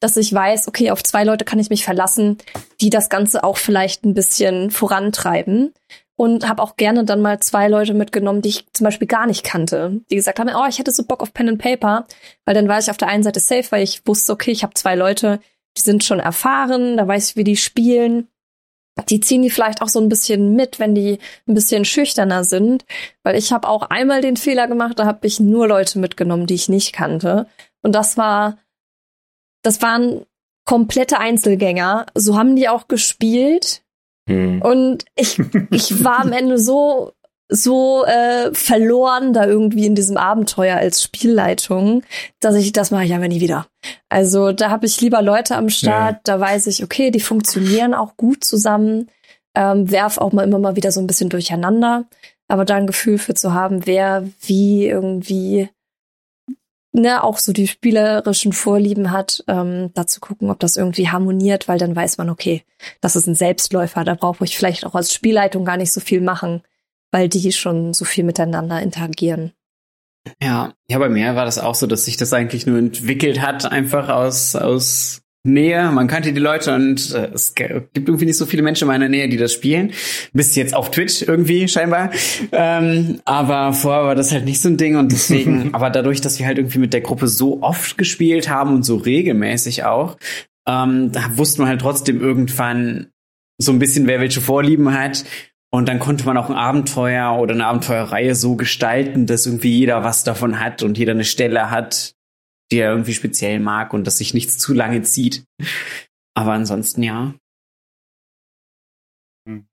Dass 0.00 0.16
ich 0.16 0.32
weiß, 0.32 0.68
okay, 0.68 0.90
auf 0.90 1.02
zwei 1.02 1.24
Leute 1.24 1.44
kann 1.44 1.58
ich 1.58 1.70
mich 1.70 1.84
verlassen, 1.84 2.38
die 2.80 2.90
das 2.90 3.08
Ganze 3.08 3.44
auch 3.44 3.56
vielleicht 3.56 4.04
ein 4.04 4.14
bisschen 4.14 4.70
vorantreiben. 4.70 5.72
Und 6.16 6.48
habe 6.48 6.62
auch 6.62 6.76
gerne 6.76 7.04
dann 7.04 7.22
mal 7.22 7.40
zwei 7.40 7.66
Leute 7.66 7.92
mitgenommen, 7.92 8.40
die 8.40 8.50
ich 8.50 8.66
zum 8.72 8.84
Beispiel 8.84 9.08
gar 9.08 9.26
nicht 9.26 9.42
kannte, 9.42 10.00
die 10.10 10.14
gesagt 10.14 10.38
haben, 10.38 10.48
oh, 10.54 10.66
ich 10.68 10.78
hätte 10.78 10.92
so 10.92 11.02
Bock 11.02 11.22
auf 11.22 11.34
Pen 11.34 11.48
and 11.48 11.58
Paper, 11.58 12.06
weil 12.44 12.54
dann 12.54 12.68
war 12.68 12.78
ich 12.78 12.88
auf 12.88 12.96
der 12.96 13.08
einen 13.08 13.24
Seite 13.24 13.40
safe, 13.40 13.66
weil 13.70 13.82
ich 13.82 14.06
wusste, 14.06 14.32
okay, 14.32 14.52
ich 14.52 14.62
habe 14.62 14.74
zwei 14.74 14.94
Leute, 14.94 15.40
die 15.76 15.82
sind 15.82 16.04
schon 16.04 16.20
erfahren, 16.20 16.96
da 16.96 17.08
weiß 17.08 17.30
ich, 17.30 17.36
wie 17.36 17.42
die 17.42 17.56
spielen 17.56 18.28
die 19.08 19.20
ziehen 19.20 19.42
die 19.42 19.50
vielleicht 19.50 19.82
auch 19.82 19.88
so 19.88 20.00
ein 20.00 20.08
bisschen 20.08 20.54
mit, 20.54 20.78
wenn 20.78 20.94
die 20.94 21.18
ein 21.46 21.54
bisschen 21.54 21.84
schüchterner 21.84 22.44
sind. 22.44 22.84
Weil 23.22 23.36
ich 23.36 23.52
habe 23.52 23.68
auch 23.68 23.82
einmal 23.82 24.20
den 24.20 24.36
Fehler 24.36 24.68
gemacht, 24.68 24.98
da 24.98 25.06
habe 25.06 25.26
ich 25.26 25.40
nur 25.40 25.66
Leute 25.66 25.98
mitgenommen, 25.98 26.46
die 26.46 26.54
ich 26.54 26.68
nicht 26.68 26.92
kannte. 26.92 27.46
Und 27.82 27.94
das 27.94 28.16
war, 28.16 28.58
das 29.62 29.82
waren 29.82 30.24
komplette 30.64 31.18
Einzelgänger. 31.18 32.06
So 32.14 32.38
haben 32.38 32.56
die 32.56 32.68
auch 32.68 32.88
gespielt. 32.88 33.82
Hm. 34.28 34.62
Und 34.62 35.04
ich, 35.16 35.40
ich 35.70 36.04
war 36.04 36.20
am 36.20 36.32
Ende 36.32 36.58
so 36.58 37.12
so 37.48 38.04
äh, 38.06 38.54
verloren 38.54 39.32
da 39.32 39.46
irgendwie 39.46 39.86
in 39.86 39.94
diesem 39.94 40.16
Abenteuer 40.16 40.76
als 40.76 41.02
Spielleitung, 41.02 42.02
dass 42.40 42.54
ich 42.54 42.72
das 42.72 42.90
mache 42.90 43.04
ich 43.04 43.14
aber 43.14 43.28
nie 43.28 43.40
wieder. 43.40 43.66
Also 44.08 44.52
da 44.52 44.70
habe 44.70 44.86
ich 44.86 45.00
lieber 45.00 45.20
Leute 45.20 45.56
am 45.56 45.68
Start, 45.68 46.14
ja. 46.14 46.20
da 46.24 46.40
weiß 46.40 46.66
ich, 46.68 46.82
okay, 46.82 47.10
die 47.10 47.20
funktionieren 47.20 47.94
auch 47.94 48.16
gut 48.16 48.44
zusammen, 48.44 49.10
ähm, 49.54 49.90
werf 49.90 50.18
auch 50.18 50.32
mal 50.32 50.42
immer 50.42 50.58
mal 50.58 50.76
wieder 50.76 50.90
so 50.90 51.00
ein 51.00 51.06
bisschen 51.06 51.28
durcheinander, 51.28 52.06
aber 52.48 52.64
da 52.64 52.76
ein 52.76 52.86
Gefühl 52.86 53.18
für 53.18 53.34
zu 53.34 53.52
haben, 53.52 53.86
wer 53.86 54.26
wie 54.40 54.86
irgendwie 54.86 55.68
ne, 56.94 57.22
auch 57.22 57.38
so 57.38 57.52
die 57.52 57.66
spielerischen 57.66 58.52
Vorlieben 58.52 59.10
hat, 59.10 59.44
ähm, 59.48 59.90
da 59.94 60.06
zu 60.06 60.20
gucken, 60.20 60.50
ob 60.50 60.60
das 60.60 60.76
irgendwie 60.76 61.08
harmoniert, 61.08 61.68
weil 61.68 61.78
dann 61.78 61.94
weiß 61.94 62.18
man, 62.18 62.30
okay, 62.30 62.62
das 63.00 63.16
ist 63.16 63.26
ein 63.26 63.34
Selbstläufer, 63.34 64.04
da 64.04 64.14
brauche 64.14 64.44
ich 64.44 64.56
vielleicht 64.56 64.86
auch 64.86 64.94
als 64.94 65.12
Spielleitung 65.12 65.64
gar 65.64 65.76
nicht 65.76 65.92
so 65.92 66.00
viel 66.00 66.20
machen, 66.20 66.62
weil 67.14 67.28
die 67.28 67.52
schon 67.52 67.94
so 67.94 68.04
viel 68.04 68.24
miteinander 68.24 68.82
interagieren. 68.82 69.52
Ja, 70.42 70.72
ja, 70.88 70.98
bei 70.98 71.08
mir 71.08 71.36
war 71.36 71.44
das 71.44 71.60
auch 71.60 71.76
so, 71.76 71.86
dass 71.86 72.06
sich 72.06 72.16
das 72.16 72.32
eigentlich 72.32 72.66
nur 72.66 72.76
entwickelt 72.76 73.40
hat, 73.40 73.70
einfach 73.70 74.08
aus, 74.08 74.56
aus 74.56 75.22
Nähe. 75.44 75.92
Man 75.92 76.08
kannte 76.08 76.32
die 76.32 76.40
Leute 76.40 76.74
und 76.74 77.14
äh, 77.14 77.30
es 77.32 77.54
gibt 77.54 77.94
irgendwie 77.94 78.24
nicht 78.24 78.36
so 78.36 78.46
viele 78.46 78.62
Menschen 78.64 78.84
in 78.84 78.88
meiner 78.88 79.08
Nähe, 79.08 79.28
die 79.28 79.36
das 79.36 79.52
spielen. 79.52 79.92
Bis 80.32 80.56
jetzt 80.56 80.74
auf 80.74 80.90
Twitch 80.90 81.22
irgendwie 81.22 81.68
scheinbar. 81.68 82.10
Ähm, 82.50 83.20
aber 83.24 83.72
vorher 83.74 84.06
war 84.06 84.14
das 84.16 84.32
halt 84.32 84.44
nicht 84.44 84.60
so 84.60 84.68
ein 84.68 84.76
Ding 84.76 84.96
und 84.96 85.12
deswegen, 85.12 85.70
aber 85.72 85.90
dadurch, 85.90 86.20
dass 86.20 86.40
wir 86.40 86.46
halt 86.46 86.58
irgendwie 86.58 86.80
mit 86.80 86.92
der 86.92 87.02
Gruppe 87.02 87.28
so 87.28 87.62
oft 87.62 87.96
gespielt 87.96 88.48
haben 88.48 88.74
und 88.74 88.82
so 88.82 88.96
regelmäßig 88.96 89.84
auch, 89.84 90.16
ähm, 90.66 91.12
da 91.12 91.36
wusste 91.36 91.60
man 91.60 91.68
halt 91.68 91.80
trotzdem 91.80 92.20
irgendwann 92.20 93.06
so 93.58 93.70
ein 93.70 93.78
bisschen, 93.78 94.08
wer 94.08 94.18
welche 94.18 94.40
Vorlieben 94.40 94.98
hat. 94.98 95.24
Und 95.74 95.88
dann 95.88 95.98
konnte 95.98 96.24
man 96.24 96.36
auch 96.36 96.48
ein 96.48 96.54
Abenteuer 96.54 97.36
oder 97.36 97.52
eine 97.52 97.66
Abenteuerreihe 97.66 98.36
so 98.36 98.54
gestalten, 98.54 99.26
dass 99.26 99.44
irgendwie 99.44 99.76
jeder 99.76 100.04
was 100.04 100.22
davon 100.22 100.60
hat 100.60 100.84
und 100.84 100.96
jeder 100.96 101.10
eine 101.10 101.24
Stelle 101.24 101.68
hat, 101.68 102.14
die 102.70 102.76
er 102.76 102.92
irgendwie 102.92 103.12
speziell 103.12 103.58
mag 103.58 103.92
und 103.92 104.06
dass 104.06 104.18
sich 104.18 104.34
nichts 104.34 104.56
zu 104.56 104.72
lange 104.72 105.02
zieht. 105.02 105.44
Aber 106.34 106.52
ansonsten 106.52 107.02
ja. 107.02 107.34
Hm. 109.48 109.66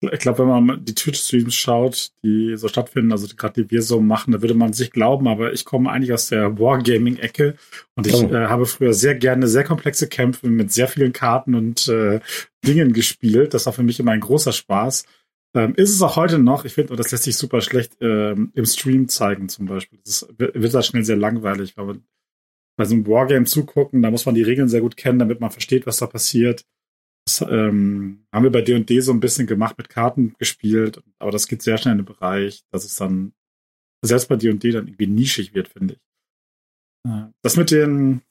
Ich 0.00 0.20
glaube, 0.20 0.48
wenn 0.48 0.64
man 0.64 0.82
die 0.86 0.94
Twitch-Streams 0.94 1.54
schaut, 1.54 2.12
die 2.24 2.56
so 2.56 2.68
stattfinden, 2.68 3.12
also 3.12 3.26
gerade 3.36 3.64
die 3.64 3.70
wir 3.70 3.82
so 3.82 4.00
machen, 4.00 4.32
da 4.32 4.40
würde 4.40 4.54
man 4.54 4.72
sich 4.72 4.92
glauben, 4.92 5.28
aber 5.28 5.52
ich 5.52 5.66
komme 5.66 5.90
eigentlich 5.90 6.14
aus 6.14 6.28
der 6.28 6.58
Wargaming-Ecke 6.58 7.54
und 7.96 8.06
ich 8.06 8.14
oh. 8.14 8.32
äh, 8.32 8.46
habe 8.46 8.64
früher 8.64 8.94
sehr 8.94 9.14
gerne 9.14 9.46
sehr 9.46 9.64
komplexe 9.64 10.08
Kämpfe 10.08 10.48
mit 10.48 10.72
sehr 10.72 10.88
vielen 10.88 11.12
Karten 11.12 11.54
und 11.54 11.86
äh, 11.88 12.20
Dingen 12.66 12.94
gespielt. 12.94 13.52
Das 13.52 13.66
war 13.66 13.74
für 13.74 13.82
mich 13.82 14.00
immer 14.00 14.12
ein 14.12 14.20
großer 14.20 14.52
Spaß. 14.52 15.04
Ähm, 15.54 15.74
ist 15.74 15.90
es 15.90 16.02
auch 16.02 16.16
heute 16.16 16.38
noch, 16.38 16.64
ich 16.64 16.74
finde, 16.74 16.94
das 16.96 17.10
lässt 17.10 17.24
sich 17.24 17.36
super 17.36 17.60
schlecht 17.60 17.96
ähm, 18.00 18.52
im 18.54 18.66
Stream 18.66 19.08
zeigen 19.08 19.48
zum 19.48 19.66
Beispiel. 19.66 19.98
Das 20.04 20.22
ist, 20.22 20.38
wird 20.38 20.74
da 20.74 20.82
schnell 20.82 21.04
sehr 21.04 21.16
langweilig, 21.16 21.76
weil 21.76 21.86
man 21.86 22.04
bei 22.76 22.84
so 22.84 22.94
einem 22.94 23.06
Wargame 23.06 23.46
zugucken, 23.46 24.02
da 24.02 24.10
muss 24.10 24.26
man 24.26 24.34
die 24.34 24.42
Regeln 24.42 24.68
sehr 24.68 24.82
gut 24.82 24.96
kennen, 24.96 25.18
damit 25.18 25.40
man 25.40 25.50
versteht, 25.50 25.86
was 25.86 25.96
da 25.96 26.06
passiert. 26.06 26.64
Das 27.26 27.40
ähm, 27.42 28.26
haben 28.32 28.44
wir 28.44 28.52
bei 28.52 28.62
D&D 28.62 29.00
so 29.00 29.12
ein 29.12 29.20
bisschen 29.20 29.46
gemacht, 29.46 29.76
mit 29.78 29.88
Karten 29.88 30.34
gespielt, 30.38 31.02
aber 31.18 31.30
das 31.30 31.48
geht 31.48 31.62
sehr 31.62 31.76
schnell 31.76 31.92
in 31.92 31.98
den 31.98 32.06
Bereich, 32.06 32.62
dass 32.70 32.84
es 32.84 32.94
dann 32.94 33.32
selbst 34.02 34.28
bei 34.28 34.36
D&D 34.36 34.70
dann 34.70 34.86
irgendwie 34.86 35.08
nischig 35.08 35.54
wird, 35.54 35.68
finde 35.68 35.94
ich. 35.94 36.00
Das 37.42 37.56
mit 37.56 37.70
den 37.70 38.22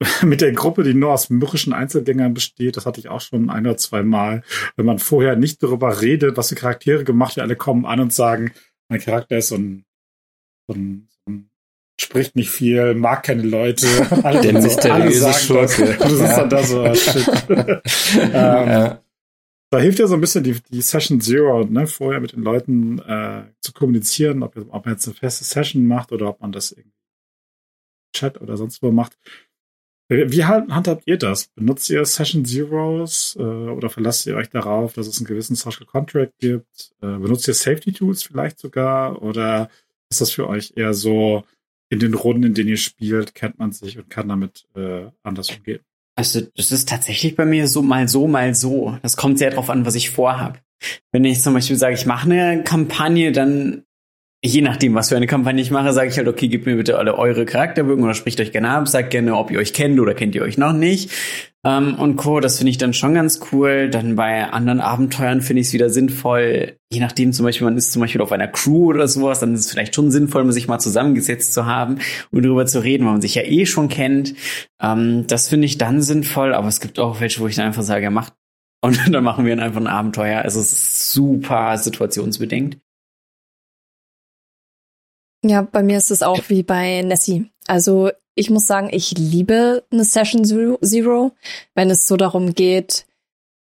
mit 0.22 0.40
der 0.40 0.52
Gruppe, 0.52 0.84
die 0.84 0.94
nur 0.94 1.12
aus 1.12 1.30
mürrischen 1.30 1.72
Einzelgängern 1.72 2.34
besteht, 2.34 2.76
das 2.76 2.86
hatte 2.86 3.00
ich 3.00 3.08
auch 3.08 3.20
schon 3.20 3.50
ein 3.50 3.66
oder 3.66 3.76
zwei 3.76 4.02
Mal. 4.02 4.42
Wenn 4.76 4.86
man 4.86 4.98
vorher 4.98 5.36
nicht 5.36 5.62
darüber 5.62 6.00
redet, 6.00 6.36
was 6.36 6.50
für 6.50 6.54
Charaktere 6.54 7.04
gemacht 7.04 7.36
werden, 7.36 7.48
alle 7.48 7.56
kommen 7.56 7.84
an 7.84 8.00
und 8.00 8.12
sagen, 8.12 8.52
mein 8.88 9.00
Charakter 9.00 9.38
ist 9.38 9.48
so 9.48 9.56
ein, 9.56 9.84
so 10.68 10.74
ein, 10.74 11.08
so 11.26 11.32
ein 11.32 11.50
spricht 12.00 12.36
nicht 12.36 12.50
viel, 12.50 12.94
mag 12.94 13.24
keine 13.24 13.42
Leute. 13.42 13.86
Alle 14.24 14.40
der 14.40 14.52
mysteriöse 14.52 15.32
Schurke. 15.34 15.96
Du 16.08 16.16
sitzt 16.16 16.38
dann 16.38 16.48
da 16.48 16.62
so, 16.62 16.84
oh, 16.84 16.94
shit. 16.94 17.28
ähm, 17.48 18.32
ja. 18.32 19.02
Da 19.70 19.78
hilft 19.78 19.98
ja 19.98 20.06
so 20.06 20.14
ein 20.14 20.20
bisschen 20.20 20.44
die, 20.44 20.56
die 20.70 20.80
Session 20.80 21.20
Zero, 21.20 21.64
ne, 21.64 21.86
vorher 21.86 22.20
mit 22.20 22.32
den 22.32 22.42
Leuten 22.42 23.00
äh, 23.00 23.42
zu 23.60 23.72
kommunizieren, 23.72 24.42
ob, 24.42 24.56
ob 24.56 24.86
man 24.86 24.94
jetzt 24.94 25.06
eine 25.06 25.14
feste 25.14 25.44
Session 25.44 25.86
macht 25.86 26.12
oder 26.12 26.28
ob 26.28 26.40
man 26.40 26.52
das 26.52 26.72
irgendwie 26.72 26.96
Chat 28.14 28.40
oder 28.40 28.56
sonst 28.56 28.82
wo 28.82 28.90
macht. 28.90 29.18
Wie 30.10 30.44
handhabt 30.44 31.02
ihr 31.06 31.18
das? 31.18 31.48
Benutzt 31.48 31.90
ihr 31.90 32.04
Session 32.04 32.44
Zeros 32.46 33.36
äh, 33.38 33.42
oder 33.42 33.90
verlasst 33.90 34.26
ihr 34.26 34.36
euch 34.36 34.48
darauf, 34.48 34.94
dass 34.94 35.06
es 35.06 35.18
einen 35.18 35.26
gewissen 35.26 35.54
Social 35.54 35.84
Contract 35.84 36.32
gibt? 36.38 36.92
Äh, 37.02 37.18
benutzt 37.18 37.46
ihr 37.46 37.54
Safety 37.54 37.92
Tools 37.92 38.22
vielleicht 38.22 38.58
sogar? 38.58 39.20
Oder 39.22 39.68
ist 40.10 40.22
das 40.22 40.30
für 40.30 40.48
euch 40.48 40.72
eher 40.76 40.94
so, 40.94 41.44
in 41.90 42.00
den 42.00 42.14
Runden, 42.14 42.44
in 42.44 42.54
denen 42.54 42.70
ihr 42.70 42.76
spielt, 42.76 43.34
kennt 43.34 43.58
man 43.58 43.72
sich 43.72 43.98
und 43.98 44.10
kann 44.10 44.28
damit 44.28 44.66
äh, 44.74 45.06
anders 45.22 45.50
umgehen? 45.50 45.80
Also 46.16 46.40
das 46.56 46.72
ist 46.72 46.88
tatsächlich 46.88 47.36
bei 47.36 47.44
mir 47.44 47.68
so 47.68 47.82
mal 47.82 48.08
so, 48.08 48.26
mal 48.26 48.54
so. 48.54 48.98
Das 49.02 49.16
kommt 49.16 49.38
sehr 49.38 49.50
darauf 49.50 49.70
an, 49.70 49.86
was 49.86 49.94
ich 49.94 50.10
vorhab. 50.10 50.60
Wenn 51.12 51.24
ich 51.24 51.40
zum 51.40 51.54
Beispiel 51.54 51.76
sage, 51.76 51.94
ich 51.94 52.06
mache 52.06 52.30
eine 52.30 52.62
Kampagne, 52.64 53.32
dann 53.32 53.84
je 54.44 54.62
nachdem, 54.62 54.94
was 54.94 55.08
für 55.08 55.16
eine 55.16 55.26
Kampagne 55.26 55.60
ich 55.60 55.70
mache, 55.70 55.92
sage 55.92 56.10
ich 56.10 56.16
halt, 56.16 56.28
okay, 56.28 56.48
gebt 56.48 56.66
mir 56.66 56.76
bitte 56.76 56.96
alle 56.96 57.18
eure 57.18 57.44
Charakterbögen 57.44 58.04
oder 58.04 58.14
spricht 58.14 58.40
euch 58.40 58.52
gerne 58.52 58.70
ab, 58.70 58.86
sagt 58.86 59.10
gerne, 59.10 59.36
ob 59.36 59.50
ihr 59.50 59.58
euch 59.58 59.72
kennt 59.72 59.98
oder 59.98 60.14
kennt 60.14 60.34
ihr 60.34 60.42
euch 60.42 60.58
noch 60.58 60.72
nicht. 60.72 61.10
Ähm, 61.64 61.96
und 61.96 62.16
Co., 62.16 62.38
das 62.38 62.58
finde 62.58 62.70
ich 62.70 62.78
dann 62.78 62.94
schon 62.94 63.14
ganz 63.14 63.40
cool. 63.50 63.90
Dann 63.90 64.14
bei 64.14 64.44
anderen 64.44 64.80
Abenteuern 64.80 65.40
finde 65.40 65.62
ich 65.62 65.68
es 65.68 65.72
wieder 65.72 65.90
sinnvoll, 65.90 66.76
je 66.92 67.00
nachdem 67.00 67.32
zum 67.32 67.46
Beispiel, 67.46 67.64
man 67.64 67.76
ist 67.76 67.90
zum 67.90 68.00
Beispiel 68.00 68.20
auf 68.20 68.30
einer 68.30 68.46
Crew 68.46 68.86
oder 68.86 69.08
sowas, 69.08 69.40
dann 69.40 69.54
ist 69.54 69.66
es 69.66 69.72
vielleicht 69.72 69.96
schon 69.96 70.12
sinnvoll, 70.12 70.50
sich 70.52 70.68
mal 70.68 70.78
zusammengesetzt 70.78 71.52
zu 71.52 71.66
haben 71.66 71.98
und 72.30 72.44
darüber 72.44 72.64
zu 72.66 72.82
reden, 72.82 73.04
weil 73.06 73.12
man 73.12 73.20
sich 73.20 73.34
ja 73.34 73.42
eh 73.42 73.66
schon 73.66 73.88
kennt. 73.88 74.34
Ähm, 74.80 75.24
das 75.26 75.48
finde 75.48 75.66
ich 75.66 75.78
dann 75.78 76.00
sinnvoll, 76.00 76.54
aber 76.54 76.68
es 76.68 76.80
gibt 76.80 77.00
auch 77.00 77.20
welche, 77.20 77.40
wo 77.40 77.48
ich 77.48 77.56
dann 77.56 77.66
einfach 77.66 77.82
sage, 77.82 78.04
ja, 78.04 78.10
macht 78.10 78.34
und 78.80 79.12
dann 79.12 79.24
machen 79.24 79.44
wir 79.44 79.60
einfach 79.60 79.80
ein 79.80 79.88
Abenteuer. 79.88 80.42
Also 80.42 80.60
es 80.60 80.72
ist 80.72 81.12
super 81.12 81.76
situationsbedingt. 81.76 82.78
Ja, 85.42 85.62
bei 85.62 85.82
mir 85.82 85.98
ist 85.98 86.10
es 86.10 86.22
auch 86.22 86.48
wie 86.48 86.62
bei 86.62 87.02
Nessie. 87.02 87.50
Also 87.66 88.10
ich 88.34 88.50
muss 88.50 88.66
sagen, 88.66 88.88
ich 88.90 89.12
liebe 89.12 89.84
eine 89.90 90.04
Session 90.04 90.44
Zero, 90.44 91.32
wenn 91.74 91.90
es 91.90 92.06
so 92.06 92.16
darum 92.16 92.54
geht, 92.54 93.06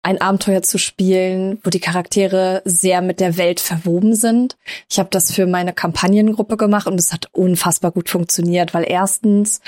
ein 0.02 0.20
Abenteuer 0.20 0.62
zu 0.62 0.78
spielen, 0.78 1.60
wo 1.62 1.70
die 1.70 1.80
Charaktere 1.80 2.62
sehr 2.64 3.02
mit 3.02 3.20
der 3.20 3.36
Welt 3.36 3.60
verwoben 3.60 4.14
sind. 4.14 4.56
Ich 4.90 4.98
habe 4.98 5.10
das 5.10 5.32
für 5.32 5.46
meine 5.46 5.72
Kampagnengruppe 5.72 6.56
gemacht 6.56 6.88
und 6.88 6.98
es 6.98 7.12
hat 7.12 7.28
unfassbar 7.32 7.92
gut 7.92 8.08
funktioniert, 8.08 8.74
weil 8.74 8.84
erstens 8.88 9.60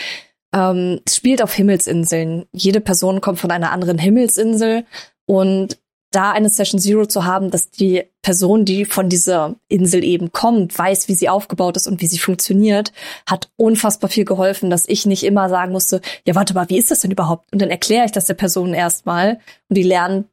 ähm, 0.53 1.01
es 1.05 1.17
spielt 1.17 1.43
auf 1.43 1.55
Himmelsinseln. 1.55 2.47
Jede 2.53 2.81
Person 2.81 3.21
kommt 3.21 3.39
von 3.39 3.53
einer 3.53 3.71
anderen 3.71 3.99
Himmelsinsel 3.99 4.85
und 5.27 5.79
da 6.15 6.33
eine 6.33 6.49
Session 6.49 6.81
Zero 6.81 7.07
zu 7.07 7.25
haben, 7.25 7.51
dass 7.51 7.71
die 7.71 8.05
Person, 8.23 8.65
die 8.65 8.85
von 8.85 9.09
dieser 9.09 9.57
Insel 9.69 10.05
eben 10.05 10.33
kommt, 10.33 10.77
weiß, 10.77 11.09
wie 11.09 11.15
sie 11.15 11.29
aufgebaut 11.29 11.77
ist 11.77 11.87
und 11.87 12.01
wie 12.01 12.07
sie 12.07 12.19
funktioniert, 12.19 12.93
hat 13.27 13.51
unfassbar 13.57 14.09
viel 14.11 14.25
geholfen, 14.25 14.71
dass 14.71 14.89
ich 14.89 15.07
nicht 15.07 15.25
immer 15.25 15.49
sagen 15.49 15.73
musste, 15.73 16.01
ja, 16.27 16.35
warte 16.35 16.55
mal, 16.55 16.69
wie 16.69 16.79
ist 16.79 16.91
das 16.91 17.01
denn 17.01 17.11
überhaupt? 17.11 17.53
Und 17.53 17.61
dann 17.61 17.71
erkläre 17.71 18.07
ich 18.07 18.13
das 18.13 18.27
der 18.27 18.35
Person 18.35 18.75
erstmal 18.75 19.41
und 19.69 19.77
die 19.77 19.83
lernen 19.83 20.27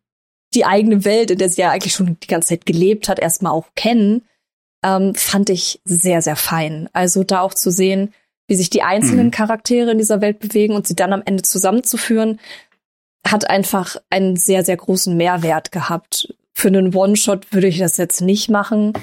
die 0.54 0.66
eigene 0.66 1.06
Welt, 1.06 1.32
in 1.32 1.38
der 1.38 1.50
sie 1.50 1.62
ja 1.62 1.72
eigentlich 1.72 1.94
schon 1.94 2.18
die 2.22 2.28
ganze 2.28 2.50
Zeit 2.50 2.66
gelebt 2.66 3.10
hat, 3.10 3.20
erstmal 3.20 3.54
auch 3.54 3.68
kennen, 3.76 4.24
ähm, 4.84 5.16
fand 5.16 5.50
ich 5.50 5.80
sehr, 5.86 6.22
sehr 6.22 6.36
fein. 6.36 6.90
Also 6.94 7.24
da 7.24 7.42
auch 7.42 7.54
zu 7.54 7.72
sehen, 7.72 8.14
wie 8.48 8.56
sich 8.56 8.70
die 8.70 8.84
einzelnen 8.84 9.28
mhm. 9.28 9.32
Charaktere 9.32 9.92
in 9.92 9.98
dieser 9.98 10.20
Welt 10.22 10.40
bewegen 10.40 10.76
und 10.76 10.88
sie 10.88 10.96
dann 10.96 11.14
am 11.14 11.24
Ende 11.26 11.44
zusammenzuführen, 11.44 12.40
hat 13.28 13.50
einfach 13.50 13.98
einen 14.10 14.36
sehr, 14.36 14.64
sehr 14.64 14.78
großen 14.78 15.16
Mehrwert 15.16 15.72
gehabt. 15.72 16.34
Für 16.54 16.68
einen 16.68 16.94
One-Shot 16.94 17.54
würde 17.54 17.68
ich 17.68 17.80
das 17.80 17.98
jetzt 17.98 18.22
nicht 18.22 18.50
machen. 18.50 18.94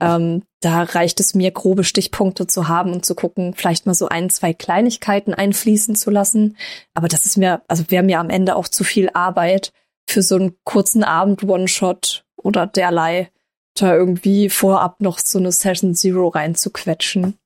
Ähm, 0.00 0.42
da 0.60 0.82
reicht 0.82 1.20
es 1.20 1.34
mir, 1.34 1.50
grobe 1.50 1.84
Stichpunkte 1.84 2.46
zu 2.46 2.68
haben 2.68 2.92
und 2.92 3.04
zu 3.04 3.14
gucken, 3.14 3.54
vielleicht 3.54 3.86
mal 3.86 3.94
so 3.94 4.08
ein, 4.08 4.30
zwei 4.30 4.52
Kleinigkeiten 4.52 5.34
einfließen 5.34 5.96
zu 5.96 6.10
lassen. 6.10 6.56
Aber 6.94 7.08
das 7.08 7.26
ist 7.26 7.36
mir, 7.36 7.62
also 7.68 7.84
wäre 7.88 8.02
mir 8.02 8.20
am 8.20 8.30
Ende 8.30 8.56
auch 8.56 8.68
zu 8.68 8.84
viel 8.84 9.10
Arbeit 9.14 9.72
für 10.08 10.22
so 10.22 10.36
einen 10.36 10.56
kurzen 10.64 11.04
Abend 11.04 11.44
One-Shot 11.44 12.24
oder 12.36 12.66
derlei, 12.66 13.30
da 13.74 13.94
irgendwie 13.94 14.50
vorab 14.50 15.00
noch 15.00 15.18
so 15.18 15.38
eine 15.38 15.52
Session 15.52 15.94
Zero 15.94 16.28
reinzuquetschen. 16.28 17.38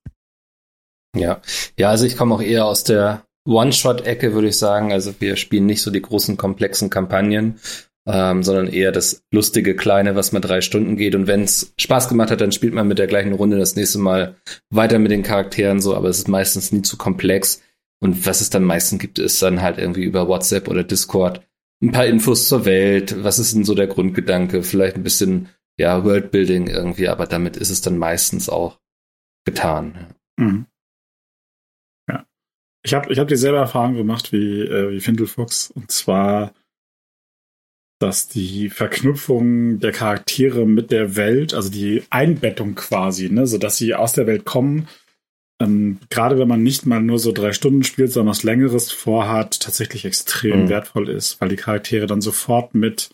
Ja, 1.14 1.40
ja, 1.78 1.90
also 1.90 2.04
ich 2.04 2.16
komme 2.16 2.34
auch 2.34 2.42
eher 2.42 2.66
aus 2.66 2.84
der 2.84 3.25
One-Shot-Ecke, 3.46 4.34
würde 4.34 4.48
ich 4.48 4.58
sagen. 4.58 4.92
Also 4.92 5.14
wir 5.18 5.36
spielen 5.36 5.66
nicht 5.66 5.82
so 5.82 5.90
die 5.90 6.02
großen, 6.02 6.36
komplexen 6.36 6.90
Kampagnen, 6.90 7.58
ähm, 8.06 8.42
sondern 8.42 8.68
eher 8.68 8.92
das 8.92 9.24
lustige, 9.32 9.74
kleine, 9.74 10.14
was 10.14 10.32
mal 10.32 10.40
drei 10.40 10.60
Stunden 10.60 10.96
geht. 10.96 11.14
Und 11.14 11.26
wenn 11.26 11.42
es 11.42 11.72
Spaß 11.78 12.08
gemacht 12.08 12.30
hat, 12.30 12.40
dann 12.40 12.52
spielt 12.52 12.74
man 12.74 12.88
mit 12.88 12.98
der 12.98 13.06
gleichen 13.06 13.32
Runde 13.32 13.58
das 13.58 13.76
nächste 13.76 13.98
Mal 13.98 14.36
weiter 14.70 14.98
mit 14.98 15.10
den 15.10 15.22
Charakteren 15.22 15.80
so, 15.80 15.94
aber 15.94 16.08
es 16.08 16.18
ist 16.18 16.28
meistens 16.28 16.72
nie 16.72 16.82
zu 16.82 16.96
komplex. 16.96 17.62
Und 18.00 18.26
was 18.26 18.40
es 18.40 18.50
dann 18.50 18.64
meistens 18.64 19.00
gibt, 19.00 19.18
ist 19.18 19.42
dann 19.42 19.62
halt 19.62 19.78
irgendwie 19.78 20.04
über 20.04 20.28
WhatsApp 20.28 20.68
oder 20.68 20.84
Discord 20.84 21.42
ein 21.82 21.92
paar 21.92 22.06
Infos 22.06 22.48
zur 22.48 22.64
Welt. 22.64 23.24
Was 23.24 23.38
ist 23.38 23.54
denn 23.54 23.64
so 23.64 23.74
der 23.74 23.86
Grundgedanke? 23.86 24.62
Vielleicht 24.62 24.96
ein 24.96 25.02
bisschen, 25.02 25.48
ja, 25.78 26.04
Worldbuilding 26.04 26.68
irgendwie, 26.68 27.08
aber 27.08 27.26
damit 27.26 27.56
ist 27.56 27.70
es 27.70 27.80
dann 27.80 27.98
meistens 27.98 28.48
auch 28.48 28.78
getan. 29.44 30.14
Mhm. 30.36 30.66
Ich 32.86 32.94
habe 32.94 33.12
ich 33.12 33.18
hab 33.18 33.26
dieselbe 33.26 33.58
Erfahrung 33.58 33.94
gemacht 33.94 34.32
wie, 34.32 34.60
äh, 34.60 34.92
wie 34.92 35.00
Findelfuchs. 35.00 35.72
Und 35.72 35.90
zwar, 35.90 36.54
dass 37.98 38.28
die 38.28 38.70
Verknüpfung 38.70 39.80
der 39.80 39.90
Charaktere 39.90 40.66
mit 40.66 40.92
der 40.92 41.16
Welt, 41.16 41.52
also 41.52 41.68
die 41.68 42.04
Einbettung 42.10 42.76
quasi, 42.76 43.28
ne, 43.28 43.48
so 43.48 43.58
dass 43.58 43.76
sie 43.76 43.96
aus 43.96 44.12
der 44.12 44.28
Welt 44.28 44.44
kommen, 44.44 44.86
ähm, 45.60 45.98
gerade 46.10 46.38
wenn 46.38 46.46
man 46.46 46.62
nicht 46.62 46.86
mal 46.86 47.02
nur 47.02 47.18
so 47.18 47.32
drei 47.32 47.52
Stunden 47.52 47.82
spielt, 47.82 48.12
sondern 48.12 48.30
was 48.30 48.44
Längeres 48.44 48.92
vorhat, 48.92 49.58
tatsächlich 49.58 50.04
extrem 50.04 50.64
mhm. 50.64 50.68
wertvoll 50.68 51.08
ist, 51.08 51.40
weil 51.40 51.48
die 51.48 51.56
Charaktere 51.56 52.06
dann 52.06 52.20
sofort 52.20 52.76
mit 52.76 53.10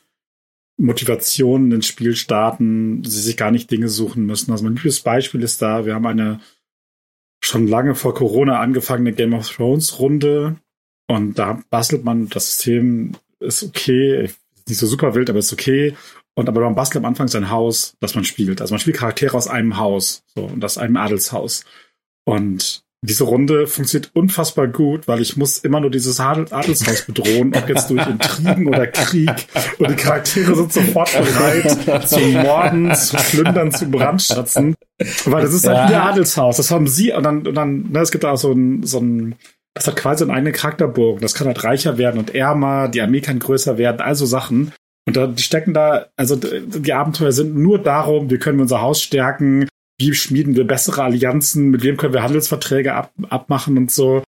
Motivationen 0.77 1.73
ins 1.73 1.87
Spiel 1.87 2.14
starten, 2.14 3.05
sie 3.05 3.23
sich 3.23 3.39
gar 3.39 3.53
nicht 3.53 3.70
Dinge 3.70 3.89
suchen 3.89 4.27
müssen. 4.27 4.53
Also 4.53 4.64
mein 4.64 4.77
liebes 4.77 5.01
Beispiel 5.01 5.43
ist 5.43 5.62
da, 5.62 5.87
wir 5.87 5.95
haben 5.95 6.07
eine 6.07 6.41
schon 7.45 7.66
lange 7.66 7.95
vor 7.95 8.14
Corona 8.14 8.61
angefangene 8.61 9.12
Game 9.12 9.34
of 9.34 9.49
Thrones 9.49 9.99
Runde 9.99 10.57
und 11.09 11.38
da 11.38 11.62
bastelt 11.70 12.05
man 12.05 12.28
das 12.28 12.47
System 12.47 13.12
ist 13.40 13.62
okay, 13.62 14.30
nicht 14.68 14.78
so 14.78 14.86
super 14.86 15.14
wild, 15.14 15.28
aber 15.28 15.40
ist 15.40 15.53
okay. 15.53 15.97
Und 16.34 16.49
aber 16.49 16.62
man 16.62 16.74
bastelt 16.74 17.05
am 17.05 17.09
Anfang 17.09 17.28
sein 17.28 17.51
Haus, 17.51 17.97
das 18.01 18.14
man 18.14 18.24
spielt. 18.24 18.61
Also 18.61 18.72
man 18.72 18.78
spielt 18.80 18.97
Charaktere 18.97 19.36
aus 19.36 19.49
einem 19.49 19.76
Haus, 19.76 20.22
so 20.34 20.45
und 20.45 20.64
aus 20.64 20.78
einem 20.78 20.97
Adelshaus. 20.97 21.64
Und 22.24 22.84
diese 23.05 23.24
Runde 23.24 23.66
funktioniert 23.66 24.12
unfassbar 24.14 24.68
gut, 24.68 25.09
weil 25.09 25.20
ich 25.20 25.36
muss 25.36 25.59
immer 25.59 25.80
nur 25.80 25.90
dieses 25.90 26.20
Adelshaus 26.20 27.03
bedrohen, 27.03 27.53
ob 27.53 27.68
jetzt 27.68 27.90
durch 27.90 28.07
Intrigen 28.07 28.68
oder 28.68 28.86
Krieg. 28.86 29.28
Und 29.78 29.90
die 29.90 29.96
Charaktere 29.96 30.55
sind 30.55 30.72
sofort 30.72 31.11
bereit 31.12 32.09
zu 32.09 32.20
morden, 32.20 32.94
zu 32.94 33.16
plündern, 33.16 33.72
zu 33.72 33.90
brandschatzen. 33.90 34.76
Weil 35.24 35.42
das 35.42 35.53
ist 35.53 35.66
halt 35.66 35.90
ja. 35.90 35.90
ihr 35.90 36.03
Adelshaus. 36.05 36.59
Das 36.59 36.70
haben 36.70 36.86
sie, 36.86 37.12
und 37.12 37.24
dann, 37.24 37.44
und 37.44 37.55
dann, 37.57 37.90
ne, 37.90 37.98
es 37.98 38.12
gibt 38.12 38.22
da 38.22 38.30
auch 38.30 38.36
so 38.36 38.53
ein, 38.53 38.84
so 38.84 39.00
ein, 39.00 39.34
das 39.74 39.88
hat 39.88 39.96
quasi 39.96 40.22
eine 40.22 40.34
eigene 40.34 40.53
Charakterburg. 40.53 41.20
Das 41.20 41.34
kann 41.34 41.48
halt 41.48 41.64
reicher 41.64 41.98
werden 41.98 42.20
und 42.20 42.36
ärmer, 42.36 42.86
die 42.86 43.03
Armee 43.03 43.20
kann 43.20 43.40
größer 43.40 43.78
werden, 43.78 44.00
also 44.00 44.26
Sachen. 44.26 44.70
Und 45.09 45.16
da, 45.16 45.26
die 45.26 45.42
stecken 45.42 45.74
da, 45.74 46.07
also 46.16 46.36
die 46.36 46.92
Abenteuer 46.92 47.32
sind 47.32 47.57
nur 47.57 47.80
darum, 47.80 48.30
wie 48.30 48.38
können 48.38 48.59
wir 48.59 48.62
unser 48.62 48.80
Haus 48.80 49.03
stärken, 49.03 49.66
wie 49.99 50.14
schmieden 50.14 50.57
wir 50.57 50.66
bessere 50.66 51.03
Allianzen, 51.05 51.70
mit 51.70 51.82
wem 51.82 51.97
können 51.97 52.14
wir 52.14 52.22
Handelsverträge 52.22 52.95
ab, 52.95 53.12
abmachen 53.28 53.76
und 53.76 53.90
so. 53.90 54.22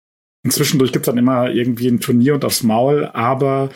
Und 0.45 0.53
zwischendurch 0.53 0.93
gibt 0.93 1.07
es 1.07 1.11
dann 1.11 1.19
immer 1.19 1.51
irgendwie 1.51 1.89
ein 1.89 2.01
Turnier 2.01 2.35
und 2.35 2.45
aufs 2.45 2.63
Maul, 2.63 3.07
aber 3.13 3.71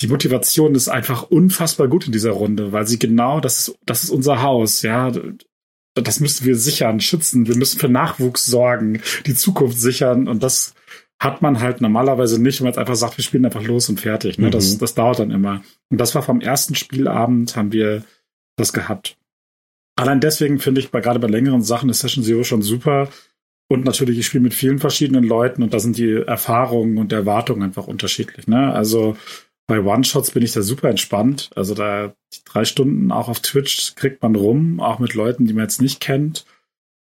die 0.00 0.08
Motivation 0.08 0.74
ist 0.74 0.88
einfach 0.88 1.30
unfassbar 1.30 1.88
gut 1.88 2.06
in 2.06 2.12
dieser 2.12 2.32
Runde, 2.32 2.72
weil 2.72 2.86
sie 2.86 2.98
genau, 2.98 3.40
das 3.40 3.68
ist, 3.68 3.78
das 3.84 4.02
ist 4.04 4.10
unser 4.10 4.42
Haus, 4.42 4.82
ja. 4.82 5.12
Das 5.94 6.20
müssen 6.20 6.46
wir 6.46 6.56
sichern, 6.56 7.00
schützen. 7.00 7.48
Wir 7.48 7.56
müssen 7.56 7.78
für 7.78 7.88
Nachwuchs 7.88 8.46
sorgen, 8.46 9.02
die 9.26 9.34
Zukunft 9.34 9.78
sichern 9.78 10.28
und 10.28 10.42
das 10.42 10.74
hat 11.20 11.42
man 11.42 11.60
halt 11.60 11.82
normalerweise 11.82 12.40
nicht, 12.40 12.60
wenn 12.60 12.64
man 12.64 12.72
jetzt 12.72 12.78
einfach 12.78 12.94
sagt, 12.94 13.18
wir 13.18 13.24
spielen 13.24 13.44
einfach 13.44 13.62
los 13.62 13.90
und 13.90 14.00
fertig. 14.00 14.38
Ne? 14.38 14.46
Mhm. 14.46 14.52
Das, 14.52 14.78
das 14.78 14.94
dauert 14.94 15.18
dann 15.18 15.30
immer. 15.30 15.62
Und 15.90 16.00
das 16.00 16.14
war 16.14 16.22
vom 16.22 16.40
ersten 16.40 16.74
Spielabend, 16.74 17.56
haben 17.56 17.72
wir 17.72 18.04
das 18.56 18.72
gehabt. 18.72 19.18
Allein 20.00 20.20
deswegen 20.20 20.58
finde 20.58 20.80
ich 20.80 20.90
bei, 20.90 21.02
gerade 21.02 21.18
bei 21.18 21.28
längeren 21.28 21.60
Sachen 21.60 21.90
ist 21.90 22.00
Session 22.00 22.24
Zero 22.24 22.42
schon 22.42 22.62
super. 22.62 23.10
Und 23.68 23.84
natürlich, 23.84 24.18
ich 24.18 24.26
spiele 24.26 24.42
mit 24.42 24.54
vielen 24.54 24.78
verschiedenen 24.78 25.24
Leuten 25.24 25.62
und 25.62 25.74
da 25.74 25.78
sind 25.78 25.98
die 25.98 26.14
Erfahrungen 26.26 26.96
und 26.96 27.12
Erwartungen 27.12 27.62
einfach 27.62 27.86
unterschiedlich. 27.86 28.48
Ne? 28.48 28.72
Also 28.72 29.18
bei 29.66 29.78
One-Shots 29.78 30.30
bin 30.30 30.42
ich 30.42 30.52
da 30.52 30.62
super 30.62 30.88
entspannt. 30.88 31.50
Also 31.54 31.74
da 31.74 32.14
drei 32.46 32.64
Stunden 32.64 33.12
auch 33.12 33.28
auf 33.28 33.40
Twitch 33.40 33.94
kriegt 33.94 34.22
man 34.22 34.36
rum, 34.36 34.80
auch 34.80 35.00
mit 35.00 35.12
Leuten, 35.12 35.46
die 35.46 35.52
man 35.52 35.64
jetzt 35.64 35.82
nicht 35.82 36.00
kennt. 36.00 36.46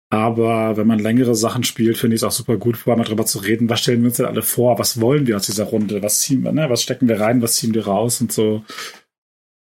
Aber 0.10 0.78
wenn 0.78 0.88
man 0.88 1.00
längere 1.00 1.36
Sachen 1.36 1.66
spielt, 1.66 1.98
finde 1.98 2.16
ich 2.16 2.22
es 2.22 2.24
auch 2.24 2.32
super 2.32 2.56
gut, 2.56 2.78
vorher 2.78 2.98
mal 2.98 3.04
drüber 3.04 3.26
zu 3.26 3.40
reden, 3.40 3.70
was 3.70 3.82
stellen 3.82 4.00
wir 4.00 4.08
uns 4.08 4.18
denn 4.18 4.26
alle 4.26 4.44
vor, 4.44 4.80
was 4.80 5.02
wollen 5.02 5.28
wir 5.28 5.36
aus 5.36 5.48
dieser 5.48 5.66
Runde, 5.66 6.02
was 6.02 6.22
ziehen 6.22 6.42
wir, 6.44 6.54
ne? 6.54 6.70
was 6.70 6.84
stecken 6.84 7.10
wir 7.10 7.20
rein, 7.20 7.42
was 7.42 7.58
ziehen 7.58 7.74
wir 7.74 7.86
raus 7.86 8.22
und 8.22 8.32
so. 8.32 8.64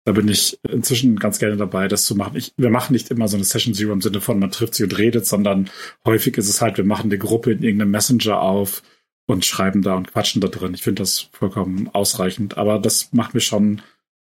Da 0.06 0.12
bin 0.12 0.28
ich 0.28 0.56
inzwischen 0.70 1.16
ganz 1.16 1.40
gerne 1.40 1.56
dabei, 1.56 1.88
das 1.88 2.04
zu 2.04 2.14
machen. 2.14 2.36
Ich, 2.36 2.52
wir 2.56 2.70
machen 2.70 2.92
nicht 2.92 3.10
immer 3.10 3.26
so 3.26 3.36
eine 3.36 3.42
Session 3.42 3.74
Zero 3.74 3.92
im 3.92 4.00
Sinne 4.00 4.20
von, 4.20 4.38
man 4.38 4.52
trifft 4.52 4.76
sie 4.76 4.84
und 4.84 4.96
redet, 4.96 5.26
sondern 5.26 5.68
häufig 6.04 6.36
ist 6.38 6.48
es 6.48 6.62
halt, 6.62 6.76
wir 6.76 6.84
machen 6.84 7.10
eine 7.10 7.18
Gruppe 7.18 7.50
in 7.50 7.62
irgendeinem 7.64 7.90
Messenger 7.90 8.40
auf 8.40 8.84
und 9.26 9.44
schreiben 9.44 9.82
da 9.82 9.94
und 9.94 10.12
quatschen 10.12 10.40
da 10.40 10.46
drin. 10.46 10.74
Ich 10.74 10.82
finde 10.82 11.02
das 11.02 11.28
vollkommen 11.32 11.90
ausreichend. 11.92 12.56
Aber 12.56 12.78
das 12.78 13.12
macht 13.12 13.34
mir 13.34 13.40
schon 13.40 13.82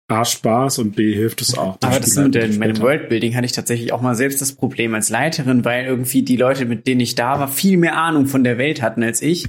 A, 0.08 0.26
Spaß 0.26 0.80
und 0.80 0.96
B, 0.96 1.14
hilft 1.14 1.40
es 1.40 1.56
auch. 1.56 1.78
Aber 1.80 1.98
das 1.98 2.14
mit 2.14 2.34
dem, 2.34 2.60
Worldbuilding 2.60 3.34
hatte 3.34 3.46
ich 3.46 3.52
tatsächlich 3.52 3.94
auch 3.94 4.02
mal 4.02 4.14
selbst 4.14 4.42
das 4.42 4.52
Problem 4.52 4.94
als 4.94 5.08
Leiterin, 5.08 5.64
weil 5.64 5.86
irgendwie 5.86 6.22
die 6.22 6.36
Leute, 6.36 6.66
mit 6.66 6.86
denen 6.86 7.00
ich 7.00 7.14
da 7.14 7.38
war, 7.38 7.48
viel 7.48 7.78
mehr 7.78 7.96
Ahnung 7.96 8.26
von 8.26 8.44
der 8.44 8.58
Welt 8.58 8.82
hatten 8.82 9.02
als 9.02 9.22
ich. 9.22 9.48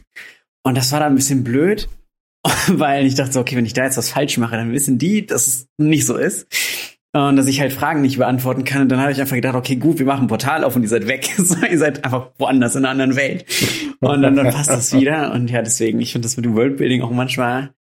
Und 0.64 0.78
das 0.78 0.94
war 0.94 1.02
da 1.02 1.08
ein 1.08 1.16
bisschen 1.16 1.44
blöd. 1.44 1.90
weil 2.68 3.06
ich 3.06 3.16
dachte 3.16 3.34
so, 3.34 3.40
okay, 3.40 3.56
wenn 3.56 3.66
ich 3.66 3.74
da 3.74 3.84
jetzt 3.84 3.98
was 3.98 4.10
falsch 4.10 4.38
mache, 4.38 4.56
dann 4.56 4.72
wissen 4.72 4.98
die, 4.98 5.26
dass 5.26 5.48
es 5.48 5.68
nicht 5.78 6.06
so 6.06 6.16
ist. 6.16 6.48
Und 7.14 7.36
dass 7.36 7.48
ich 7.48 7.60
halt 7.60 7.74
Fragen 7.74 8.02
nicht 8.02 8.18
beantworten 8.18 8.64
kann. 8.64 8.84
Und 8.84 8.90
dann 8.90 9.02
habe 9.02 9.12
ich 9.12 9.20
einfach 9.20 9.36
gedacht, 9.36 9.56
okay, 9.56 9.76
gut, 9.76 10.00
wir 10.00 10.06
machen 10.06 10.26
ein 10.26 10.28
Portal 10.28 10.64
auf 10.64 10.78
und 10.78 10.84
ihr 10.84 10.88
seid 10.88 11.08
weg. 11.08 11.30
so, 11.38 11.58
ihr 11.66 11.78
seid 11.78 12.06
einfach 12.06 12.30
woanders 12.38 12.76
in 12.76 12.86
einer 12.86 12.92
anderen 12.92 13.16
Welt. 13.18 13.46
Und 14.00 14.22
dann, 14.22 14.36
dann 14.36 14.50
passt 14.50 14.70
das 14.70 14.94
wieder. 14.94 15.34
Und 15.34 15.50
ja, 15.50 15.62
deswegen, 15.62 16.00
ich 16.00 16.14
finde 16.14 16.26
das 16.26 16.38
mit 16.38 16.46
dem 16.46 16.56
Worldbuilding 16.56 17.02
auch 17.02 17.12
manchmal 17.12 17.74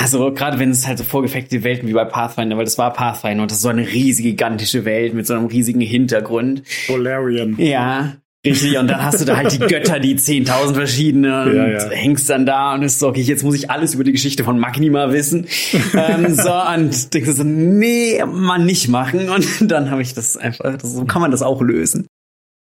also 0.00 0.32
gerade 0.32 0.60
wenn 0.60 0.70
es 0.70 0.86
halt 0.86 0.96
so 0.96 1.04
vorgefechte 1.04 1.64
Welten 1.64 1.88
wie 1.88 1.92
bei 1.92 2.04
Pathfinder, 2.04 2.56
weil 2.56 2.64
das 2.64 2.78
war 2.78 2.92
Pathfinder 2.92 3.42
und 3.42 3.50
das 3.50 3.58
ist 3.58 3.62
so 3.62 3.68
eine 3.68 3.86
riesige, 3.86 4.30
gigantische 4.30 4.84
Welt 4.84 5.12
mit 5.12 5.26
so 5.26 5.34
einem 5.34 5.46
riesigen 5.46 5.80
Hintergrund. 5.80 6.62
Solarian. 6.86 7.56
Ja, 7.58 8.14
Richtig, 8.52 8.78
und 8.78 8.88
dann 8.88 9.02
hast 9.02 9.20
du 9.20 9.24
da 9.24 9.36
halt 9.36 9.52
die 9.52 9.58
Götter, 9.58 10.00
die 10.00 10.16
10.000 10.16 10.74
verschiedene 10.74 11.42
und 11.44 11.56
ja, 11.56 11.68
ja. 11.68 11.90
hängst 11.90 12.28
dann 12.30 12.46
da 12.46 12.74
und 12.74 12.82
ist 12.82 12.98
so, 12.98 13.08
okay, 13.08 13.20
jetzt 13.20 13.42
muss 13.42 13.54
ich 13.54 13.70
alles 13.70 13.94
über 13.94 14.04
die 14.04 14.12
Geschichte 14.12 14.44
von 14.44 14.58
Magnima 14.58 15.12
wissen. 15.12 15.46
ähm, 15.94 16.34
so, 16.34 16.52
und 16.52 17.14
denkst 17.14 17.28
du 17.28 17.32
so, 17.32 17.44
nee, 17.44 18.22
man 18.24 18.64
nicht 18.64 18.88
machen. 18.88 19.28
Und 19.28 19.70
dann 19.70 19.90
habe 19.90 20.02
ich 20.02 20.14
das 20.14 20.36
einfach, 20.36 20.78
so 20.82 21.04
kann 21.04 21.22
man 21.22 21.30
das 21.30 21.42
auch 21.42 21.62
lösen. 21.62 22.06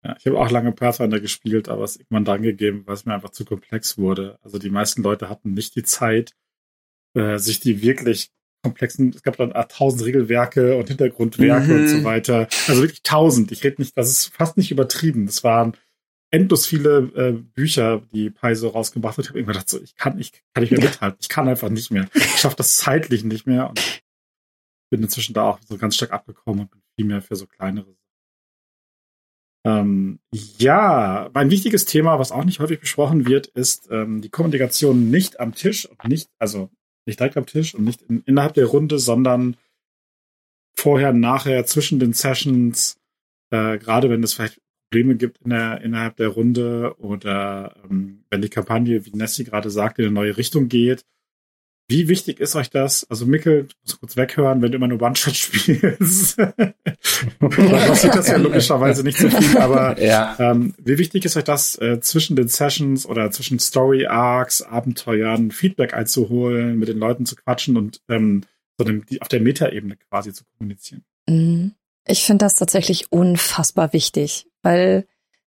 Ja, 0.04 0.16
ich 0.18 0.26
habe 0.26 0.40
auch 0.40 0.50
lange 0.50 0.72
Pathfinder 0.72 1.20
gespielt, 1.20 1.70
aber 1.70 1.84
es 1.84 1.98
irgendwann 1.98 2.26
dran 2.26 2.42
gegeben, 2.42 2.84
weil 2.86 2.96
es 2.96 3.06
mir 3.06 3.14
einfach 3.14 3.30
zu 3.30 3.46
komplex 3.46 3.98
wurde. 3.98 4.38
Also 4.42 4.58
die 4.58 4.72
meisten 4.72 5.04
Leute 5.04 5.30
hatten 5.30 5.54
nicht 5.54 5.76
die 5.76 5.84
Zeit, 5.84 6.34
äh, 7.14 7.38
sich 7.38 7.60
die 7.60 7.82
wirklich 7.82 8.30
komplexen, 8.64 9.12
es 9.16 9.24
gab 9.24 9.38
dann 9.38 9.54
tausend 9.70 10.06
Regelwerke 10.06 10.76
und 10.78 10.88
Hintergrundwerke 10.88 11.74
mhm. 11.74 11.82
und 11.82 11.88
so 11.88 11.98
mhm. 11.98 12.04
weiter. 12.04 12.48
Also 12.68 12.82
wirklich 12.82 13.04
tausend. 13.04 13.52
Ich 13.52 13.64
rede 13.64 13.82
nicht, 13.82 13.98
das 13.98 14.10
ist 14.10 14.34
fast 14.34 14.58
nicht 14.58 14.72
übertrieben. 14.72 15.26
Das 15.26 15.44
waren 15.44 15.74
endlos 16.32 16.66
viele 16.66 17.12
äh, 17.16 17.32
Bücher, 17.32 18.02
die 18.14 18.30
Paiso 18.30 18.70
rausgebracht 18.70 19.18
hat. 19.18 19.26
Ich 19.26 19.30
habe 19.30 19.40
irgendwann 19.40 19.56
gedacht, 19.56 19.70
so, 19.70 19.82
ich 19.82 19.96
kann, 19.96 20.20
ich 20.20 20.32
kann 20.54 20.62
nicht 20.62 20.72
mehr 20.72 20.82
mithalten. 20.90 21.18
Ich 21.22 21.30
kann 21.30 21.48
einfach 21.48 21.70
nicht 21.70 21.92
mehr. 21.92 22.08
Ich 22.14 22.38
schaffe 22.38 22.56
das 22.56 22.78
zeitlich 22.78 23.24
nicht 23.24 23.48
mehr 23.48 23.70
und 23.70 24.02
bin 24.90 25.02
inzwischen 25.02 25.34
da 25.34 25.44
auch 25.44 25.60
so 25.68 25.78
ganz 25.78 25.96
stark 25.96 26.12
abgekommen 26.12 26.62
und 26.62 26.72
bin 26.72 26.82
viel 26.96 27.06
mehr 27.06 27.22
für 27.22 27.36
so 27.36 27.48
kleinere 27.48 27.96
ähm, 29.64 30.20
ja, 30.32 31.30
mein 31.34 31.52
wichtiges 31.52 31.86
Thema, 31.86 32.18
was 32.18 32.32
auch 32.32 32.46
nicht 32.46 32.60
häufig 32.60 32.80
besprochen 32.80 33.28
wird, 33.28 33.48
ist 33.48 33.90
ähm, 33.92 34.22
die 34.22 34.30
Kommunikation 34.30 35.12
nicht 35.12 35.40
am 35.40 35.54
Tisch 35.54 35.86
und 35.86 36.04
nicht, 36.06 36.30
also 36.40 36.72
nicht 37.06 37.20
direkt 37.20 37.38
am 37.38 37.46
Tisch 37.46 37.76
und 37.76 37.84
nicht 37.84 38.02
in, 38.04 38.24
innerhalb 38.26 38.54
der 38.54 38.66
Runde, 38.66 39.00
sondern 39.00 39.58
vorher, 40.76 41.14
nachher, 41.14 41.66
zwischen 41.66 42.00
den 42.00 42.14
Sessions, 42.14 42.98
äh, 43.52 43.78
gerade 43.78 44.10
wenn 44.10 44.24
es 44.24 44.34
vielleicht 44.34 44.62
Probleme 44.90 45.16
gibt 45.16 45.42
in 45.42 45.52
der, 45.52 45.82
innerhalb 45.82 46.18
der 46.18 46.28
Runde 46.28 46.96
oder 47.00 47.76
ähm, 47.90 48.26
wenn 48.30 48.42
die 48.42 48.50
Kampagne, 48.50 49.06
wie 49.06 49.12
Nessie 49.12 49.46
gerade 49.46 49.70
sagte, 49.70 50.02
in 50.02 50.08
eine 50.08 50.16
neue 50.16 50.38
Richtung 50.38 50.68
geht, 50.68 51.06
wie 51.92 52.08
wichtig 52.08 52.40
ist 52.40 52.56
euch 52.56 52.70
das? 52.70 53.06
Also 53.10 53.26
Mikkel, 53.26 53.64
du 53.64 53.76
musst 53.84 54.00
kurz 54.00 54.16
weghören, 54.16 54.62
wenn 54.62 54.72
du 54.72 54.78
immer 54.78 54.88
nur 54.88 55.02
One-Shot 55.02 55.36
spielst. 55.36 56.38
Dann 56.40 56.72
passiert 57.40 58.16
das 58.16 58.30
ja 58.30 58.38
logischerweise 58.38 59.04
nicht 59.04 59.18
so 59.18 59.30
viel, 59.30 59.58
aber 59.60 60.02
ja. 60.02 60.36
ähm, 60.40 60.74
wie 60.80 60.98
wichtig 60.98 61.26
ist 61.26 61.36
euch 61.36 61.44
das, 61.44 61.78
äh, 61.80 62.00
zwischen 62.00 62.38
den 62.38 62.48
Sessions 62.48 63.06
oder 63.06 63.30
zwischen 63.32 63.60
Story-Arcs, 63.60 64.62
Abenteuern, 64.62 65.52
Feedback 65.52 65.94
einzuholen, 65.94 66.80
mit 66.80 66.88
den 66.88 66.98
Leuten 66.98 67.26
zu 67.26 67.36
quatschen 67.36 67.76
und 67.76 68.02
ähm, 68.10 68.44
so 68.78 68.86
dem, 68.86 69.06
die, 69.06 69.22
auf 69.22 69.28
der 69.28 69.42
Metaebene 69.42 69.98
quasi 69.98 70.34
zu 70.34 70.46
kommunizieren? 70.58 71.04
Mhm. 71.28 71.74
Ich 72.08 72.24
finde 72.24 72.46
das 72.46 72.56
tatsächlich 72.56 73.12
unfassbar 73.12 73.94
wichtig, 73.94 74.48
weil 74.64 75.06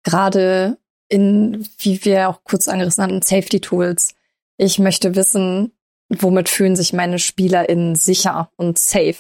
gerade 0.05 0.79
in, 1.09 1.67
wie 1.79 2.05
wir 2.05 2.29
auch 2.29 2.45
kurz 2.45 2.69
angerissen 2.69 3.03
hatten, 3.03 3.23
Safety 3.23 3.61
Tools, 3.61 4.15
ich 4.57 4.79
möchte 4.79 5.15
wissen, 5.15 5.73
womit 6.09 6.49
fühlen 6.49 6.77
sich 6.77 6.93
meine 6.93 7.19
SpielerInnen 7.19 7.95
sicher 7.95 8.51
und 8.57 8.79
safe? 8.79 9.17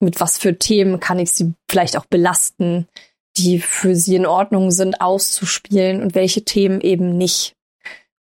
Mit 0.00 0.20
was 0.20 0.38
für 0.38 0.58
Themen 0.58 1.00
kann 1.00 1.18
ich 1.18 1.32
sie 1.32 1.54
vielleicht 1.68 1.96
auch 1.96 2.06
belasten, 2.06 2.88
die 3.36 3.60
für 3.60 3.94
sie 3.94 4.16
in 4.16 4.26
Ordnung 4.26 4.70
sind, 4.70 5.00
auszuspielen 5.00 6.02
und 6.02 6.14
welche 6.14 6.44
Themen 6.44 6.80
eben 6.80 7.16
nicht? 7.16 7.54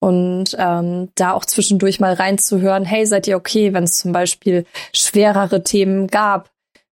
Und 0.01 0.57
ähm, 0.59 1.09
da 1.17 1.33
auch 1.33 1.45
zwischendurch 1.45 1.99
mal 1.99 2.15
reinzuhören, 2.15 2.85
hey, 2.85 3.05
seid 3.05 3.27
ihr 3.27 3.37
okay, 3.37 3.73
wenn 3.73 3.85
es 3.85 3.99
zum 3.99 4.13
Beispiel 4.13 4.65
schwerere 4.93 5.65
Themen 5.65 6.07
gab? 6.07 6.51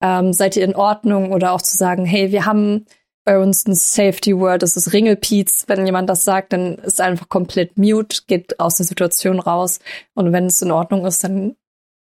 Ähm, 0.01 0.33
seid 0.33 0.57
ihr 0.57 0.65
in 0.65 0.75
Ordnung? 0.75 1.31
Oder 1.31 1.53
auch 1.53 1.61
zu 1.61 1.77
sagen, 1.77 2.05
hey, 2.05 2.31
wir 2.31 2.45
haben 2.45 2.85
bei 3.29 3.37
uns 3.37 3.67
ein 3.67 3.75
Safety 3.75 4.35
Word, 4.35 4.63
das 4.63 4.75
ist 4.75 4.91
Ringelpiez. 4.91 5.65
Wenn 5.67 5.85
jemand 5.85 6.09
das 6.09 6.23
sagt, 6.23 6.51
dann 6.51 6.79
ist 6.79 6.99
einfach 6.99 7.29
komplett 7.29 7.77
mute, 7.77 8.21
geht 8.25 8.59
aus 8.59 8.73
der 8.73 8.87
Situation 8.87 9.39
raus. 9.39 9.81
Und 10.15 10.33
wenn 10.33 10.47
es 10.47 10.63
in 10.63 10.71
Ordnung 10.71 11.05
ist, 11.05 11.23
dann 11.23 11.55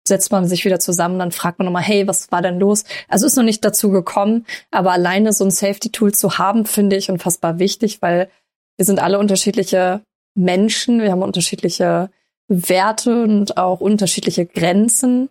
setzt 0.07 0.31
man 0.31 0.47
sich 0.47 0.63
wieder 0.63 0.79
zusammen, 0.79 1.19
dann 1.19 1.33
fragt 1.33 1.59
man 1.59 1.65
nochmal, 1.65 1.83
hey, 1.83 2.07
was 2.07 2.31
war 2.31 2.41
denn 2.41 2.57
los? 2.57 2.85
Also 3.09 3.25
ist 3.25 3.35
noch 3.35 3.43
nicht 3.43 3.65
dazu 3.65 3.91
gekommen, 3.91 4.45
aber 4.71 4.93
alleine 4.93 5.33
so 5.33 5.43
ein 5.43 5.51
Safety-Tool 5.51 6.13
zu 6.13 6.37
haben, 6.37 6.65
finde 6.65 6.95
ich 6.95 7.11
unfassbar 7.11 7.59
wichtig, 7.59 8.01
weil 8.01 8.29
wir 8.77 8.85
sind 8.85 9.01
alle 9.01 9.19
unterschiedliche 9.19 10.01
Menschen, 10.35 11.01
wir 11.01 11.11
haben 11.11 11.21
unterschiedliche 11.21 12.11
Werte 12.47 13.23
und 13.23 13.57
auch 13.57 13.81
unterschiedliche 13.81 14.45
Grenzen. 14.45 15.27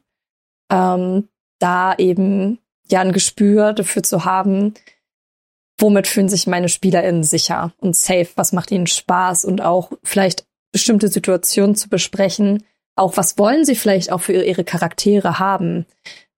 Ähm, 0.70 1.30
da 1.60 1.94
eben 1.96 2.58
ja 2.90 3.00
ein 3.00 3.12
Gespür 3.12 3.72
dafür 3.72 4.02
zu 4.02 4.26
haben, 4.26 4.74
womit 5.78 6.06
fühlen 6.06 6.28
sich 6.28 6.46
meine 6.46 6.68
SpielerInnen 6.68 7.22
sicher 7.22 7.72
und 7.78 7.96
safe, 7.96 8.28
was 8.34 8.52
macht 8.52 8.70
ihnen 8.70 8.86
Spaß 8.86 9.44
und 9.44 9.62
auch 9.62 9.92
vielleicht 10.02 10.46
bestimmte 10.72 11.08
Situationen 11.08 11.76
zu 11.76 11.88
besprechen, 11.88 12.64
auch 12.96 13.16
was 13.16 13.38
wollen 13.38 13.64
sie 13.64 13.76
vielleicht 13.76 14.12
auch 14.12 14.20
für 14.20 14.32
ihre 14.32 14.64
Charaktere 14.64 15.38
haben. 15.38 15.86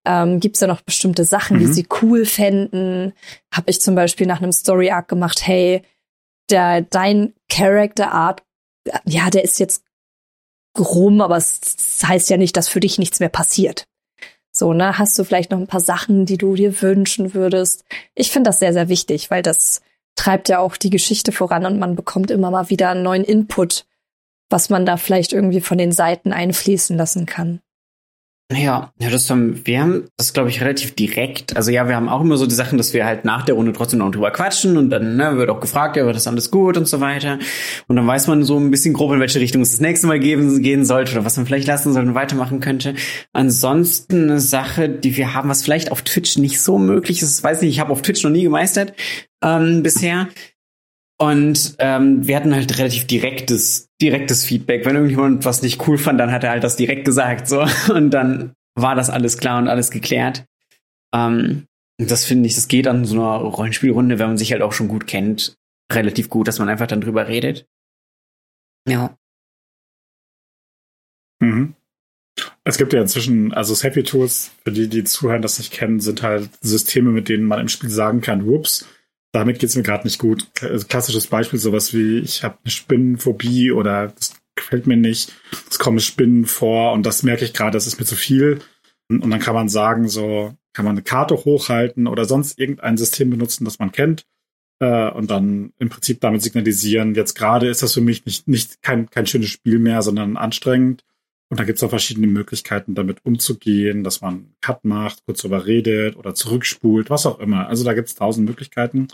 Ähm, 0.05 0.39
Gibt 0.39 0.55
es 0.55 0.61
da 0.61 0.67
noch 0.67 0.81
bestimmte 0.81 1.25
Sachen, 1.25 1.57
mhm. 1.57 1.61
die 1.61 1.67
sie 1.67 1.87
cool 2.01 2.25
fänden? 2.25 3.13
Habe 3.53 3.69
ich 3.69 3.81
zum 3.81 3.95
Beispiel 3.95 4.27
nach 4.27 4.41
einem 4.41 4.51
Story 4.51 4.91
Arc 4.91 5.07
gemacht, 5.07 5.45
hey, 5.45 5.81
der, 6.49 6.81
dein 6.81 7.33
Character 7.49 8.11
Art, 8.11 8.43
ja, 9.05 9.29
der 9.29 9.43
ist 9.43 9.59
jetzt 9.59 9.83
rum, 10.77 11.21
aber 11.21 11.37
es 11.37 11.99
heißt 12.03 12.29
ja 12.29 12.37
nicht, 12.37 12.55
dass 12.57 12.69
für 12.69 12.79
dich 12.79 12.97
nichts 12.97 13.19
mehr 13.19 13.29
passiert. 13.29 13.85
So, 14.51 14.73
ne, 14.73 14.97
hast 14.97 15.17
du 15.17 15.23
vielleicht 15.23 15.51
noch 15.51 15.59
ein 15.59 15.67
paar 15.67 15.79
Sachen, 15.79 16.25
die 16.25 16.37
du 16.37 16.55
dir 16.55 16.81
wünschen 16.81 17.33
würdest? 17.33 17.85
Ich 18.15 18.31
finde 18.31 18.49
das 18.49 18.59
sehr, 18.59 18.73
sehr 18.73 18.89
wichtig, 18.89 19.31
weil 19.31 19.41
das 19.41 19.81
treibt 20.15 20.49
ja 20.49 20.59
auch 20.59 20.75
die 20.75 20.89
Geschichte 20.89 21.31
voran 21.31 21.65
und 21.65 21.79
man 21.79 21.95
bekommt 21.95 22.31
immer 22.31 22.51
mal 22.51 22.69
wieder 22.69 22.89
einen 22.89 23.03
neuen 23.03 23.23
Input, 23.23 23.85
was 24.49 24.69
man 24.69 24.85
da 24.85 24.97
vielleicht 24.97 25.31
irgendwie 25.31 25.61
von 25.61 25.77
den 25.77 25.93
Seiten 25.93 26.33
einfließen 26.33 26.97
lassen 26.97 27.25
kann. 27.25 27.61
Ja, 28.53 28.91
ja, 28.99 29.09
das 29.09 29.29
haben, 29.29 29.61
wir 29.65 29.81
haben 29.81 30.07
das, 30.17 30.33
glaube 30.33 30.49
ich, 30.49 30.61
relativ 30.61 30.93
direkt. 30.95 31.55
Also 31.55 31.71
ja, 31.71 31.87
wir 31.87 31.95
haben 31.95 32.09
auch 32.09 32.21
immer 32.21 32.37
so 32.37 32.45
die 32.45 32.55
Sachen, 32.55 32.77
dass 32.77 32.93
wir 32.93 33.05
halt 33.05 33.23
nach 33.23 33.43
der 33.43 33.55
Runde 33.55 33.71
trotzdem 33.71 33.99
noch 33.99 34.11
drüber 34.11 34.31
quatschen 34.31 34.77
und 34.77 34.89
dann 34.89 35.15
ne, 35.15 35.37
wird 35.37 35.49
auch 35.49 35.61
gefragt, 35.61 35.95
ja, 35.95 36.05
wird 36.05 36.15
das 36.15 36.27
alles 36.27 36.51
gut 36.51 36.75
und 36.75 36.87
so 36.87 36.99
weiter. 36.99 37.39
Und 37.87 37.95
dann 37.95 38.05
weiß 38.05 38.27
man 38.27 38.43
so 38.43 38.59
ein 38.59 38.71
bisschen 38.71 38.93
grob, 38.93 39.13
in 39.13 39.19
welche 39.19 39.39
Richtung 39.39 39.61
es 39.61 39.71
das 39.71 39.79
nächste 39.79 40.07
Mal 40.07 40.19
geben, 40.19 40.61
gehen 40.61 40.85
sollte 40.85 41.13
oder 41.13 41.25
was 41.25 41.37
man 41.37 41.45
vielleicht 41.45 41.67
lassen 41.67 41.93
sollte 41.93 42.09
und 42.09 42.15
weitermachen 42.15 42.59
könnte. 42.59 42.95
Ansonsten 43.31 44.23
eine 44.23 44.39
Sache, 44.39 44.89
die 44.89 45.15
wir 45.15 45.33
haben, 45.33 45.49
was 45.49 45.63
vielleicht 45.63 45.91
auf 45.91 46.01
Twitch 46.01 46.37
nicht 46.37 46.61
so 46.61 46.77
möglich 46.77 47.21
ist, 47.21 47.43
weiß 47.43 47.61
nicht, 47.61 47.71
ich 47.71 47.79
habe 47.79 47.91
auf 47.91 48.01
Twitch 48.01 48.23
noch 48.23 48.31
nie 48.31 48.43
gemeistert 48.43 48.93
ähm, 49.43 49.83
bisher. 49.83 50.27
Und 51.21 51.75
ähm, 51.77 52.25
wir 52.25 52.35
hatten 52.35 52.55
halt 52.55 52.79
relativ 52.79 53.05
direktes, 53.05 53.89
direktes 54.01 54.43
Feedback. 54.43 54.87
Wenn 54.87 54.95
irgendjemand 54.95 55.45
was 55.45 55.61
nicht 55.61 55.87
cool 55.87 55.99
fand, 55.99 56.19
dann 56.19 56.31
hat 56.31 56.43
er 56.43 56.49
halt 56.49 56.63
das 56.63 56.77
direkt 56.77 57.05
gesagt. 57.05 57.47
So. 57.47 57.63
Und 57.93 58.09
dann 58.09 58.55
war 58.73 58.95
das 58.95 59.11
alles 59.11 59.37
klar 59.37 59.59
und 59.59 59.67
alles 59.67 59.91
geklärt. 59.91 60.45
Ähm, 61.13 61.67
das 61.99 62.25
finde 62.25 62.47
ich, 62.47 62.55
das 62.55 62.67
geht 62.67 62.87
an 62.87 63.05
so 63.05 63.13
einer 63.13 63.35
Rollenspielrunde, 63.37 64.17
wenn 64.17 64.29
man 64.29 64.37
sich 64.39 64.51
halt 64.51 64.63
auch 64.63 64.73
schon 64.73 64.87
gut 64.87 65.05
kennt, 65.05 65.55
relativ 65.91 66.27
gut, 66.27 66.47
dass 66.47 66.57
man 66.57 66.69
einfach 66.69 66.87
dann 66.87 67.01
drüber 67.01 67.27
redet. 67.27 67.67
Ja. 68.87 69.15
Mhm. 71.39 71.75
Es 72.63 72.79
gibt 72.79 72.93
ja 72.93 73.01
inzwischen, 73.01 73.53
also 73.53 73.79
Happy 73.83 74.01
Tools, 74.01 74.53
für 74.63 74.71
die, 74.71 74.87
die 74.87 75.03
zuhören, 75.03 75.43
das 75.43 75.59
nicht 75.59 75.71
kennen, 75.71 75.99
sind 75.99 76.23
halt 76.23 76.49
Systeme, 76.61 77.11
mit 77.11 77.29
denen 77.29 77.43
man 77.43 77.59
im 77.59 77.67
Spiel 77.67 77.91
sagen 77.91 78.21
kann, 78.21 78.47
whoops, 78.47 78.87
damit 79.31 79.59
geht's 79.59 79.75
mir 79.75 79.83
gerade 79.83 80.03
nicht 80.05 80.19
gut. 80.19 80.47
Also 80.61 80.87
klassisches 80.87 81.27
Beispiel, 81.27 81.59
sowas 81.59 81.93
wie, 81.93 82.19
ich 82.19 82.43
habe 82.43 82.57
eine 82.63 82.71
Spinnenphobie 82.71 83.71
oder 83.71 84.09
das 84.09 84.35
gefällt 84.55 84.87
mir 84.87 84.97
nicht, 84.97 85.33
es 85.69 85.79
kommen 85.79 85.99
Spinnen 85.99 86.45
vor 86.45 86.93
und 86.93 87.05
das 87.05 87.23
merke 87.23 87.45
ich 87.45 87.53
gerade, 87.53 87.71
das 87.71 87.87
ist 87.87 87.99
mir 87.99 88.05
zu 88.05 88.15
viel. 88.15 88.59
Und 89.09 89.29
dann 89.29 89.39
kann 89.39 89.55
man 89.55 89.69
sagen, 89.69 90.07
so 90.07 90.53
kann 90.73 90.85
man 90.85 90.95
eine 90.95 91.03
Karte 91.03 91.35
hochhalten 91.35 92.07
oder 92.07 92.25
sonst 92.25 92.57
irgendein 92.59 92.97
System 92.97 93.29
benutzen, 93.29 93.65
das 93.65 93.79
man 93.79 93.91
kennt. 93.91 94.25
Äh, 94.79 95.09
und 95.11 95.29
dann 95.29 95.73
im 95.79 95.89
Prinzip 95.89 96.21
damit 96.21 96.41
signalisieren, 96.41 97.15
jetzt 97.15 97.35
gerade 97.35 97.67
ist 97.67 97.83
das 97.83 97.93
für 97.93 98.01
mich 98.01 98.25
nicht, 98.25 98.47
nicht 98.47 98.81
kein, 98.81 99.09
kein 99.09 99.27
schönes 99.27 99.49
Spiel 99.49 99.79
mehr, 99.79 100.01
sondern 100.01 100.37
anstrengend. 100.37 101.03
Und 101.51 101.59
da 101.59 101.65
gibt 101.65 101.77
es 101.77 101.83
auch 101.83 101.89
verschiedene 101.89 102.27
Möglichkeiten, 102.27 102.95
damit 102.95 103.25
umzugehen, 103.25 104.05
dass 104.05 104.21
man 104.21 104.53
Cut 104.61 104.85
macht, 104.85 105.25
kurz 105.25 105.41
drüber 105.41 105.65
redet 105.65 106.15
oder 106.15 106.33
zurückspult, 106.33 107.09
was 107.09 107.25
auch 107.25 107.39
immer. 107.39 107.67
Also 107.67 107.83
da 107.83 107.93
gibt 107.93 108.07
es 108.07 108.15
tausend 108.15 108.47
Möglichkeiten, 108.47 109.09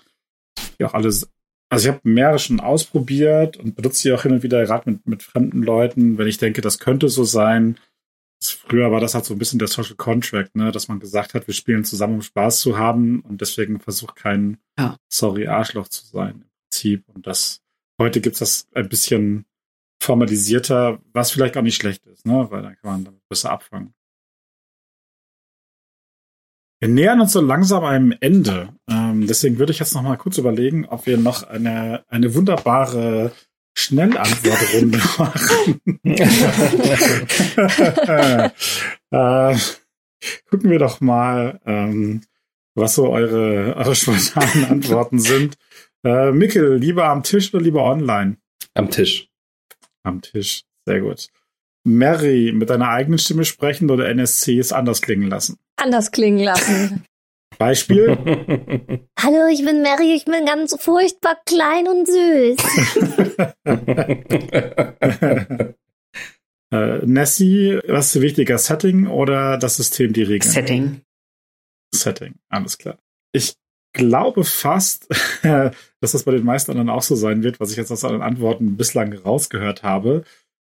die 0.77 0.85
auch 0.85 0.93
alles. 0.93 1.31
Also 1.69 1.89
ich 1.89 1.95
habe 1.95 2.07
mehrere 2.07 2.37
schon 2.37 2.59
ausprobiert 2.59 3.57
und 3.57 3.75
benutze 3.75 4.03
sie 4.03 4.13
auch 4.13 4.21
hin 4.21 4.33
und 4.33 4.43
wieder 4.43 4.63
gerade 4.65 4.91
mit, 4.91 5.07
mit 5.07 5.23
fremden 5.23 5.63
Leuten, 5.63 6.19
wenn 6.19 6.27
ich 6.27 6.37
denke, 6.37 6.61
das 6.61 6.77
könnte 6.77 7.09
so 7.09 7.23
sein. 7.23 7.79
Früher 8.39 8.91
war 8.91 9.01
das 9.01 9.15
halt 9.15 9.25
so 9.25 9.33
ein 9.33 9.39
bisschen 9.39 9.57
der 9.57 9.67
Social 9.67 9.95
Contract, 9.95 10.55
ne, 10.55 10.71
dass 10.71 10.87
man 10.89 10.99
gesagt 10.99 11.33
hat, 11.33 11.47
wir 11.47 11.55
spielen 11.55 11.85
zusammen, 11.85 12.13
um 12.13 12.21
Spaß 12.21 12.59
zu 12.59 12.77
haben 12.77 13.21
und 13.21 13.41
deswegen 13.41 13.79
versucht 13.79 14.15
kein 14.15 14.59
ja. 14.77 14.95
sorry 15.09 15.47
Arschloch 15.47 15.87
zu 15.87 16.05
sein 16.05 16.43
im 16.43 16.49
Prinzip. 16.69 17.03
Und 17.15 17.25
das 17.25 17.61
heute 17.99 18.21
gibt's 18.21 18.39
das 18.39 18.67
ein 18.75 18.89
bisschen 18.89 19.46
formalisierter, 19.99 20.99
was 21.13 21.31
vielleicht 21.31 21.57
auch 21.57 21.61
nicht 21.61 21.75
schlecht 21.75 22.05
ist, 22.05 22.25
ne? 22.25 22.47
weil 22.49 22.61
dann 22.61 22.77
kann 22.77 22.91
man 22.91 23.03
damit 23.05 23.27
besser 23.27 23.51
abfangen. 23.51 23.93
Wir 26.79 26.89
nähern 26.89 27.21
uns 27.21 27.31
so 27.31 27.41
langsam 27.41 27.83
einem 27.83 28.13
Ende. 28.19 28.69
Ähm, 28.87 29.25
deswegen 29.25 29.57
würde 29.57 29.71
ich 29.71 29.79
jetzt 29.79 29.95
noch 29.95 30.03
mal 30.03 30.17
kurz 30.17 30.37
überlegen, 30.37 30.85
ob 30.85 31.07
wir 31.07 31.17
noch 31.17 31.41
eine, 31.43 32.03
eine 32.07 32.35
wunderbare 32.35 33.31
Schnellantwortrunde 33.75 34.97
machen. 35.17 35.81
äh, 39.11 39.57
gucken 40.49 40.69
wir 40.69 40.77
doch 40.77 41.01
mal, 41.01 41.59
ähm, 41.65 42.21
was 42.75 42.93
so 42.93 43.09
eure, 43.09 43.75
eure 43.75 43.95
spontanen 43.95 44.65
Antworten 44.65 45.17
sind. 45.17 45.57
Äh, 46.03 46.31
Mikkel, 46.31 46.75
lieber 46.75 47.05
am 47.05 47.23
Tisch 47.23 47.51
oder 47.55 47.63
lieber 47.63 47.83
online? 47.83 48.37
Am 48.75 48.91
Tisch 48.91 49.31
am 50.07 50.21
Tisch. 50.21 50.63
Sehr 50.85 51.01
gut. 51.01 51.27
Mary, 51.83 52.51
mit 52.53 52.69
deiner 52.69 52.89
eigenen 52.89 53.19
Stimme 53.19 53.45
sprechen 53.45 53.89
oder 53.89 54.09
NSCs 54.09 54.71
anders 54.71 55.01
klingen 55.01 55.29
lassen? 55.29 55.57
Anders 55.77 56.11
klingen 56.11 56.39
lassen. 56.39 57.05
Beispiel? 57.57 58.09
Hallo, 59.19 59.47
ich 59.51 59.65
bin 59.65 59.81
Mary, 59.81 60.13
ich 60.13 60.25
bin 60.25 60.45
ganz 60.45 60.75
furchtbar 60.79 61.37
klein 61.45 61.87
und 61.87 62.05
süß. 62.05 62.57
äh, 66.71 67.05
Nessie, 67.05 67.79
was 67.87 68.15
ist 68.15 68.21
wichtiger, 68.21 68.57
Setting 68.57 69.07
oder 69.07 69.57
das 69.57 69.77
System, 69.77 70.13
die 70.13 70.23
Regeln? 70.23 70.51
Setting. 70.51 71.01
Setting, 71.95 72.35
alles 72.49 72.77
klar. 72.77 72.99
Ich 73.31 73.55
glaube 73.97 74.43
fast, 74.43 75.07
dass 75.43 76.11
das 76.11 76.23
bei 76.23 76.31
den 76.31 76.45
meisten 76.45 76.71
anderen 76.71 76.89
auch 76.89 77.01
so 77.01 77.15
sein 77.15 77.43
wird, 77.43 77.59
was 77.59 77.71
ich 77.71 77.77
jetzt 77.77 77.91
aus 77.91 78.05
allen 78.05 78.21
Antworten 78.21 78.77
bislang 78.77 79.13
rausgehört 79.13 79.83
habe. 79.83 80.23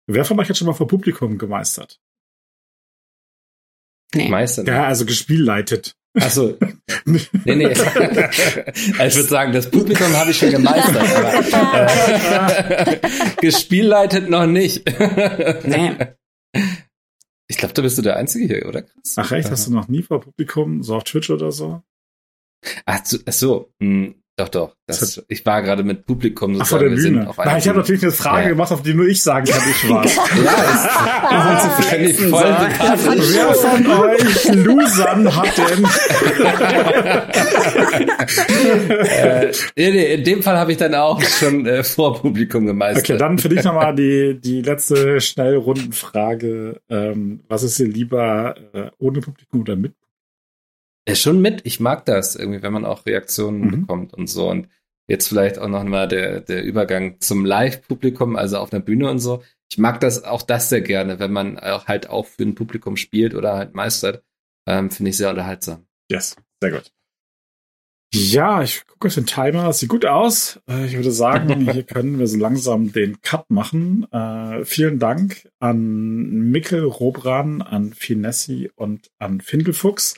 Wer 0.07 0.25
von 0.25 0.39
euch 0.39 0.49
hat 0.49 0.57
schon 0.57 0.66
mal 0.66 0.75
vor 0.75 0.87
Publikum 0.87 1.39
gemeistert? 1.39 2.01
Nee. 4.14 4.29
Meistern. 4.29 4.66
Ja, 4.66 4.85
also 4.85 5.07
gespielleitet. 5.07 5.97
Achso. 6.16 6.57
nee, 7.05 7.20
nee. 7.45 7.66
also 7.66 7.83
ich 7.99 9.16
würde 9.16 9.29
sagen, 9.29 9.53
das 9.53 9.68
Publikum 9.68 10.12
habe 10.12 10.31
ich 10.31 10.39
schon 10.39 10.51
gemeistert, 10.51 11.53
aber 11.53 12.93
äh, 12.93 13.01
gespielleitet 13.41 14.31
noch 14.31 14.47
nicht. 14.47 14.85
nee. 15.64 15.97
Ich 17.49 17.59
glaube, 17.59 17.75
da 17.75 17.83
bist 17.83 17.99
du 17.99 18.03
der 18.03 18.16
Einzige 18.16 18.47
hier, 18.47 18.68
oder 18.68 18.83
Chris? 18.83 19.14
Ach 19.16 19.33
echt, 19.33 19.51
hast 19.51 19.66
du 19.66 19.72
noch 19.72 19.89
nie 19.89 20.03
vor 20.03 20.20
Publikum, 20.20 20.83
so 20.83 20.95
auf 20.97 21.05
Twitch 21.05 21.31
oder 21.31 21.51
so? 21.51 21.83
Ach, 22.87 23.01
ach 23.27 23.33
so, 23.33 23.73
hm, 23.81 24.15
doch, 24.37 24.49
doch. 24.49 24.75
Das, 24.89 25.25
ich 25.29 25.47
war 25.47 25.62
gerade 25.62 25.85
mit 25.85 26.07
Publikum 26.07 26.57
sozusagen. 26.57 26.65
Ach, 26.65 26.69
vor 26.69 26.79
der 26.81 26.97
Bühne. 26.97 27.33
Nein, 27.37 27.59
ich 27.59 27.69
habe 27.69 27.79
natürlich 27.79 28.03
eine 28.03 28.11
Frage 28.11 28.43
ja. 28.43 28.49
gemacht, 28.49 28.73
auf 28.73 28.83
die 28.83 28.93
nur 28.93 29.07
ich 29.07 29.23
sagen 29.23 29.47
kann, 29.47 29.62
ich 29.71 29.89
war. 29.89 30.05
ja, 31.31 31.55
ist, 31.55 31.79
das 31.79 31.87
finde 31.87 32.11
ich 32.11 32.19
voll 32.19 32.43
Wer 32.43 33.55
von 33.55 33.87
euch 33.87 34.55
Losern 34.65 35.37
hat 35.37 35.57
denn? 35.57 35.87
äh, 39.77 40.15
in 40.15 40.25
dem 40.25 40.43
Fall 40.43 40.59
habe 40.59 40.73
ich 40.73 40.79
dann 40.79 40.97
auch 40.97 41.23
schon 41.23 41.65
äh, 41.67 41.85
vor 41.85 42.21
Publikum 42.21 42.67
gemeistert. 42.67 43.11
Okay, 43.11 43.19
dann 43.19 43.39
für 43.39 43.49
dich 43.49 43.62
nochmal 43.62 43.95
die, 43.95 44.41
die 44.41 44.62
letzte 44.62 45.21
Schnellrundenfrage. 45.21 46.81
Ähm, 46.91 47.45
was 47.47 47.62
ist 47.62 47.79
dir 47.79 47.87
lieber, 47.87 48.57
äh, 48.73 48.91
ohne 48.99 49.21
Publikum 49.21 49.61
oder 49.61 49.77
mit 49.77 49.95
ja, 51.09 51.15
schon 51.15 51.41
mit. 51.41 51.61
Ich 51.65 51.81
mag 51.81 52.05
das 52.07 52.37
irgendwie, 52.37 52.63
wenn 52.63 52.73
man 52.73 52.85
auch 52.85 53.07
Reaktionen 53.07 53.61
mhm. 53.61 53.71
bekommt 53.71 54.15
und 54.15 54.27
so. 54.29 54.51
Und 54.51 54.69
jetzt 55.09 55.29
vielleicht 55.29 55.59
auch 55.59 55.69
noch 55.69 55.85
mal 55.85 56.09
der, 56.09 56.41
der 56.41 56.65
Übergang 56.65 57.21
zum 57.21 57.45
Live-Publikum, 57.45 58.37
also 58.37 58.59
auf 58.59 58.73
einer 58.73 58.83
Bühne 58.83 59.11
und 59.11 59.19
so. 59.19 59.43
Ich 59.71 59.79
mag 59.79 60.01
das 60.01 60.25
auch 60.25 60.43
das 60.43 60.69
sehr 60.69 60.81
gerne, 60.81 61.19
wenn 61.19 61.33
man 61.33 61.59
auch 61.59 61.87
halt 61.87 62.09
auch 62.09 62.27
für 62.27 62.45
ein 62.45 62.55
Publikum 62.55 62.97
spielt 62.97 63.35
oder 63.35 63.55
halt 63.55 63.75
meistert. 63.75 64.23
Ähm, 64.67 64.91
Finde 64.91 65.11
ich 65.11 65.17
sehr 65.17 65.31
unterhaltsam. 65.31 65.87
Yes, 66.11 66.37
sehr 66.63 66.71
gut. 66.71 66.91
Ja, 68.15 68.63
ich 68.63 68.87
gucke 68.87 69.09
auf 69.09 69.15
den 69.15 69.27
Timer. 69.27 69.73
Sieht 69.73 69.89
gut 69.89 70.07
aus. 70.07 70.61
Äh, 70.69 70.87
ich 70.87 70.95
würde 70.95 71.11
sagen, 71.11 71.69
hier 71.73 71.83
können 71.83 72.19
wir 72.19 72.29
so 72.29 72.39
langsam 72.39 72.93
den 72.93 73.21
Cut 73.21 73.51
machen. 73.51 74.07
Äh, 74.13 74.65
vielen 74.65 75.01
Dank 75.01 75.49
an 75.59 76.51
Mikkel 76.51 76.85
Robran, 76.85 77.61
an 77.61 77.93
Finessi 77.93 78.71
und 78.77 79.11
an 79.19 79.41
Findelfuchs. 79.41 80.15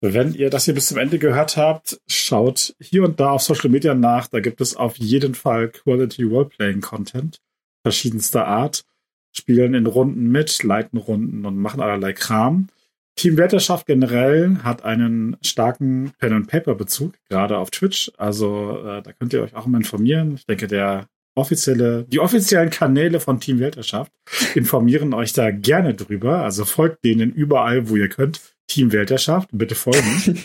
Wenn 0.00 0.32
ihr 0.32 0.48
das 0.48 0.64
hier 0.64 0.74
bis 0.74 0.86
zum 0.86 0.98
Ende 0.98 1.18
gehört 1.18 1.56
habt, 1.56 2.00
schaut 2.06 2.74
hier 2.80 3.02
und 3.02 3.18
da 3.18 3.30
auf 3.30 3.42
Social 3.42 3.70
Media 3.70 3.94
nach. 3.94 4.28
Da 4.28 4.40
gibt 4.40 4.60
es 4.60 4.76
auf 4.76 4.96
jeden 4.96 5.34
Fall 5.34 5.68
Quality 5.68 6.22
Roleplaying 6.22 6.80
Content 6.80 7.40
verschiedenster 7.82 8.46
Art. 8.46 8.84
Spielen 9.32 9.74
in 9.74 9.86
Runden 9.86 10.28
mit, 10.30 10.62
leiten 10.62 10.98
Runden 10.98 11.44
und 11.44 11.56
machen 11.56 11.80
allerlei 11.80 12.12
Kram. 12.12 12.68
Team 13.16 13.36
Wetterschaft 13.36 13.86
generell 13.86 14.58
hat 14.62 14.84
einen 14.84 15.36
starken 15.42 16.12
Pen-and-Paper-Bezug, 16.18 17.14
gerade 17.28 17.58
auf 17.58 17.70
Twitch. 17.70 18.12
Also 18.16 18.78
äh, 18.78 19.02
da 19.02 19.12
könnt 19.12 19.32
ihr 19.32 19.42
euch 19.42 19.56
auch 19.56 19.66
mal 19.66 19.78
informieren. 19.78 20.36
Ich 20.36 20.46
denke, 20.46 20.68
der 20.68 21.08
offizielle, 21.34 22.04
die 22.04 22.20
offiziellen 22.20 22.70
Kanäle 22.70 23.18
von 23.18 23.40
Team 23.40 23.58
Welterschaft 23.58 24.12
informieren 24.54 25.14
euch 25.14 25.32
da 25.32 25.50
gerne 25.50 25.94
drüber. 25.94 26.42
Also 26.42 26.64
folgt 26.64 27.04
denen 27.04 27.32
überall, 27.32 27.88
wo 27.88 27.96
ihr 27.96 28.08
könnt. 28.08 28.40
Team 28.68 28.92
Welterschaft, 28.92 29.48
bitte 29.52 29.74
folgen. 29.74 30.38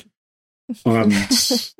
und 0.84 1.76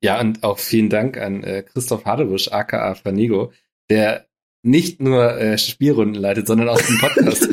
ja, 0.00 0.20
und 0.20 0.42
auch 0.42 0.58
vielen 0.58 0.90
Dank 0.90 1.18
an 1.18 1.42
äh, 1.42 1.62
Christoph 1.62 2.04
Hadebusch, 2.04 2.48
aka 2.48 2.94
Fanigo, 2.94 3.52
der 3.90 4.26
nicht 4.64 5.02
nur 5.02 5.38
äh, 5.38 5.58
Spielrunden 5.58 6.14
leitet, 6.14 6.46
sondern 6.46 6.70
auch 6.70 6.80
den 6.80 6.98
Podcast. 6.98 7.44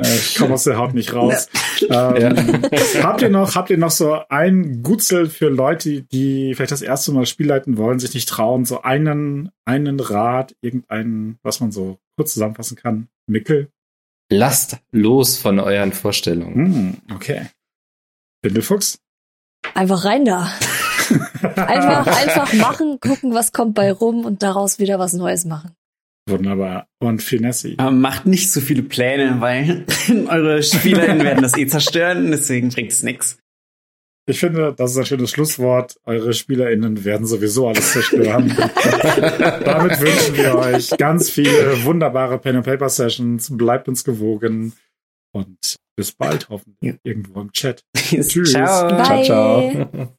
ich 0.00 0.36
komme 0.36 0.54
aus 0.54 0.62
der 0.62 0.78
Haut 0.78 0.94
nicht 0.94 1.12
raus. 1.12 1.48
Ähm, 1.90 2.62
habt 3.02 3.20
ihr 3.20 3.28
noch, 3.28 3.56
habt 3.56 3.70
ihr 3.70 3.78
noch 3.78 3.90
so 3.90 4.20
ein 4.28 4.84
Gutzel 4.84 5.28
für 5.28 5.48
Leute, 5.48 6.02
die 6.02 6.54
vielleicht 6.54 6.70
das 6.70 6.82
erste 6.82 7.10
Mal 7.10 7.26
Spiel 7.26 7.48
leiten 7.48 7.78
wollen, 7.78 7.98
sich 7.98 8.14
nicht 8.14 8.28
trauen, 8.28 8.64
so 8.64 8.82
einen, 8.82 9.50
einen 9.64 9.98
Rat, 9.98 10.54
irgendeinen, 10.60 11.40
was 11.42 11.58
man 11.58 11.72
so 11.72 11.98
kurz 12.16 12.34
zusammenfassen 12.34 12.76
kann? 12.76 13.08
Mickel? 13.26 13.72
Lasst 14.32 14.78
los 14.92 15.36
von 15.36 15.60
euren 15.60 15.92
Vorstellungen. 15.92 16.54
Hm, 16.54 17.14
okay. 17.14 17.48
Bindelfuchs? 18.40 18.98
Einfach 19.74 20.04
rein 20.06 20.24
da. 20.24 20.50
Einfach, 21.56 22.06
einfach 22.06 22.52
machen, 22.54 22.98
gucken, 23.00 23.34
was 23.34 23.52
kommt 23.52 23.74
bei 23.74 23.92
rum 23.92 24.24
und 24.24 24.42
daraus 24.42 24.78
wieder 24.78 24.98
was 24.98 25.12
Neues 25.12 25.44
machen. 25.44 25.72
Wunderbar. 26.26 26.86
Und 27.00 27.22
Finessi. 27.22 27.74
Aber 27.76 27.90
macht 27.90 28.24
nicht 28.24 28.50
so 28.50 28.60
viele 28.60 28.82
Pläne, 28.82 29.40
weil 29.40 29.84
eure 30.28 30.62
SpielerInnen 30.62 31.24
werden 31.24 31.42
das 31.42 31.56
eh 31.58 31.66
zerstören, 31.66 32.30
deswegen 32.30 32.70
bringt 32.70 32.92
es 32.92 33.02
nichts. 33.02 33.38
Ich 34.26 34.38
finde, 34.38 34.72
das 34.76 34.92
ist 34.92 34.98
ein 34.98 35.06
schönes 35.06 35.30
Schlusswort. 35.30 35.98
Eure 36.04 36.32
SpielerInnen 36.32 37.04
werden 37.04 37.26
sowieso 37.26 37.66
alles 37.66 37.92
zerstören. 37.92 38.48
Damit 39.64 40.00
wünschen 40.00 40.36
wir 40.36 40.54
euch 40.54 40.90
ganz 40.96 41.28
viele 41.28 41.84
wunderbare 41.84 42.38
Pen 42.38 42.56
and 42.56 42.64
Paper 42.64 42.88
Sessions. 42.88 43.56
Bleibt 43.56 43.88
uns 43.88 44.04
gewogen 44.04 44.74
und 45.32 45.76
bis 45.96 46.12
bald 46.12 46.48
hoffentlich 46.50 46.96
irgendwo 47.02 47.40
im 47.40 47.52
Chat. 47.52 47.84
Tschüss. 47.96 48.52
Ciao. 48.52 49.02
Ciao, 49.02 49.22
ciao. 49.24 50.08